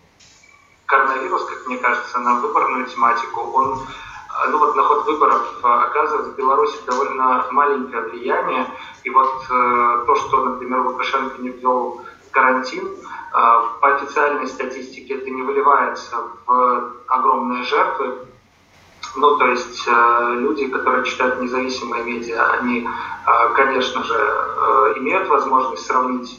коронавирус, 0.86 1.44
как 1.44 1.66
мне 1.66 1.78
кажется, 1.78 2.18
на 2.18 2.40
выборную 2.40 2.86
тематику, 2.86 3.40
он 3.52 3.74
э, 3.74 4.50
ну 4.50 4.58
вот 4.58 4.76
на 4.76 4.82
ход 4.82 5.06
выборов 5.06 5.42
э, 5.62 5.66
оказывает 5.66 6.28
в 6.28 6.36
Беларуси 6.36 6.78
довольно 6.86 7.44
маленькое 7.50 8.02
влияние. 8.02 8.66
И 9.04 9.10
вот 9.10 9.44
э, 9.50 10.04
то, 10.06 10.16
что, 10.16 10.44
например, 10.44 10.80
Лукашенко 10.80 11.42
не 11.42 11.50
ввел 11.50 12.02
карантин, 12.30 12.86
э, 12.86 12.92
по 13.80 13.94
официальной 13.94 14.46
статистике 14.46 15.14
это 15.14 15.30
не 15.30 15.42
выливается 15.42 16.16
в 16.46 16.92
огромные 17.08 17.64
жертвы. 17.64 18.26
Ну, 19.16 19.36
то 19.38 19.46
есть 19.46 19.84
э, 19.86 20.34
люди, 20.38 20.68
которые 20.68 21.04
читают 21.04 21.40
независимые 21.40 22.04
медиа, 22.04 22.50
они, 22.60 22.86
э, 22.86 23.54
конечно 23.54 24.02
же, 24.04 24.14
э, 24.14 24.94
имеют 24.98 25.28
возможность 25.28 25.86
сравнить 25.86 26.38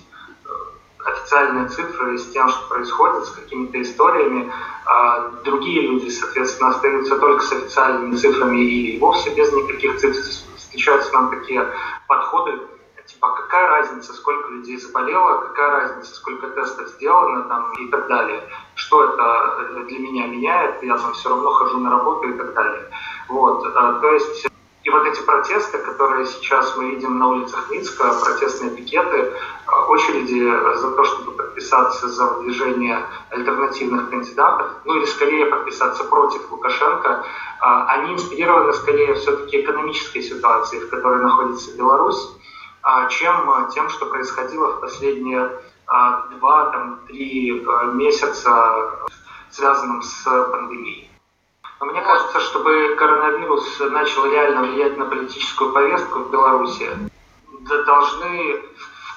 официальные 1.08 1.70
цифры 1.70 2.18
с 2.18 2.32
тем, 2.32 2.50
что 2.50 2.68
происходит, 2.68 3.26
с 3.26 3.32
какими-то 3.32 3.82
историями. 3.82 4.52
А 4.86 5.30
другие 5.44 5.82
люди, 5.82 6.10
соответственно, 6.10 6.70
остаются 6.70 7.18
только 7.18 7.44
с 7.44 7.52
официальными 7.52 8.16
цифрами 8.16 8.60
или 8.60 9.00
вовсе 9.00 9.34
без 9.36 9.52
никаких 9.54 9.98
цифр. 9.98 10.20
Встречаются 10.58 11.14
нам 11.14 11.30
такие 11.30 11.66
подходы, 12.08 12.60
типа, 13.06 13.36
какая 13.36 13.68
разница, 13.70 14.14
сколько 14.14 14.50
людей 14.50 14.78
заболело, 14.78 15.42
какая 15.42 15.72
разница, 15.72 16.14
сколько 16.16 16.48
тестов 16.50 16.88
сделано 16.90 17.44
там, 17.44 17.72
и 17.74 17.88
так 17.88 18.08
далее. 18.08 18.44
Что 18.76 19.04
это 19.06 19.84
для 19.88 20.00
меня 20.00 20.28
меняет, 20.28 20.84
я 20.84 20.98
там 20.98 21.14
все 21.14 21.30
равно 21.30 21.50
хожу 21.52 21.80
на 21.80 21.90
работу 21.90 22.28
и 22.30 22.38
так 22.38 22.54
далее. 22.54 22.90
Вот, 23.30 23.64
то 23.74 24.12
есть 24.12 24.48
и 24.88 24.90
вот 24.90 25.06
эти 25.06 25.22
протесты, 25.22 25.80
которые 25.80 26.26
сейчас 26.26 26.78
мы 26.78 26.92
видим 26.92 27.20
на 27.20 27.28
улицах 27.28 27.70
Минска, 27.70 28.14
протестные 28.24 28.72
пикеты, 28.72 29.18
э, 29.18 29.34
очереди 29.90 30.40
за 30.78 30.92
то, 30.92 31.04
чтобы 31.04 31.34
подписаться 31.34 32.08
за 32.08 32.26
выдвижение 32.28 33.06
альтернативных 33.30 34.10
кандидатов, 34.10 34.68
ну 34.86 34.96
или 34.96 35.06
скорее 35.06 35.48
подписаться 35.48 36.06
против 36.06 36.50
Лукашенко, 36.50 37.10
э, 37.10 37.66
они 37.88 38.14
инспирированы 38.14 38.72
скорее 38.72 39.14
все-таки 39.16 39.62
экономической 39.62 40.22
ситуацией, 40.22 40.86
в 40.86 40.90
которой 40.90 41.22
находится 41.22 41.76
Беларусь, 41.78 42.30
э, 42.86 43.10
чем 43.10 43.68
тем, 43.74 43.90
что 43.90 44.06
происходило 44.06 44.78
в 44.78 44.80
последние 44.80 45.52
два-три 46.40 47.66
месяца, 47.94 49.08
связанным 49.50 50.02
с 50.02 50.24
пандемией. 50.52 51.07
Мне 51.80 52.02
кажется, 52.02 52.40
чтобы 52.40 52.96
коронавирус 52.98 53.80
начал 53.92 54.26
реально 54.32 54.64
влиять 54.64 54.98
на 54.98 55.06
политическую 55.06 55.74
повестку 55.74 56.20
в 56.20 56.32
Беларуси, 56.32 56.90
должны 57.86 58.56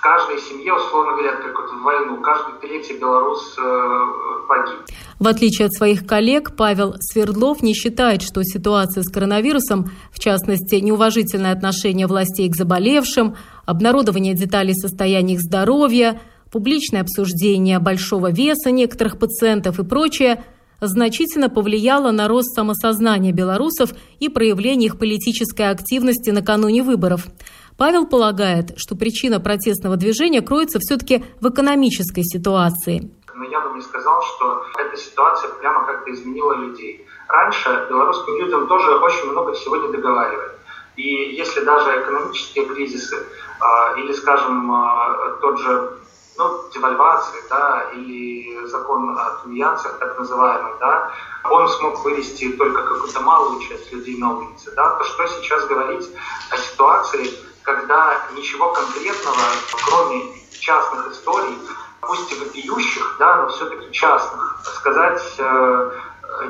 в 0.00 0.02
каждой 0.02 0.38
семье, 0.38 0.74
условно 0.74 1.12
говоря, 1.12 1.36
как 1.36 1.72
в 1.72 1.82
войну, 1.82 2.20
каждый 2.20 2.54
третий 2.60 2.98
белорус 2.98 3.56
э, 3.58 4.06
погиб. 4.48 4.78
В 5.18 5.26
отличие 5.26 5.66
от 5.66 5.72
своих 5.74 6.06
коллег, 6.06 6.56
Павел 6.56 6.94
Свердлов 7.00 7.62
не 7.62 7.74
считает, 7.74 8.22
что 8.22 8.42
ситуация 8.42 9.02
с 9.02 9.10
коронавирусом, 9.10 9.90
в 10.12 10.18
частности, 10.18 10.76
неуважительное 10.76 11.52
отношение 11.52 12.06
властей 12.06 12.48
к 12.50 12.56
заболевшим, 12.56 13.36
обнародование 13.64 14.34
деталей 14.34 14.74
состояния 14.74 15.34
их 15.34 15.40
здоровья, 15.40 16.20
публичное 16.50 17.02
обсуждение 17.02 17.78
большого 17.78 18.30
веса 18.30 18.70
некоторых 18.70 19.18
пациентов 19.18 19.78
и 19.78 19.84
прочее– 19.84 20.44
значительно 20.80 21.48
повлияло 21.48 22.10
на 22.10 22.28
рост 22.28 22.54
самосознания 22.54 23.32
белорусов 23.32 23.90
и 24.18 24.28
проявление 24.28 24.86
их 24.86 24.98
политической 24.98 25.70
активности 25.70 26.30
накануне 26.30 26.82
выборов. 26.82 27.26
Павел 27.78 28.06
полагает, 28.06 28.72
что 28.76 28.94
причина 28.94 29.40
протестного 29.40 29.96
движения 29.96 30.42
кроется 30.42 30.78
все-таки 30.80 31.24
в 31.40 31.48
экономической 31.48 32.22
ситуации. 32.22 33.10
Но 33.34 33.44
я 33.44 33.60
бы 33.60 33.74
не 33.74 33.80
сказал, 33.80 34.22
что 34.22 34.64
эта 34.78 34.96
ситуация 34.96 35.50
прямо 35.60 35.86
как-то 35.86 36.12
изменила 36.12 36.54
людей. 36.54 37.06
Раньше 37.28 37.86
белорусским 37.88 38.36
людям 38.38 38.66
тоже 38.66 38.90
очень 38.96 39.30
много 39.30 39.52
всего 39.52 39.76
не 39.76 39.92
договаривали. 39.92 40.50
И 40.96 41.34
если 41.36 41.64
даже 41.64 42.02
экономические 42.02 42.66
кризисы 42.66 43.16
а, 43.60 43.96
или, 43.96 44.12
скажем, 44.12 44.70
а, 44.72 45.38
тот 45.40 45.58
же 45.60 45.92
ну, 46.40 46.64
девальвации, 46.72 47.38
да, 47.50 47.90
или 47.92 48.64
закон 48.66 49.16
о 49.18 49.30
тунеядцах, 49.42 49.98
так 49.98 50.18
называемый, 50.18 50.72
да, 50.80 51.10
он 51.50 51.68
смог 51.68 52.02
вывести 52.02 52.52
только 52.52 52.82
какую-то 52.82 53.20
малую 53.20 53.60
часть 53.60 53.92
людей 53.92 54.16
на 54.16 54.38
улице, 54.38 54.72
да, 54.74 54.90
то 54.96 55.04
что 55.04 55.26
сейчас 55.26 55.66
говорить 55.66 56.08
о 56.50 56.56
ситуации, 56.56 57.30
когда 57.62 58.22
ничего 58.34 58.72
конкретного, 58.72 59.42
кроме 59.84 60.22
частных 60.58 61.12
историй, 61.12 61.58
пусть 62.00 62.32
и 62.32 62.34
вопиющих, 62.36 63.16
да, 63.18 63.42
но 63.42 63.48
все-таки 63.48 63.92
частных, 63.92 64.62
сказать 64.76 65.22
э, 65.38 65.90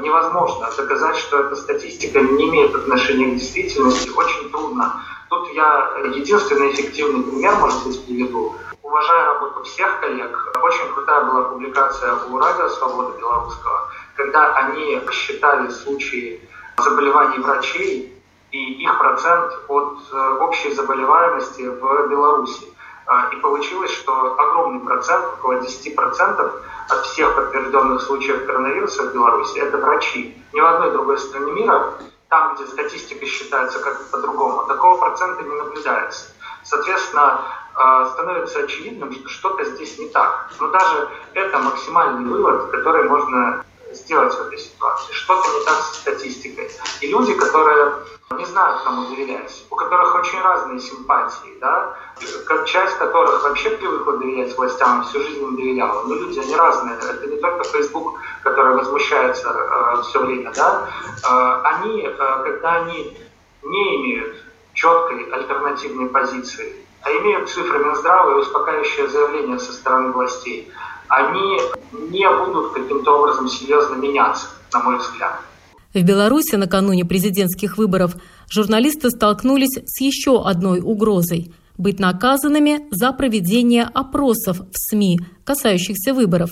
невозможно. 0.03 0.71
Доказать, 0.77 1.17
что 1.17 1.41
эта 1.41 1.57
статистика 1.57 2.21
не 2.21 2.49
имеет 2.49 2.75
отношения 2.75 3.33
к 3.33 3.39
действительности, 3.39 4.09
очень 4.11 4.51
трудно. 4.51 5.03
Тут 5.29 5.53
я 5.53 5.91
единственный 6.15 6.73
эффективный 6.73 7.23
пример, 7.25 7.57
может 7.57 7.85
быть, 7.85 8.07
приведу 8.07 8.55
уважаю 8.91 9.35
работу 9.35 9.63
всех 9.63 10.01
коллег. 10.01 10.37
Очень 10.63 10.93
крутая 10.93 11.25
была 11.25 11.45
публикация 11.45 12.13
у 12.29 12.39
Радио 12.39 12.69
Свобода 12.69 13.17
Белорусского, 13.17 13.89
когда 14.17 14.53
они 14.57 14.97
посчитали 15.07 15.69
случаи 15.71 16.41
заболеваний 16.77 17.39
врачей 17.39 18.21
и 18.51 18.83
их 18.83 18.99
процент 18.99 19.53
от 19.69 19.99
э, 20.13 20.39
общей 20.41 20.75
заболеваемости 20.75 21.63
в 21.63 22.09
Беларуси. 22.09 22.67
А, 23.07 23.29
и 23.33 23.37
получилось, 23.37 23.93
что 23.93 24.13
огромный 24.39 24.81
процент, 24.81 25.25
около 25.39 25.61
10% 25.61 26.53
от 26.89 27.07
всех 27.07 27.35
подтвержденных 27.37 28.03
случаев 28.03 28.45
коронавируса 28.45 29.05
в 29.05 29.15
Беларуси– 29.15 29.59
это 29.61 29.79
врачи. 29.79 30.37
Ни 30.53 30.61
в 30.61 30.67
одной 30.67 30.91
другой 30.91 31.19
стране 31.19 31.53
мира, 31.53 31.95
там, 32.29 32.55
где 32.55 32.67
статистика 32.67 33.25
считается 33.25 33.79
как-то 33.79 34.05
по-другому, 34.11 34.65
такого 34.67 34.99
процента 34.99 35.45
не 35.45 35.55
наблюдается. 35.55 36.27
Соответственно, 36.65 37.41
становится 38.13 38.61
очевидным, 38.61 39.13
что 39.13 39.29
что-то 39.29 39.65
здесь 39.65 39.99
не 39.99 40.09
так. 40.09 40.51
Но 40.61 40.69
даже 40.69 41.09
это 41.35 41.59
максимальный 41.59 42.29
вывод, 42.29 42.71
который 42.71 43.09
можно 43.09 43.65
сделать 43.93 44.35
в 44.35 44.41
этой 44.47 44.59
ситуации. 44.59 45.13
Что-то 45.13 45.49
не 45.59 45.65
так 45.65 45.77
с 45.77 45.97
статистикой. 45.97 46.71
И 47.01 47.07
люди, 47.09 47.35
которые 47.35 47.95
не 48.37 48.45
знают, 48.45 48.83
кому 48.83 49.09
доверять, 49.09 49.65
у 49.71 49.75
которых 49.75 50.15
очень 50.15 50.41
разные 50.41 50.79
симпатии, 50.79 51.59
да, 51.61 51.97
часть 52.67 52.97
которых 52.99 53.43
вообще 53.43 53.71
привыкла 53.71 54.19
доверять 54.19 54.57
властям, 54.57 55.05
всю 55.05 55.21
жизнь 55.21 55.43
им 55.43 55.57
доверяла. 55.57 56.05
Но 56.05 56.15
люди, 56.15 56.39
они 56.39 56.55
разные. 56.55 56.97
Это 56.97 57.27
не 57.27 57.37
только 57.39 57.65
Facebook, 57.65 58.19
который 58.43 58.77
возмущается 58.77 59.49
э, 59.49 60.03
все 60.03 60.21
время, 60.21 60.53
да. 60.55 60.89
Э, 61.29 61.61
они, 61.65 62.03
э, 62.07 62.43
когда 62.45 62.83
они 62.83 63.19
не 63.63 63.97
имеют 63.97 64.37
четкой 64.75 65.25
альтернативной 65.33 66.09
позиции, 66.09 66.77
а 67.03 67.11
имеют 67.11 67.49
цифры 67.49 67.79
Минздрава 67.79 68.33
и 68.37 68.43
успокаивающее 68.43 69.09
заявление 69.09 69.59
со 69.59 69.73
стороны 69.73 70.13
властей, 70.13 70.69
они 71.09 71.59
не 72.11 72.29
будут 72.29 72.73
каким-то 72.73 73.19
образом 73.19 73.49
серьезно 73.49 73.97
меняться, 73.97 74.47
на 74.73 74.83
мой 74.83 74.99
взгляд. 74.99 75.41
В 75.93 76.03
Беларуси 76.03 76.55
накануне 76.55 77.05
президентских 77.05 77.77
выборов 77.77 78.15
журналисты 78.49 79.11
столкнулись 79.11 79.79
с 79.85 80.01
еще 80.01 80.43
одной 80.45 80.81
угрозой– 80.81 81.53
быть 81.79 81.99
наказанными 81.99 82.87
за 82.91 83.11
проведение 83.13 83.85
опросов 83.85 84.59
в 84.59 84.77
СМИ, 84.77 85.21
касающихся 85.45 86.13
выборов. 86.13 86.51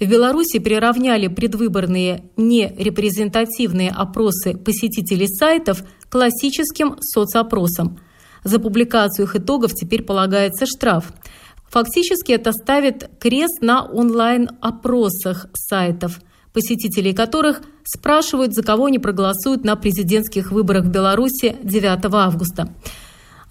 В 0.00 0.04
Беларуси 0.04 0.58
приравняли 0.58 1.28
предвыборные 1.28 2.24
нерепрезентативные 2.36 3.92
опросы 3.92 4.56
посетителей 4.56 5.28
сайтов 5.28 5.84
к 6.02 6.12
классическим 6.12 6.96
соцопросам– 7.00 8.00
за 8.46 8.58
публикацию 8.58 9.26
их 9.26 9.36
итогов 9.36 9.74
теперь 9.74 10.02
полагается 10.02 10.66
штраф. 10.66 11.12
Фактически 11.68 12.32
это 12.32 12.52
ставит 12.52 13.10
крест 13.18 13.60
на 13.60 13.84
онлайн-опросах 13.84 15.46
сайтов, 15.54 16.20
посетителей 16.52 17.12
которых 17.12 17.62
спрашивают, 17.84 18.54
за 18.54 18.62
кого 18.62 18.86
они 18.86 18.98
проголосуют 18.98 19.64
на 19.64 19.76
президентских 19.76 20.52
выборах 20.52 20.84
в 20.84 20.90
Беларуси 20.90 21.56
9 21.62 22.04
августа. 22.12 22.72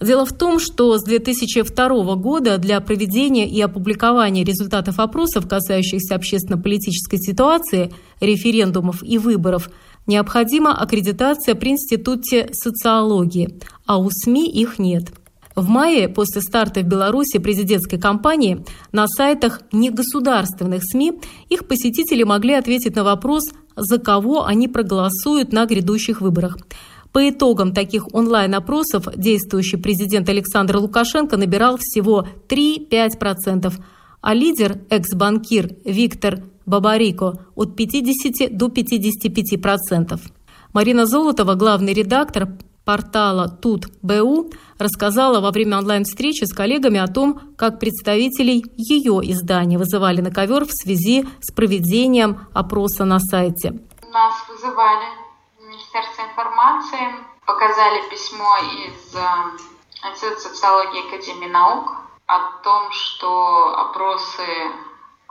Дело 0.02 0.26
в 0.26 0.34
том, 0.34 0.60
что 0.60 0.98
с 0.98 1.04
2002 1.04 2.16
года 2.16 2.58
для 2.58 2.82
проведения 2.82 3.50
и 3.50 3.62
опубликования 3.62 4.44
результатов 4.44 5.00
опросов, 5.00 5.48
касающихся 5.48 6.16
общественно-политической 6.16 7.18
ситуации, 7.18 7.94
референдумов 8.20 9.04
и 9.04 9.18
выборов, 9.18 9.70
Необходима 10.08 10.72
аккредитация 10.78 11.56
при 11.56 11.72
Институте 11.72 12.50
социологии, 12.54 13.60
а 13.88 13.98
у 13.98 14.10
СМИ 14.12 14.52
их 14.52 14.78
нет. 14.78 15.12
В 15.56 15.68
мае, 15.68 16.10
после 16.10 16.42
старта 16.42 16.82
в 16.82 16.84
Беларуси 16.84 17.40
президентской 17.40 17.98
кампании, 17.98 18.64
на 18.92 19.08
сайтах 19.08 19.62
негосударственных 19.72 20.84
СМИ 20.84 21.14
их 21.50 21.68
посетители 21.68 22.24
могли 22.24 22.54
ответить 22.54 22.96
на 22.96 23.04
вопрос, 23.04 23.46
за 23.76 23.98
кого 23.98 24.46
они 24.46 24.68
проголосуют 24.68 25.54
на 25.54 25.66
грядущих 25.66 26.22
выборах. 26.22 26.58
По 27.16 27.30
итогам 27.30 27.72
таких 27.72 28.14
онлайн-опросов 28.14 29.08
действующий 29.16 29.78
президент 29.78 30.28
Александр 30.28 30.76
Лукашенко 30.76 31.38
набирал 31.38 31.78
всего 31.80 32.28
3-5%, 32.50 33.74
а 34.20 34.34
лидер, 34.34 34.82
экс-банкир 34.90 35.78
Виктор 35.86 36.44
Бабарико 36.66 37.40
от 37.56 37.78
50 37.78 38.58
до 38.58 38.66
55%. 38.66 39.62
процентов. 39.62 40.20
Марина 40.74 41.06
Золотова, 41.06 41.56
главный 41.56 41.94
редактор 41.94 42.50
портала 42.84 43.48
Тут.БУ, 43.48 44.52
рассказала 44.78 45.40
во 45.40 45.52
время 45.52 45.78
онлайн-встречи 45.78 46.44
с 46.44 46.52
коллегами 46.52 47.00
о 47.00 47.08
том, 47.08 47.40
как 47.56 47.80
представителей 47.80 48.66
ее 48.76 49.22
издания 49.32 49.78
вызывали 49.78 50.20
на 50.20 50.32
ковер 50.32 50.66
в 50.66 50.72
связи 50.74 51.26
с 51.40 51.54
проведением 51.54 52.40
опроса 52.52 53.06
на 53.06 53.22
сайте. 53.22 53.72
Нас 54.12 54.34
вызывали 54.50 55.25
в 55.96 55.98
Министерство 55.98 56.24
информации, 56.24 57.16
показали 57.46 58.10
письмо 58.10 58.58
из 58.58 59.16
э, 59.16 59.20
Института 60.04 60.42
социологии 60.42 61.08
Академии 61.08 61.48
наук 61.48 61.94
о 62.28 62.40
том, 62.64 62.92
что 62.92 63.78
опросы 63.78 64.46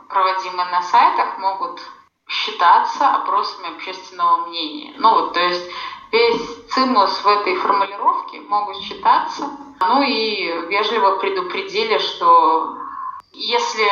проводимые 0.09 0.69
на 0.71 0.81
сайтах, 0.81 1.37
могут 1.37 1.81
считаться 2.27 3.13
опросами 3.13 3.75
общественного 3.75 4.47
мнения. 4.47 4.95
Ну 4.97 5.09
вот, 5.11 5.33
то 5.33 5.39
есть 5.39 5.69
весь 6.11 6.65
цимус 6.71 7.11
в 7.23 7.27
этой 7.27 7.55
формулировке 7.57 8.41
могут 8.41 8.77
считаться. 8.77 9.49
Ну 9.79 10.01
и 10.01 10.47
вежливо 10.67 11.17
предупредили, 11.17 11.99
что 11.99 12.77
если 13.33 13.87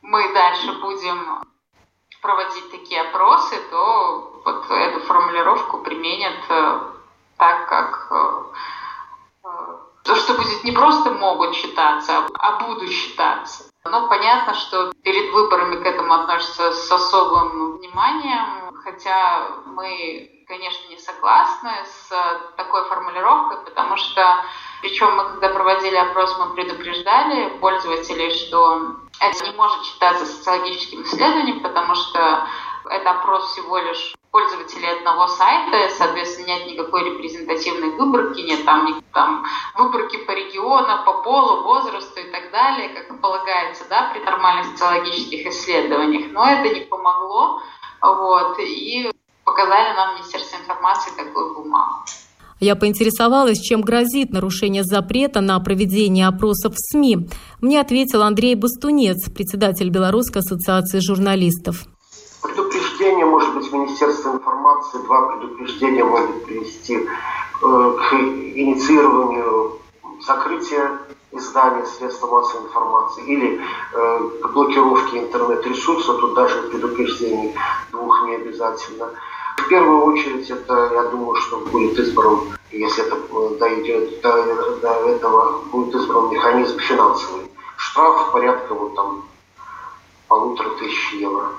мы 0.00 0.32
дальше 0.32 0.72
будем 0.80 1.44
проводить 2.22 2.70
такие 2.70 3.02
опросы, 3.02 3.56
то 3.70 4.40
вот 4.44 4.70
эту 4.70 5.00
формулировку 5.00 5.78
применят 5.78 6.38
э, 6.48 6.80
так, 7.36 7.68
как 7.68 8.06
э, 8.10 8.42
э, 9.44 9.48
то, 10.04 10.14
что 10.14 10.34
будет 10.34 10.64
не 10.64 10.70
просто 10.72 11.10
могут 11.10 11.54
считаться, 11.54 12.26
а 12.38 12.64
будут 12.64 12.90
считаться. 12.90 13.64
Но 13.84 14.08
понятно, 14.08 14.54
что 14.54 14.92
перед 15.02 15.32
выборами 15.32 15.82
к 15.82 15.86
этому 15.86 16.14
относятся 16.14 16.72
с 16.72 16.92
особым 16.92 17.78
вниманием, 17.78 18.72
хотя 18.84 19.48
мы, 19.66 20.44
конечно, 20.46 20.88
не 20.88 20.98
согласны 20.98 21.72
с 21.84 22.08
такой 22.56 22.84
формулировкой, 22.84 23.58
потому 23.64 23.96
что, 23.96 24.44
причем 24.80 25.16
мы, 25.16 25.24
когда 25.24 25.48
проводили 25.48 25.96
опрос, 25.96 26.38
мы 26.38 26.54
предупреждали 26.54 27.48
пользователей, 27.58 28.30
что 28.30 29.01
это 29.20 29.44
не 29.44 29.52
может 29.56 29.84
считаться 29.84 30.26
социологическим 30.26 31.02
исследованием, 31.02 31.60
потому 31.60 31.94
что 31.94 32.46
это 32.90 33.10
опрос 33.10 33.52
всего 33.52 33.78
лишь 33.78 34.14
пользователей 34.32 34.90
одного 34.98 35.28
сайта, 35.28 35.90
соответственно, 35.96 36.46
нет 36.46 36.66
никакой 36.66 37.04
репрезентативной 37.04 37.90
выборки, 37.90 38.40
нет 38.40 38.64
там, 38.64 39.02
там 39.12 39.46
выборки 39.76 40.16
по 40.24 40.32
региону, 40.32 41.04
по 41.04 41.22
полу, 41.22 41.62
возрасту 41.62 42.18
и 42.18 42.30
так 42.30 42.50
далее, 42.50 42.88
как 42.88 43.20
полагается 43.20 43.84
да, 43.90 44.10
при 44.12 44.20
нормальных 44.20 44.72
социологических 44.72 45.46
исследованиях. 45.46 46.32
Но 46.32 46.46
это 46.46 46.74
не 46.74 46.80
помогло, 46.80 47.62
вот, 48.00 48.58
и 48.58 49.12
показали 49.44 49.94
нам 49.94 50.14
Министерство 50.14 50.56
информации 50.56 51.10
такую 51.10 51.54
бумагу. 51.54 52.04
Я 52.62 52.76
поинтересовалась, 52.76 53.58
чем 53.58 53.80
грозит 53.80 54.32
нарушение 54.32 54.84
запрета 54.84 55.40
на 55.40 55.58
проведение 55.58 56.28
опросов 56.28 56.76
в 56.76 56.78
СМИ. 56.78 57.28
Мне 57.60 57.80
ответил 57.80 58.22
Андрей 58.22 58.54
Бастунец, 58.54 59.28
председатель 59.28 59.90
Белорусской 59.90 60.42
ассоциации 60.42 61.00
журналистов. 61.00 61.86
Предупреждение, 62.40 63.26
может 63.26 63.52
быть, 63.56 63.72
Министерство 63.72 64.34
информации, 64.34 64.98
два 64.98 65.32
предупреждения 65.32 66.04
могут 66.04 66.44
привести 66.44 66.98
э, 66.98 67.00
к 67.60 68.14
инициированию 68.14 69.80
закрытия 70.24 71.00
издания 71.32 71.84
средства 71.84 72.28
массовой 72.28 72.66
информации 72.66 73.24
или 73.26 73.60
э, 73.60 74.18
к 74.40 74.52
блокировке 74.52 75.18
интернет-ресурса, 75.18 76.14
тут 76.14 76.34
даже 76.34 76.62
предупреждений 76.70 77.56
двух 77.90 78.24
не 78.28 78.36
обязательно. 78.36 79.08
В 79.64 79.68
первую 79.68 80.04
очередь, 80.06 80.50
это, 80.50 80.90
я 80.92 81.04
думаю, 81.10 81.36
что 81.36 81.58
будет 81.58 81.98
избран, 81.98 82.40
если 82.70 83.06
это 83.06 83.16
э, 83.16 83.58
дойдет 83.58 84.20
до, 84.20 84.76
до 84.80 84.92
этого, 85.08 85.62
будет 85.70 85.94
избран 85.94 86.30
механизм 86.30 86.78
финансовый. 86.78 87.42
Штраф 87.76 88.32
порядка 88.32 88.74
вот 88.74 88.94
там 88.94 89.24
полутора 90.28 90.70
тысяч 90.78 91.14
евро. 91.14 91.50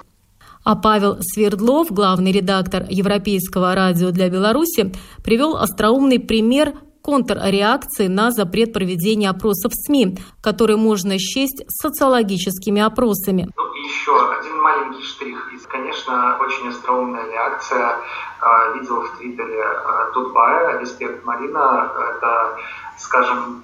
А 0.63 0.75
Павел 0.75 1.17
Свердлов, 1.21 1.91
главный 1.91 2.31
редактор 2.31 2.85
Европейского 2.89 3.75
радио 3.75 4.11
для 4.11 4.29
Беларуси, 4.29 4.93
привел 5.23 5.57
остроумный 5.57 6.19
пример 6.19 6.73
контрреакции 7.03 8.07
на 8.07 8.31
запрет 8.31 8.73
проведения 8.73 9.29
опросов 9.29 9.73
СМИ, 9.73 10.17
который 10.41 10.77
можно 10.77 11.19
счесть 11.19 11.63
социологическими 11.67 12.81
опросами. 12.81 13.49
Ну, 13.55 13.73
еще 13.73 14.13
один 14.39 14.59
маленький 14.61 15.03
штрих. 15.03 15.51
И, 15.53 15.57
конечно, 15.67 16.37
очень 16.39 16.69
остроумная 16.69 17.29
реакция. 17.29 17.97
А, 18.39 18.73
видел 18.73 19.01
в 19.01 19.17
Твиттере 19.17 19.61
а, 19.63 20.11
Тутбая, 20.13 20.79
респект 20.79 21.23
Марина. 21.25 21.91
Это, 22.15 22.57
скажем, 22.97 23.63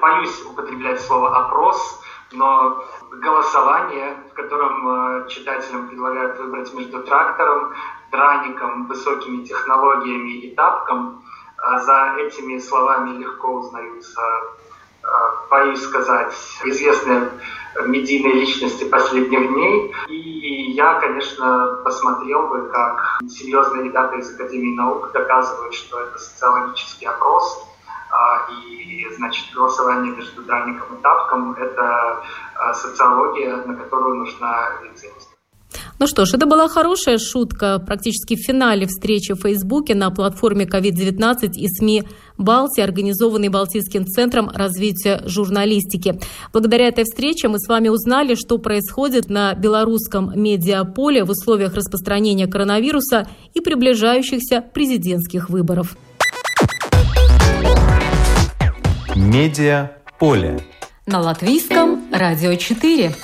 боюсь 0.00 0.42
употреблять 0.44 1.00
слово 1.00 1.36
«опрос», 1.46 2.00
но 2.32 2.82
голосование, 3.12 4.16
в 4.30 4.34
котором 4.34 4.88
э, 4.88 5.28
читателям 5.28 5.88
предлагают 5.88 6.38
выбрать 6.38 6.74
между 6.74 7.02
трактором, 7.04 7.72
драником, 8.10 8.86
высокими 8.86 9.44
технологиями 9.44 10.32
и 10.32 10.54
тапком, 10.54 11.22
за 11.58 12.16
этими 12.18 12.58
словами 12.58 13.18
легко 13.18 13.54
узнаются, 13.54 14.20
э, 15.02 15.06
боюсь 15.50 15.82
сказать, 15.82 16.34
известные 16.64 17.30
медийные 17.84 18.34
личности 18.34 18.84
последних 18.84 19.48
дней. 19.48 19.94
И 20.08 20.72
я, 20.72 20.94
конечно, 21.00 21.80
посмотрел 21.84 22.48
бы, 22.48 22.68
как 22.68 23.18
серьезные 23.28 23.84
ребята 23.84 24.16
из 24.16 24.34
Академии 24.34 24.74
наук 24.74 25.12
доказывают, 25.12 25.74
что 25.74 26.00
это 26.00 26.18
социологический 26.18 27.06
опрос, 27.06 27.66
а, 28.10 28.46
и, 28.50 29.06
значит, 29.16 29.52
голосование 29.54 30.14
между 30.14 30.42
дальником 30.42 30.96
и 30.96 31.02
тапком– 31.02 31.52
это 31.58 32.22
а, 32.54 32.74
социология, 32.74 33.56
на 33.56 33.74
которую 33.76 34.16
нужна 34.16 34.70
лицензия. 34.82 35.35
Ну 35.98 36.06
что 36.06 36.26
ж, 36.26 36.34
это 36.34 36.44
была 36.46 36.68
хорошая 36.68 37.16
шутка 37.16 37.78
практически 37.78 38.36
в 38.36 38.40
финале 38.40 38.86
встречи 38.86 39.32
в 39.32 39.40
Фейсбуке 39.40 39.94
на 39.94 40.10
платформе 40.10 40.66
COVID-19 40.66 41.52
и 41.54 41.68
СМИ 41.68 42.02
Балтии, 42.36 42.82
организованной 42.82 43.48
Балтийским 43.48 44.06
центром 44.06 44.50
развития 44.50 45.22
журналистики. 45.24 46.20
Благодаря 46.52 46.88
этой 46.88 47.04
встрече 47.04 47.48
мы 47.48 47.58
с 47.58 47.66
вами 47.66 47.88
узнали, 47.88 48.34
что 48.34 48.58
происходит 48.58 49.30
на 49.30 49.54
белорусском 49.54 50.38
медиаполе 50.38 51.24
в 51.24 51.30
условиях 51.30 51.74
распространения 51.74 52.46
коронавируса 52.46 53.26
и 53.54 53.60
приближающихся 53.60 54.62
президентских 54.74 55.48
выборов. 55.48 55.96
Медиа 59.14 59.92
поле. 60.18 60.60
На 61.06 61.20
латвийском 61.20 62.04
радио 62.12 62.54
4. 62.54 63.14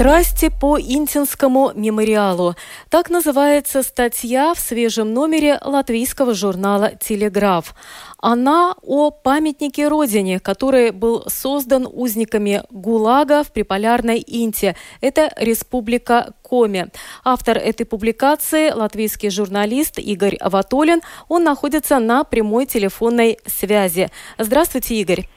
Страсти 0.00 0.48
по 0.48 0.80
Интинскому 0.80 1.72
мемориалу. 1.74 2.54
Так 2.88 3.10
называется 3.10 3.82
статья 3.82 4.54
в 4.54 4.58
свежем 4.58 5.12
номере 5.12 5.58
латвийского 5.62 6.32
журнала 6.32 6.92
«Телеграф». 6.98 7.74
Она 8.16 8.74
о 8.80 9.10
памятнике 9.10 9.88
Родине, 9.88 10.40
который 10.40 10.90
был 10.90 11.24
создан 11.28 11.86
узниками 11.86 12.62
ГУЛАГа 12.70 13.44
в 13.44 13.52
приполярной 13.52 14.24
Инте. 14.26 14.74
Это 15.02 15.34
Республика 15.36 16.32
Коми. 16.40 16.86
Автор 17.22 17.58
этой 17.58 17.84
публикации– 17.84 18.70
латвийский 18.74 19.28
журналист 19.28 19.98
Игорь 19.98 20.36
Аватолин. 20.36 21.02
Он 21.28 21.44
находится 21.44 21.98
на 21.98 22.24
прямой 22.24 22.64
телефонной 22.64 23.38
связи. 23.46 24.08
Здравствуйте, 24.38 24.94
Игорь. 24.94 25.28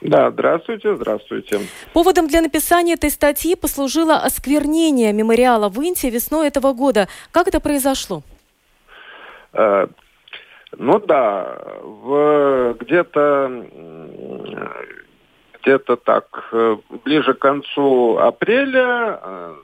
Да, 0.00 0.30
здравствуйте, 0.30 0.94
здравствуйте. 0.94 1.60
Поводом 1.92 2.28
для 2.28 2.40
написания 2.40 2.94
этой 2.94 3.10
статьи 3.10 3.56
послужило 3.56 4.16
осквернение 4.16 5.12
мемориала 5.12 5.68
в 5.68 5.78
Инте 5.80 6.08
весной 6.08 6.48
этого 6.48 6.72
года. 6.72 7.08
Как 7.32 7.48
это 7.48 7.58
произошло? 7.58 8.22
Э, 9.52 9.88
ну 10.76 11.00
да, 11.00 11.58
в 11.82 12.76
где-то 12.78 13.66
где-то 15.60 15.96
так 15.96 16.48
э, 16.52 16.76
ближе 17.04 17.34
к 17.34 17.40
концу 17.40 18.18
апреля 18.18 19.18
э, 19.20 19.54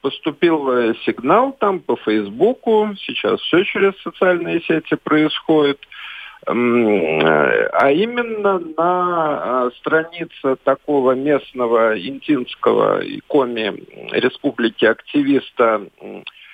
поступил 0.00 0.94
сигнал 1.04 1.52
там 1.52 1.78
по 1.78 1.94
Фейсбуку. 1.96 2.90
Сейчас 2.98 3.40
все 3.40 3.62
через 3.62 3.96
социальные 4.02 4.62
сети 4.62 4.96
происходит– 4.96 5.78
а 6.48 7.90
именно 7.90 8.58
на 8.60 9.66
а, 9.66 9.70
странице 9.78 10.56
такого 10.62 11.12
местного 11.12 11.98
интинского 11.98 13.02
коми 13.26 13.82
республики 14.12 14.84
активиста 14.84 15.88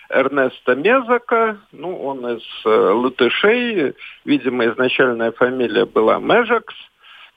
Эрнеста 0.08 0.74
Мезака, 0.76 1.58
ну, 1.72 2.02
он 2.04 2.26
из 2.36 2.42
э, 2.64 2.68
латышей, 2.68 3.94
видимо, 4.24 4.66
изначальная 4.66 5.32
фамилия 5.32 5.84
была 5.84 6.18
Межакс, 6.18 6.74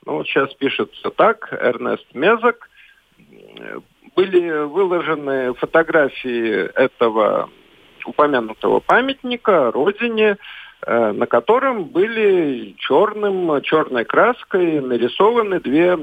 ну, 0.05 0.23
сейчас 0.23 0.53
пишется 0.53 1.09
так, 1.09 1.51
Эрнест 1.51 2.05
Мезак, 2.13 2.69
были 4.15 4.63
выложены 4.65 5.53
фотографии 5.55 6.69
этого 6.73 7.49
упомянутого 8.05 8.79
памятника 8.79 9.71
родине, 9.71 10.35
Э, 10.35 10.37
на 10.87 11.25
котором 11.25 11.85
были 11.85 12.75
черным, 12.77 13.61
черной 13.61 14.05
краской 14.05 14.81
нарисованы 14.81 15.59
две 15.59 15.97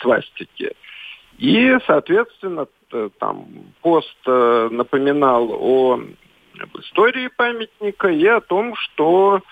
свастики. 0.00 0.72
И, 1.38 1.76
соответственно, 1.86 2.66
там 3.18 3.46
пост 3.82 4.16
э, 4.26 4.68
напоминал 4.70 5.50
о 5.52 6.00
об 6.58 6.78
истории 6.78 7.28
памятника 7.36 8.08
и 8.08 8.26
о 8.26 8.40
том, 8.40 8.74
что 8.76 9.42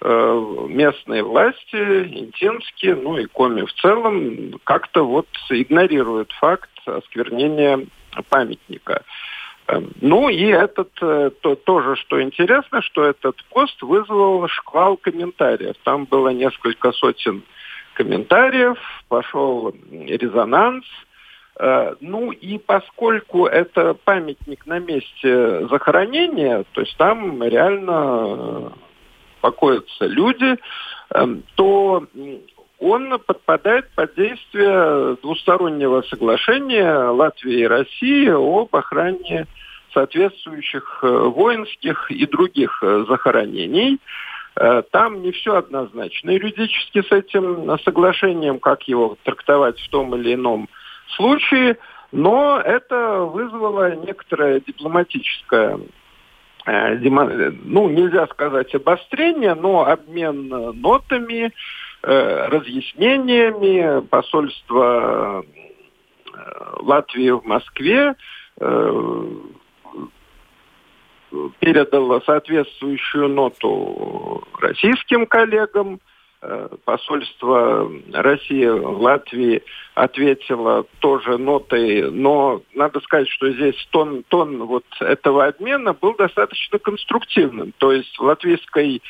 э, 0.00 0.66
местные 0.68 1.22
власти, 1.22 1.76
интимские, 1.76 2.94
ну 2.94 3.18
и 3.18 3.26
коми 3.26 3.62
в 3.62 3.72
целом, 3.74 4.58
как-то 4.64 5.04
вот 5.04 5.28
игнорируют 5.50 6.32
факт 6.32 6.70
осквернения 6.86 7.86
памятника. 8.30 9.02
Эм, 9.66 9.92
ну 10.00 10.28
и 10.28 10.44
этот, 10.44 10.90
э, 11.00 11.30
то, 11.40 11.54
тоже, 11.54 11.96
что 11.96 12.20
интересно, 12.22 12.82
что 12.82 13.04
этот 13.04 13.42
пост 13.44 13.80
вызвал 13.82 14.46
шквал 14.48 14.96
комментариев. 14.96 15.76
Там 15.84 16.04
было 16.04 16.28
несколько 16.28 16.92
сотен 16.92 17.42
комментариев, 17.94 18.78
пошел 19.08 19.74
резонанс. 19.90 20.84
Э, 21.58 21.94
ну 22.00 22.30
и 22.30 22.58
поскольку 22.58 23.46
это 23.46 23.94
памятник 23.94 24.66
на 24.66 24.80
месте 24.80 25.66
захоронения, 25.68 26.64
то 26.72 26.82
есть 26.82 26.96
там 26.98 27.42
реально 27.42 28.72
покоятся 29.40 30.06
люди, 30.06 30.56
эм, 31.14 31.42
то 31.54 32.06
он 32.84 33.18
подпадает 33.18 33.88
под 33.94 34.14
действие 34.14 35.16
двустороннего 35.22 36.02
соглашения 36.02 36.94
Латвии 37.08 37.60
и 37.60 37.66
России 37.66 38.28
об 38.28 38.74
охране 38.76 39.46
соответствующих 39.94 41.00
э, 41.02 41.06
воинских 41.06 42.10
и 42.10 42.26
других 42.26 42.82
э, 42.82 43.04
захоронений. 43.08 44.00
Э, 44.56 44.82
там 44.90 45.22
не 45.22 45.32
все 45.32 45.56
однозначно. 45.56 46.30
Юридически 46.30 47.00
с 47.00 47.10
этим 47.10 47.78
соглашением, 47.78 48.58
как 48.58 48.82
его 48.82 49.16
трактовать 49.22 49.80
в 49.80 49.88
том 49.88 50.14
или 50.16 50.34
ином 50.34 50.68
случае, 51.16 51.78
но 52.12 52.60
это 52.60 53.20
вызвало 53.20 53.94
некоторое 53.94 54.60
дипломатическое 54.60 55.78
ну, 56.66 57.90
нельзя 57.90 58.26
сказать 58.28 58.74
обострение, 58.74 59.54
но 59.54 59.86
обмен 59.86 60.48
нотами, 60.48 61.52
разъяснениями 62.04 64.06
посольство 64.06 65.42
э, 65.42 65.44
Латвии 66.80 67.30
в 67.30 67.44
Москве 67.44 68.14
э, 68.60 69.26
передало 71.60 72.20
соответствующую 72.20 73.28
ноту 73.28 74.44
российским 74.60 75.26
коллегам. 75.26 76.00
Посольство 76.84 77.90
России 78.12 78.66
в 78.66 79.00
Латвии 79.00 79.62
ответило 79.94 80.84
тоже 80.98 81.38
нотой, 81.38 82.10
но 82.10 82.60
надо 82.74 83.00
сказать, 83.00 83.30
что 83.30 83.50
здесь 83.50 83.76
тон, 83.90 84.24
тон 84.28 84.64
вот 84.64 84.84
этого 85.00 85.46
обмена 85.46 85.94
был 85.94 86.14
достаточно 86.14 86.78
конструктивным. 86.78 87.72
То 87.78 87.92
есть 87.92 88.14
в 88.18 88.24
латвийской 88.24 89.00
Э, 89.00 89.02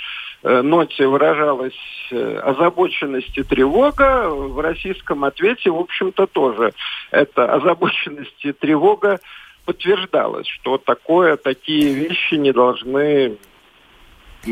ноте 0.45 1.07
выражалась 1.07 1.72
э, 2.11 2.36
озабоченность 2.38 3.36
и 3.38 3.42
тревога, 3.42 4.28
в 4.28 4.61
российском 4.61 5.24
ответе, 5.24 5.70
в 5.70 5.78
общем-то, 5.78 6.26
тоже 6.26 6.74
эта 7.11 7.53
озабоченность 7.53 8.45
и 8.45 8.53
тревога 8.53 9.20
подтверждалась, 9.64 10.47
что 10.47 10.76
такое, 10.78 11.36
такие 11.36 11.95
вещи 11.95 12.34
не 12.34 12.53
должны 12.53 13.38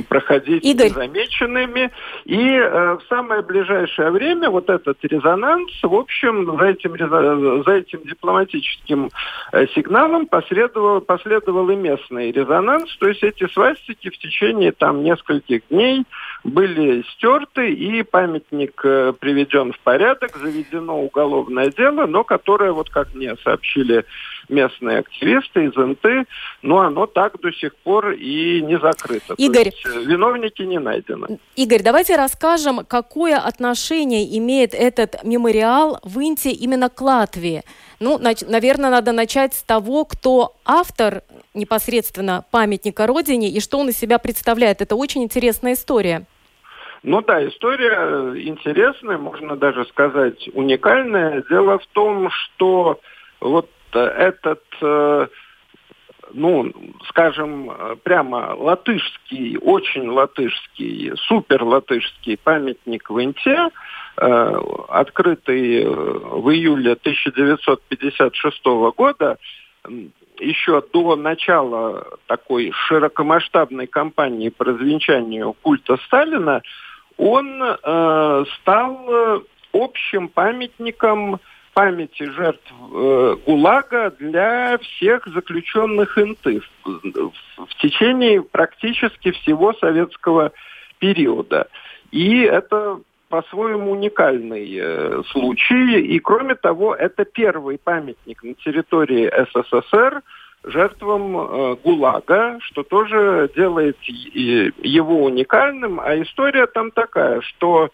проходить 0.00 0.64
Игорь. 0.64 0.88
незамеченными. 0.88 1.90
И 2.24 2.38
э, 2.38 2.94
в 2.94 3.02
самое 3.08 3.42
ближайшее 3.42 4.10
время 4.10 4.48
вот 4.48 4.70
этот 4.70 4.98
резонанс, 5.02 5.70
в 5.82 5.94
общем, 5.94 6.58
за 6.58 6.64
этим, 6.66 7.62
за 7.64 7.72
этим 7.72 8.00
дипломатическим 8.04 9.10
э, 9.52 9.66
сигналом 9.74 10.26
последовал, 10.26 11.00
последовал 11.00 11.68
и 11.70 11.76
местный 11.76 12.32
резонанс. 12.32 12.96
То 12.96 13.08
есть 13.08 13.22
эти 13.22 13.46
свастики 13.52 14.08
в 14.08 14.18
течение 14.18 14.72
там 14.72 15.02
нескольких 15.02 15.62
дней 15.68 16.04
были 16.44 17.04
стерты, 17.12 17.72
и 17.72 18.02
памятник 18.02 18.80
э, 18.84 19.12
приведен 19.18 19.72
в 19.72 19.78
порядок, 19.80 20.36
заведено 20.36 21.00
уголовное 21.00 21.70
дело, 21.70 22.06
но 22.06 22.24
которое, 22.24 22.72
вот 22.72 22.90
как 22.90 23.14
мне 23.14 23.36
сообщили 23.42 24.04
местные 24.48 24.98
активисты 24.98 25.64
из 25.64 25.76
НТ, 25.76 26.28
но 26.62 26.80
оно 26.80 27.06
так 27.06 27.40
до 27.40 27.52
сих 27.52 27.74
пор 27.76 28.12
и 28.12 28.60
не 28.62 28.78
закрыто. 28.78 29.34
Игорь, 29.36 29.66
есть, 29.66 29.86
э, 29.86 30.04
виновники 30.04 30.62
не 30.62 30.78
найдены. 30.78 31.38
Игорь, 31.56 31.82
давайте 31.82 32.16
расскажем, 32.16 32.84
какое 32.86 33.38
отношение 33.38 34.38
имеет 34.38 34.74
этот 34.74 35.22
мемориал 35.24 35.98
в 36.02 36.20
Инте 36.20 36.50
именно 36.50 36.88
к 36.88 37.00
Латвии. 37.00 37.62
Ну, 38.00 38.18
наверное, 38.18 38.90
надо 38.90 39.12
начать 39.12 39.54
с 39.54 39.62
того, 39.62 40.04
кто 40.04 40.54
автор 40.64 41.22
непосредственно 41.54 42.44
памятника 42.50 43.06
Родине 43.06 43.48
и 43.48 43.60
что 43.60 43.78
он 43.78 43.90
из 43.90 43.98
себя 43.98 44.18
представляет. 44.18 44.80
Это 44.80 44.96
очень 44.96 45.22
интересная 45.22 45.74
история. 45.74 46.26
Ну 47.02 47.20
да, 47.20 47.46
история 47.46 47.96
э, 47.96 48.34
интересная, 48.44 49.18
можно 49.18 49.56
даже 49.56 49.84
сказать 49.86 50.48
уникальная. 50.54 51.42
Дело 51.50 51.78
в 51.78 51.86
том, 51.88 52.30
что 52.30 53.00
вот 53.40 53.68
этот, 54.00 54.62
э, 54.80 55.26
ну, 56.32 56.72
скажем, 57.08 57.70
прямо 58.02 58.54
латышский, 58.56 59.56
очень 59.58 60.08
латышский, 60.08 61.12
супер 61.16 61.62
латышский 61.64 62.36
памятник 62.36 63.10
в 63.10 63.22
Инте, 63.22 63.68
э, 64.16 64.60
открытый 64.88 65.86
в 65.86 66.50
июле 66.50 66.94
1956 66.94 68.92
года, 68.96 69.38
еще 70.38 70.82
до 70.92 71.16
начала 71.16 72.06
такой 72.26 72.72
широкомасштабной 72.72 73.86
кампании 73.86 74.48
по 74.48 74.64
развенчанию 74.64 75.54
культа 75.62 75.98
Сталина, 76.06 76.62
он 77.18 77.62
э, 77.62 78.44
стал 78.60 79.44
общим 79.72 80.28
памятником 80.28 81.40
памяти 81.74 82.24
жертв 82.30 82.72
э, 82.92 83.36
ГУЛАГа 83.46 84.12
для 84.18 84.78
всех 84.78 85.26
заключенных 85.26 86.18
ИНТы 86.18 86.60
в, 86.84 87.32
в 87.66 87.74
течение 87.80 88.42
практически 88.42 89.30
всего 89.32 89.72
советского 89.74 90.52
периода. 90.98 91.68
И 92.10 92.40
это 92.40 93.00
по-своему 93.28 93.92
уникальный 93.92 94.78
э, 94.78 95.22
случай. 95.30 96.00
И 96.00 96.18
кроме 96.18 96.54
того, 96.54 96.94
это 96.94 97.24
первый 97.24 97.78
памятник 97.78 98.42
на 98.42 98.54
территории 98.54 99.32
СССР 99.52 100.22
жертвам 100.64 101.36
э, 101.36 101.76
ГУЛАГа, 101.82 102.58
что 102.60 102.82
тоже 102.82 103.50
делает 103.56 103.96
его 104.02 105.24
уникальным. 105.24 105.98
А 106.00 106.14
история 106.20 106.66
там 106.66 106.90
такая, 106.90 107.40
что 107.40 107.90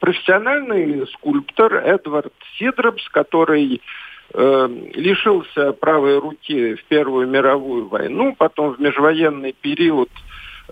профессиональный 0.00 1.06
скульптор 1.08 1.74
Эдвард 1.74 2.32
Сидропс, 2.58 3.08
который 3.08 3.80
э, 4.32 4.68
лишился 4.94 5.72
правой 5.72 6.18
руки 6.18 6.74
в 6.74 6.84
Первую 6.84 7.28
мировую 7.28 7.88
войну, 7.88 8.34
потом 8.36 8.74
в 8.74 8.80
межвоенный 8.80 9.52
период, 9.52 10.10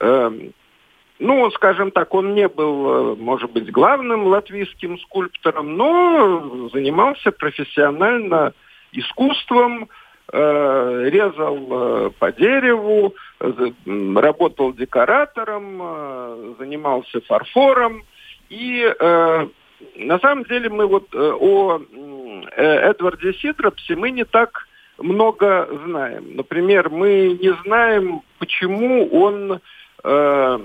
э, 0.01 0.31
ну, 1.19 1.51
скажем 1.53 1.91
так, 1.91 2.13
он 2.15 2.35
не 2.35 2.49
был, 2.49 3.15
э, 3.15 3.17
может 3.17 3.51
быть, 3.51 3.71
главным 3.71 4.27
латвийским 4.27 4.99
скульптором, 4.99 5.77
но 5.77 6.69
занимался 6.73 7.33
профессионально 7.33 8.53
искусством, 8.93 9.89
э, 10.33 11.09
резал 11.11 11.57
э, 11.71 12.11
по 12.19 12.33
дереву, 12.33 13.15
работал 13.87 14.73
декоратором, 14.73 16.57
занимался 16.59 17.21
фарфором– 17.23 18.03
и 18.49 18.95
э, 18.99 19.47
на 19.97 20.19
самом 20.19 20.45
деле 20.45 20.69
мы 20.69 20.87
вот 20.87 21.15
э, 21.15 21.19
о 21.19 21.79
э, 21.79 22.91
Эдварде 22.91 23.33
Сидропсе 23.35 23.97
мы 23.97 24.11
не 24.11 24.25
так 24.25 24.67
много 24.99 25.69
знаем. 25.85 26.37
Например, 26.37 26.89
мы 26.91 27.39
не 27.41 27.55
знаем, 27.65 28.23
почему 28.39 29.07
он 29.09 29.61
э, 30.05 30.59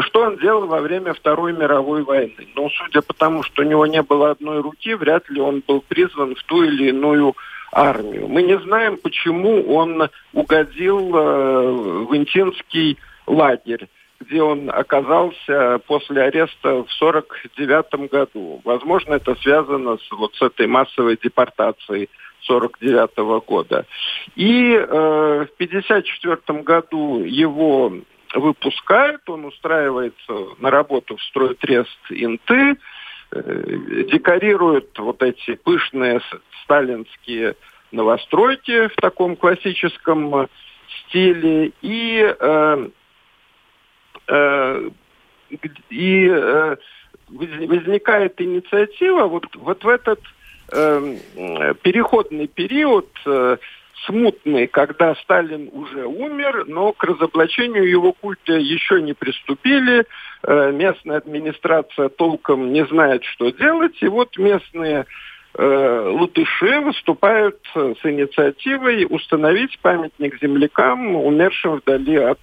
что 0.00 0.20
он 0.20 0.38
делал 0.38 0.66
во 0.66 0.80
время 0.80 1.14
Второй 1.14 1.52
мировой 1.52 2.02
войны. 2.02 2.48
Но 2.56 2.68
судя 2.70 3.02
по 3.02 3.14
тому, 3.14 3.42
что 3.42 3.62
у 3.62 3.66
него 3.66 3.86
не 3.86 4.02
было 4.02 4.30
одной 4.30 4.60
руки, 4.60 4.94
вряд 4.94 5.28
ли 5.30 5.40
он 5.40 5.62
был 5.66 5.80
призван 5.80 6.34
в 6.34 6.42
ту 6.44 6.64
или 6.64 6.88
иную 6.88 7.36
армию. 7.72 8.28
Мы 8.28 8.42
не 8.42 8.58
знаем, 8.58 8.96
почему 8.96 9.62
он 9.74 10.08
угодил 10.32 11.16
э, 11.16 11.70
в 12.06 12.16
Интинский 12.16 12.98
лагерь 13.26 13.88
где 14.20 14.42
он 14.42 14.70
оказался 14.70 15.80
после 15.86 16.22
ареста 16.22 16.82
в 16.82 17.00
1949 17.00 18.10
году. 18.10 18.60
Возможно, 18.64 19.14
это 19.14 19.34
связано 19.36 19.96
с, 19.96 20.10
вот 20.10 20.34
с 20.34 20.42
этой 20.42 20.66
массовой 20.66 21.18
депортацией 21.22 22.08
1949 22.48 23.44
года. 23.46 23.86
И 24.34 24.72
э, 24.72 24.86
в 24.86 25.54
1954 25.54 26.62
году 26.62 27.22
его 27.24 27.92
выпускают, 28.34 29.28
он 29.28 29.44
устраивается 29.44 30.32
на 30.58 30.70
работу 30.70 31.16
в 31.16 31.22
стройтрест 31.22 31.98
Инты, 32.10 32.76
э, 33.30 34.04
декорирует 34.10 34.98
вот 34.98 35.22
эти 35.22 35.54
пышные 35.54 36.20
сталинские 36.64 37.54
новостройки 37.92 38.88
в 38.88 38.96
таком 38.96 39.36
классическом 39.36 40.48
стиле 41.06 41.72
и 41.82 42.34
э, 42.38 42.88
Э, 42.88 42.88
и 45.90 46.28
э, 46.30 46.76
возникает 47.28 48.40
инициатива 48.40 49.26
вот, 49.26 49.46
вот 49.56 49.84
в 49.84 49.88
этот 49.88 50.20
э, 50.72 51.14
переходный 51.82 52.46
период 52.46 53.08
э, 53.26 53.56
смутный, 54.06 54.66
когда 54.66 55.14
Сталин 55.16 55.70
уже 55.72 56.06
умер, 56.06 56.64
но 56.66 56.92
к 56.92 57.02
разоблачению 57.04 57.88
его 57.88 58.12
культа 58.12 58.54
еще 58.54 59.00
не 59.02 59.14
приступили. 59.14 60.06
Э, 60.42 60.72
местная 60.72 61.18
администрация 61.18 62.08
толком 62.08 62.72
не 62.72 62.84
знает, 62.86 63.24
что 63.24 63.50
делать. 63.50 63.96
И 64.00 64.08
вот 64.08 64.36
местные 64.38 65.06
э, 65.54 66.12
латыши 66.18 66.80
выступают 66.80 67.58
с 67.74 68.04
инициативой 68.04 69.06
установить 69.08 69.78
памятник 69.80 70.40
землякам, 70.40 71.16
умершим 71.16 71.76
вдали 71.76 72.16
от 72.16 72.38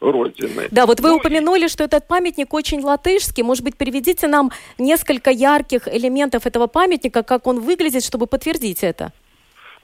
Родины. 0.00 0.68
Да, 0.70 0.86
вот 0.86 1.00
вы 1.00 1.10
ну, 1.10 1.16
упомянули, 1.16 1.68
что 1.68 1.84
этот 1.84 2.06
памятник 2.06 2.52
очень 2.52 2.82
латышский. 2.82 3.42
Может 3.42 3.64
быть, 3.64 3.76
приведите 3.76 4.26
нам 4.28 4.50
несколько 4.78 5.30
ярких 5.30 5.88
элементов 5.88 6.46
этого 6.46 6.66
памятника, 6.66 7.22
как 7.22 7.46
он 7.46 7.60
выглядит, 7.60 8.04
чтобы 8.04 8.26
подтвердить 8.26 8.84
это? 8.84 9.12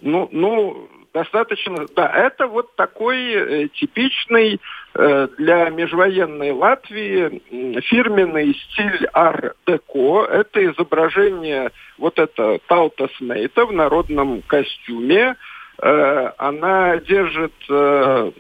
Ну, 0.01 0.29
ну, 0.33 0.89
достаточно, 1.13 1.87
да, 1.95 2.11
это 2.11 2.47
вот 2.47 2.75
такой 2.77 3.19
э, 3.33 3.69
типичный 3.69 4.61
э, 4.95 5.29
для 5.39 5.71
межвоенной 5.71 6.51
Латвии 6.51 7.41
э, 7.51 7.81
фирменный 7.83 8.55
стиль 8.55 9.09
ар-деко. 9.13 10.25
Это 10.25 10.65
изображение 10.67 11.71
вот 11.99 12.19
это 12.19 12.59
Таутас 12.67 13.13
Мейта 13.21 13.67
в 13.67 13.73
народном 13.73 14.43
костюме. 14.43 15.37
Э, 15.83 16.31
она 16.39 16.97
держит 16.99 17.53
э, 17.69 18.31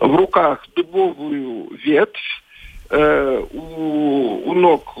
в 0.00 0.16
руках 0.16 0.64
дубовую 0.74 1.68
ветвь. 1.84 2.42
Э, 2.88 3.44
у, 3.52 4.54
ног 4.54 4.96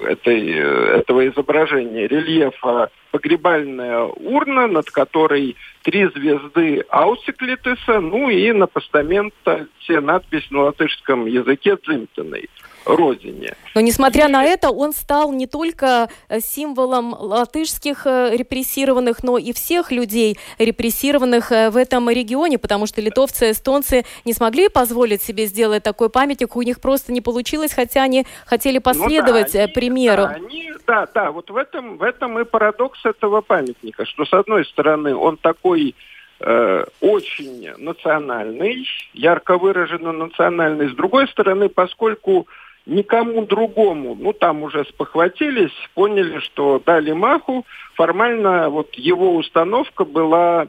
этой, 0.00 0.52
этого 0.52 1.28
изображения 1.28 2.06
рельефа 2.06 2.90
погребальная 3.10 4.04
урна, 4.04 4.68
над 4.68 4.90
которой 4.90 5.56
три 5.82 6.06
звезды 6.14 6.84
Аусиклитеса, 6.88 8.00
ну 8.00 8.30
и 8.30 8.52
на 8.52 8.66
постаменте 8.66 9.66
надпись 9.88 10.50
на 10.50 10.64
латышском 10.64 11.26
языке 11.26 11.76
«Дзимтеной» 11.86 12.48
родине. 12.86 13.54
Но 13.74 13.80
несмотря 13.80 14.26
и... 14.26 14.30
на 14.30 14.44
это, 14.44 14.70
он 14.70 14.92
стал 14.92 15.32
не 15.32 15.46
только 15.46 16.08
э, 16.28 16.40
символом 16.40 17.12
латышских 17.12 18.06
э, 18.06 18.30
репрессированных, 18.36 19.22
но 19.22 19.36
и 19.38 19.52
всех 19.52 19.90
людей, 19.92 20.38
репрессированных 20.58 21.52
э, 21.52 21.70
в 21.70 21.76
этом 21.76 22.08
регионе, 22.08 22.58
потому 22.58 22.86
что 22.86 23.00
литовцы, 23.00 23.50
эстонцы 23.50 24.04
не 24.24 24.32
смогли 24.32 24.68
позволить 24.68 25.22
себе 25.22 25.46
сделать 25.46 25.82
такой 25.82 26.08
памятник, 26.08 26.56
у 26.56 26.62
них 26.62 26.80
просто 26.80 27.12
не 27.12 27.20
получилось, 27.20 27.74
хотя 27.74 28.02
они 28.02 28.24
хотели 28.46 28.78
последовать 28.78 29.52
ну, 29.52 29.58
да, 29.58 29.64
они, 29.64 29.72
примеру. 29.72 30.22
Да, 30.22 30.28
они, 30.30 30.72
да, 30.86 31.08
да, 31.12 31.32
вот 31.32 31.50
в 31.50 31.56
этом, 31.56 31.98
в 31.98 32.02
этом 32.02 32.38
и 32.38 32.44
парадокс 32.44 33.04
этого 33.04 33.40
памятника, 33.40 34.06
что 34.06 34.24
с 34.24 34.32
одной 34.32 34.64
стороны 34.64 35.14
он 35.14 35.36
такой 35.36 35.94
очень 37.00 37.70
национальный, 37.78 38.86
ярко 39.14 39.56
выраженно 39.56 40.12
национальный, 40.12 40.90
с 40.90 40.94
другой 40.94 41.28
стороны, 41.28 41.70
поскольку 41.70 42.46
никому 42.86 43.44
другому, 43.46 44.16
ну 44.18 44.32
там 44.32 44.62
уже 44.62 44.84
спохватились, 44.84 45.72
поняли, 45.94 46.38
что 46.38 46.80
дали 46.84 47.12
маху, 47.12 47.66
формально 47.94 48.70
вот 48.70 48.94
его 48.94 49.34
установка 49.34 50.04
была 50.04 50.68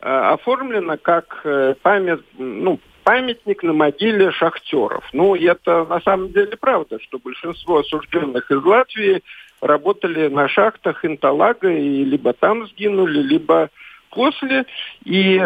э, 0.00 0.08
оформлена 0.08 0.96
как 0.96 1.40
э, 1.44 1.74
память, 1.82 2.22
ну, 2.38 2.78
памятник 3.02 3.62
на 3.62 3.72
могиле 3.72 4.30
шахтеров. 4.30 5.04
Ну, 5.12 5.34
это 5.34 5.84
на 5.84 6.00
самом 6.00 6.32
деле 6.32 6.56
правда, 6.56 6.98
что 7.00 7.18
большинство 7.18 7.78
осужденных 7.78 8.50
из 8.50 8.62
Латвии 8.62 9.22
работали 9.60 10.28
на 10.28 10.46
шахтах 10.46 11.04
Инталага 11.04 11.70
и 11.70 12.04
либо 12.04 12.32
там 12.34 12.66
сгинули, 12.68 13.20
либо 13.20 13.70
после. 14.10 14.66
И, 15.04 15.38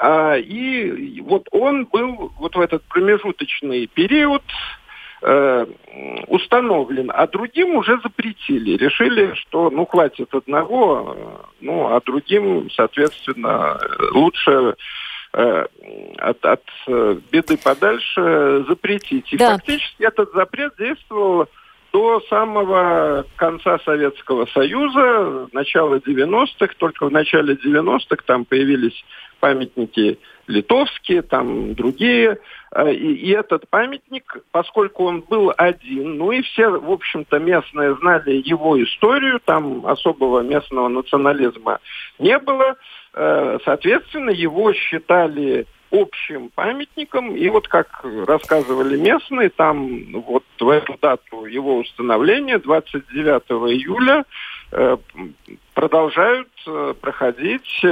а, 0.00 0.36
и 0.36 1.20
вот 1.20 1.46
он 1.52 1.84
был 1.84 2.32
вот 2.38 2.56
в 2.56 2.60
этот 2.60 2.82
промежуточный 2.84 3.86
период 3.86 4.42
э, 5.24 5.66
установлен, 6.28 7.10
а 7.12 7.26
другим 7.26 7.76
уже 7.76 7.98
запретили. 8.02 8.76
Решили, 8.76 9.34
что 9.34 9.70
ну 9.70 9.86
хватит 9.86 10.34
одного, 10.34 11.16
э, 11.16 11.26
ну 11.60 11.94
а 11.94 12.00
другим, 12.00 12.70
соответственно, 12.70 13.80
лучше 14.12 14.76
э, 15.32 15.66
от, 16.18 16.44
от 16.44 16.62
э, 16.86 17.16
беды 17.32 17.56
подальше 17.56 18.64
запретить. 18.68 19.32
И 19.32 19.36
да. 19.36 19.54
фактически 19.54 20.02
этот 20.02 20.32
запрет 20.32 20.74
действовал 20.78 21.48
до 21.92 22.20
самого 22.28 23.24
конца 23.36 23.78
Советского 23.84 24.46
Союза, 24.46 25.48
начала 25.52 25.96
90-х, 25.96 26.74
только 26.76 27.06
в 27.06 27.12
начале 27.12 27.54
90-х 27.54 28.24
там 28.26 28.44
появились 28.44 29.04
памятники 29.38 30.18
литовские, 30.46 31.22
там 31.22 31.74
другие. 31.74 32.38
А, 32.70 32.90
и, 32.90 33.12
и 33.14 33.30
этот 33.30 33.68
памятник, 33.68 34.38
поскольку 34.50 35.04
он 35.04 35.20
был 35.20 35.52
один, 35.56 36.18
ну 36.18 36.32
и 36.32 36.42
все, 36.42 36.68
в 36.68 36.90
общем-то, 36.90 37.38
местные 37.38 37.94
знали 37.96 38.42
его 38.44 38.82
историю, 38.82 39.40
там 39.44 39.86
особого 39.86 40.40
местного 40.40 40.88
национализма 40.88 41.78
не 42.18 42.38
было, 42.38 42.76
э, 43.14 43.58
соответственно, 43.64 44.30
его 44.30 44.72
считали 44.72 45.66
общим 45.90 46.50
памятником. 46.50 47.36
И 47.36 47.48
вот 47.48 47.68
как 47.68 48.04
рассказывали 48.26 48.96
местные, 48.98 49.50
там 49.50 50.22
вот 50.26 50.44
в 50.58 50.68
эту 50.68 50.98
дату 51.00 51.44
его 51.44 51.78
установления, 51.78 52.58
29 52.58 53.42
июля, 53.72 54.24
э, 54.72 54.96
продолжают 55.74 56.48
э, 56.66 56.94
проходить 57.00 57.84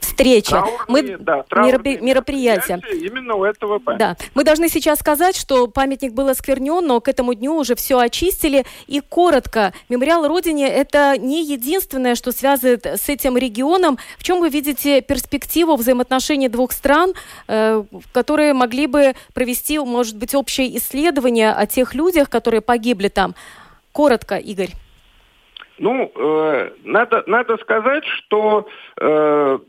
встреча. 0.00 0.64
мы 0.88 1.16
да, 1.18 1.44
меропри... 1.54 1.98
мероприятия. 1.98 2.80
Именно 2.92 3.34
у 3.34 3.44
этого 3.44 3.78
памятника. 3.78 4.16
Да. 4.18 4.26
Мы 4.34 4.44
должны 4.44 4.68
сейчас 4.68 4.98
сказать, 5.00 5.36
что 5.36 5.66
памятник 5.68 6.12
был 6.12 6.28
осквернен, 6.28 6.86
но 6.86 7.00
к 7.00 7.08
этому 7.08 7.34
дню 7.34 7.54
уже 7.54 7.74
все 7.74 7.98
очистили. 7.98 8.64
И 8.86 9.00
коротко, 9.00 9.72
мемориал 9.88 10.26
Родине– 10.26 10.68
это 10.68 11.16
не 11.18 11.44
единственное, 11.44 12.14
что 12.14 12.32
связывает 12.32 12.86
с 12.86 13.08
этим 13.08 13.36
регионом. 13.36 13.98
В 14.18 14.24
чем 14.24 14.40
вы 14.40 14.48
видите 14.48 15.00
перспективу 15.00 15.76
взаимоотношений 15.76 16.48
двух 16.48 16.72
стран, 16.72 17.14
э, 17.48 17.84
которые 18.12 18.52
могли 18.52 18.86
бы 18.86 19.14
провести, 19.34 19.78
может 19.78 20.16
быть, 20.16 20.34
общее 20.34 20.76
исследование 20.76 21.52
о 21.52 21.66
тех 21.66 21.94
людях, 21.94 22.28
которые 22.28 22.60
погибли 22.60 23.08
там? 23.08 23.34
Коротко, 23.92 24.36
Игорь. 24.36 24.72
Ну, 25.82 26.12
э, 26.14 26.70
надо, 26.84 27.24
надо 27.26 27.56
сказать, 27.56 28.04
что 28.04 28.68
э, 29.00 29.58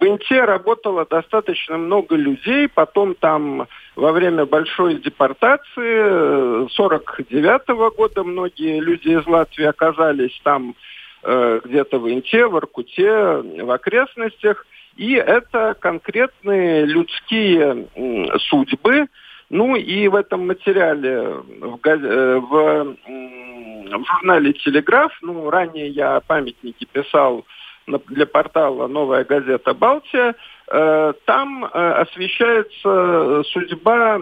Инте 0.00 0.44
работало 0.44 1.04
достаточно 1.04 1.76
много 1.76 2.16
людей, 2.16 2.66
потом 2.68 3.16
там 3.16 3.68
во 3.96 4.12
время 4.12 4.46
большой 4.46 4.94
депортации 4.94 6.66
49 6.70 7.68
-го 7.68 7.94
года 7.94 8.24
многие 8.24 8.80
люди 8.80 9.08
из 9.08 9.26
Латвии 9.26 9.66
оказались 9.66 10.40
там 10.42 10.74
э, 11.22 11.60
где-то 11.62 11.98
в 11.98 12.10
Инте, 12.10 12.46
в 12.46 12.56
Иркуте, 12.56 13.42
в 13.62 13.70
окрестностях, 13.70 14.64
и 14.96 15.12
это 15.12 15.76
конкретные 15.78 16.86
людские 16.86 17.88
э, 17.94 18.38
судьбы, 18.38 19.08
ну 19.50 19.76
и 19.76 20.08
в 20.08 20.14
этом 20.14 20.46
материале 20.46 21.20
в, 21.20 21.78
э, 21.86 22.38
в 22.38 22.96
в 23.98 24.04
журнале 24.06 24.52
«Телеграф», 24.52 25.12
ну, 25.22 25.50
ранее 25.50 25.88
я 25.88 26.20
памятники 26.20 26.84
писал 26.84 27.44
для 27.86 28.26
портала 28.26 28.86
«Новая 28.86 29.24
газета 29.24 29.74
Балтия», 29.74 30.34
э, 30.68 31.12
там 31.26 31.64
э, 31.64 31.68
освещается 31.68 33.42
судьба 33.52 34.20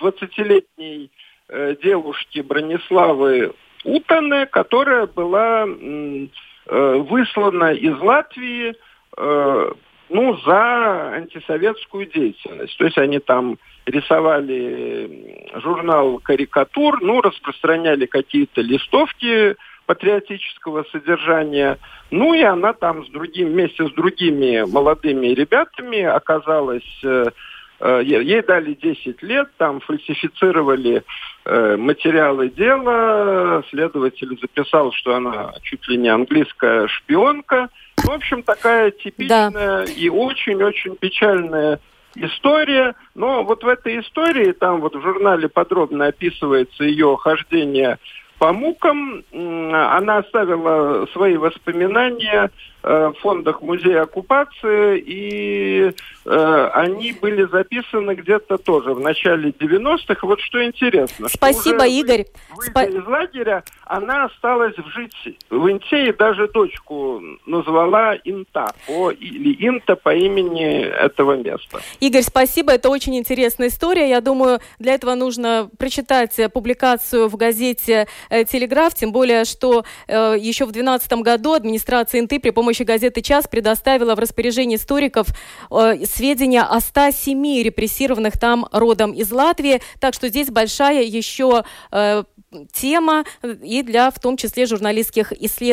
20-летней 0.00 1.10
э, 1.48 1.76
девушки 1.82 2.40
Брониславы 2.40 3.52
Утаны, 3.84 4.46
которая 4.46 5.06
была 5.06 5.64
выслана 6.68 7.72
из 7.72 7.96
Латвии 8.00 8.74
ну, 10.08 10.36
за 10.38 11.12
антисоветскую 11.14 12.06
деятельность. 12.06 12.76
То 12.78 12.84
есть 12.84 12.98
они 12.98 13.18
там 13.18 13.58
рисовали 13.86 15.50
журнал 15.60 16.18
карикатур, 16.18 17.00
ну, 17.02 17.20
распространяли 17.20 18.06
какие-то 18.06 18.60
листовки 18.60 19.56
патриотического 19.86 20.84
содержания. 20.90 21.78
Ну 22.10 22.34
и 22.34 22.42
она 22.42 22.72
там 22.72 23.06
с 23.06 23.08
другим, 23.10 23.48
вместе 23.48 23.86
с 23.86 23.92
другими 23.92 24.64
молодыми 24.70 25.28
ребятами 25.28 26.02
оказалась 26.02 27.00
э, 27.04 27.26
Ей 27.80 28.42
дали 28.42 28.72
10 28.74 29.22
лет, 29.22 29.48
там 29.58 29.80
фальсифицировали 29.80 31.04
э, 31.44 31.76
материалы 31.76 32.48
дела, 32.48 33.62
следователь 33.70 34.38
записал, 34.40 34.92
что 34.92 35.14
она 35.14 35.52
чуть 35.62 35.86
ли 35.88 35.98
не 35.98 36.08
английская 36.08 36.88
шпионка. 36.88 37.68
В 37.98 38.10
общем, 38.10 38.42
такая 38.42 38.90
типичная 38.92 39.50
да. 39.50 39.84
и 39.84 40.08
очень-очень 40.08 40.96
печальная 40.96 41.80
история. 42.14 42.94
Но 43.14 43.44
вот 43.44 43.62
в 43.62 43.68
этой 43.68 44.00
истории, 44.00 44.52
там 44.52 44.80
вот 44.80 44.94
в 44.94 45.02
журнале 45.02 45.48
подробно 45.48 46.06
описывается 46.06 46.84
ее 46.84 47.16
хождение 47.20 47.98
по 48.38 48.52
мукам. 48.52 49.22
Она 49.32 50.18
оставила 50.18 51.06
свои 51.12 51.36
воспоминания 51.36 52.50
Э, 52.88 53.10
фондах 53.18 53.62
музея 53.62 54.02
оккупации, 54.02 55.02
и 55.04 55.92
э, 56.24 56.70
они 56.72 57.12
были 57.20 57.42
записаны 57.50 58.14
где-то 58.14 58.58
тоже 58.58 58.94
в 58.94 59.00
начале 59.00 59.50
90-х. 59.50 60.24
Вот 60.24 60.38
что 60.40 60.64
интересно. 60.64 61.26
Спасибо, 61.28 61.80
что 61.80 61.86
Игорь. 61.86 62.26
Выйдя 62.54 62.70
Спа... 62.70 62.84
из 62.84 63.04
лагеря, 63.04 63.64
она 63.86 64.26
осталась 64.26 64.76
жить 64.94 65.36
в 65.50 65.68
Инте 65.68 66.10
и 66.10 66.12
даже 66.12 66.46
дочку 66.46 67.20
назвала 67.44 68.14
Инта 68.22 68.72
по, 68.86 69.10
или 69.10 69.66
Инта 69.66 69.96
по 69.96 70.14
имени 70.14 70.82
этого 70.84 71.34
места. 71.34 71.80
Игорь, 71.98 72.22
спасибо. 72.22 72.70
Это 72.70 72.88
очень 72.88 73.16
интересная 73.18 73.66
история. 73.66 74.08
Я 74.08 74.20
думаю, 74.20 74.60
для 74.78 74.94
этого 74.94 75.16
нужно 75.16 75.68
прочитать 75.76 76.38
публикацию 76.54 77.26
в 77.26 77.36
газете 77.36 78.06
э, 78.30 78.44
«Телеграф», 78.44 78.94
тем 78.94 79.10
более, 79.10 79.44
что 79.44 79.84
э, 80.06 80.36
еще 80.38 80.66
в 80.66 80.70
2012 80.70 81.12
году 81.14 81.54
администрация 81.54 82.20
Инты 82.20 82.38
при 82.38 82.50
помощи 82.50 82.75
помощи 82.76 82.82
газеты 82.82 83.22
«Час» 83.22 83.46
предоставила 83.48 84.14
в 84.14 84.18
распоряжение 84.18 84.76
историков 84.76 85.28
э, 85.70 86.04
сведения 86.04 86.62
о 86.62 86.80
107 86.80 87.62
репрессированных 87.62 88.38
там 88.38 88.66
родом 88.72 89.12
из 89.12 89.32
Латвии. 89.32 89.80
Так 89.98 90.14
что 90.14 90.28
здесь 90.28 90.50
большая 90.50 91.02
еще 91.02 91.64
э, 91.90 92.24
тема 92.72 93.24
и 93.42 93.82
для 93.82 94.10
в 94.10 94.20
том 94.20 94.36
числе 94.36 94.66
журналистских 94.66 95.32
исследований. 95.32 95.66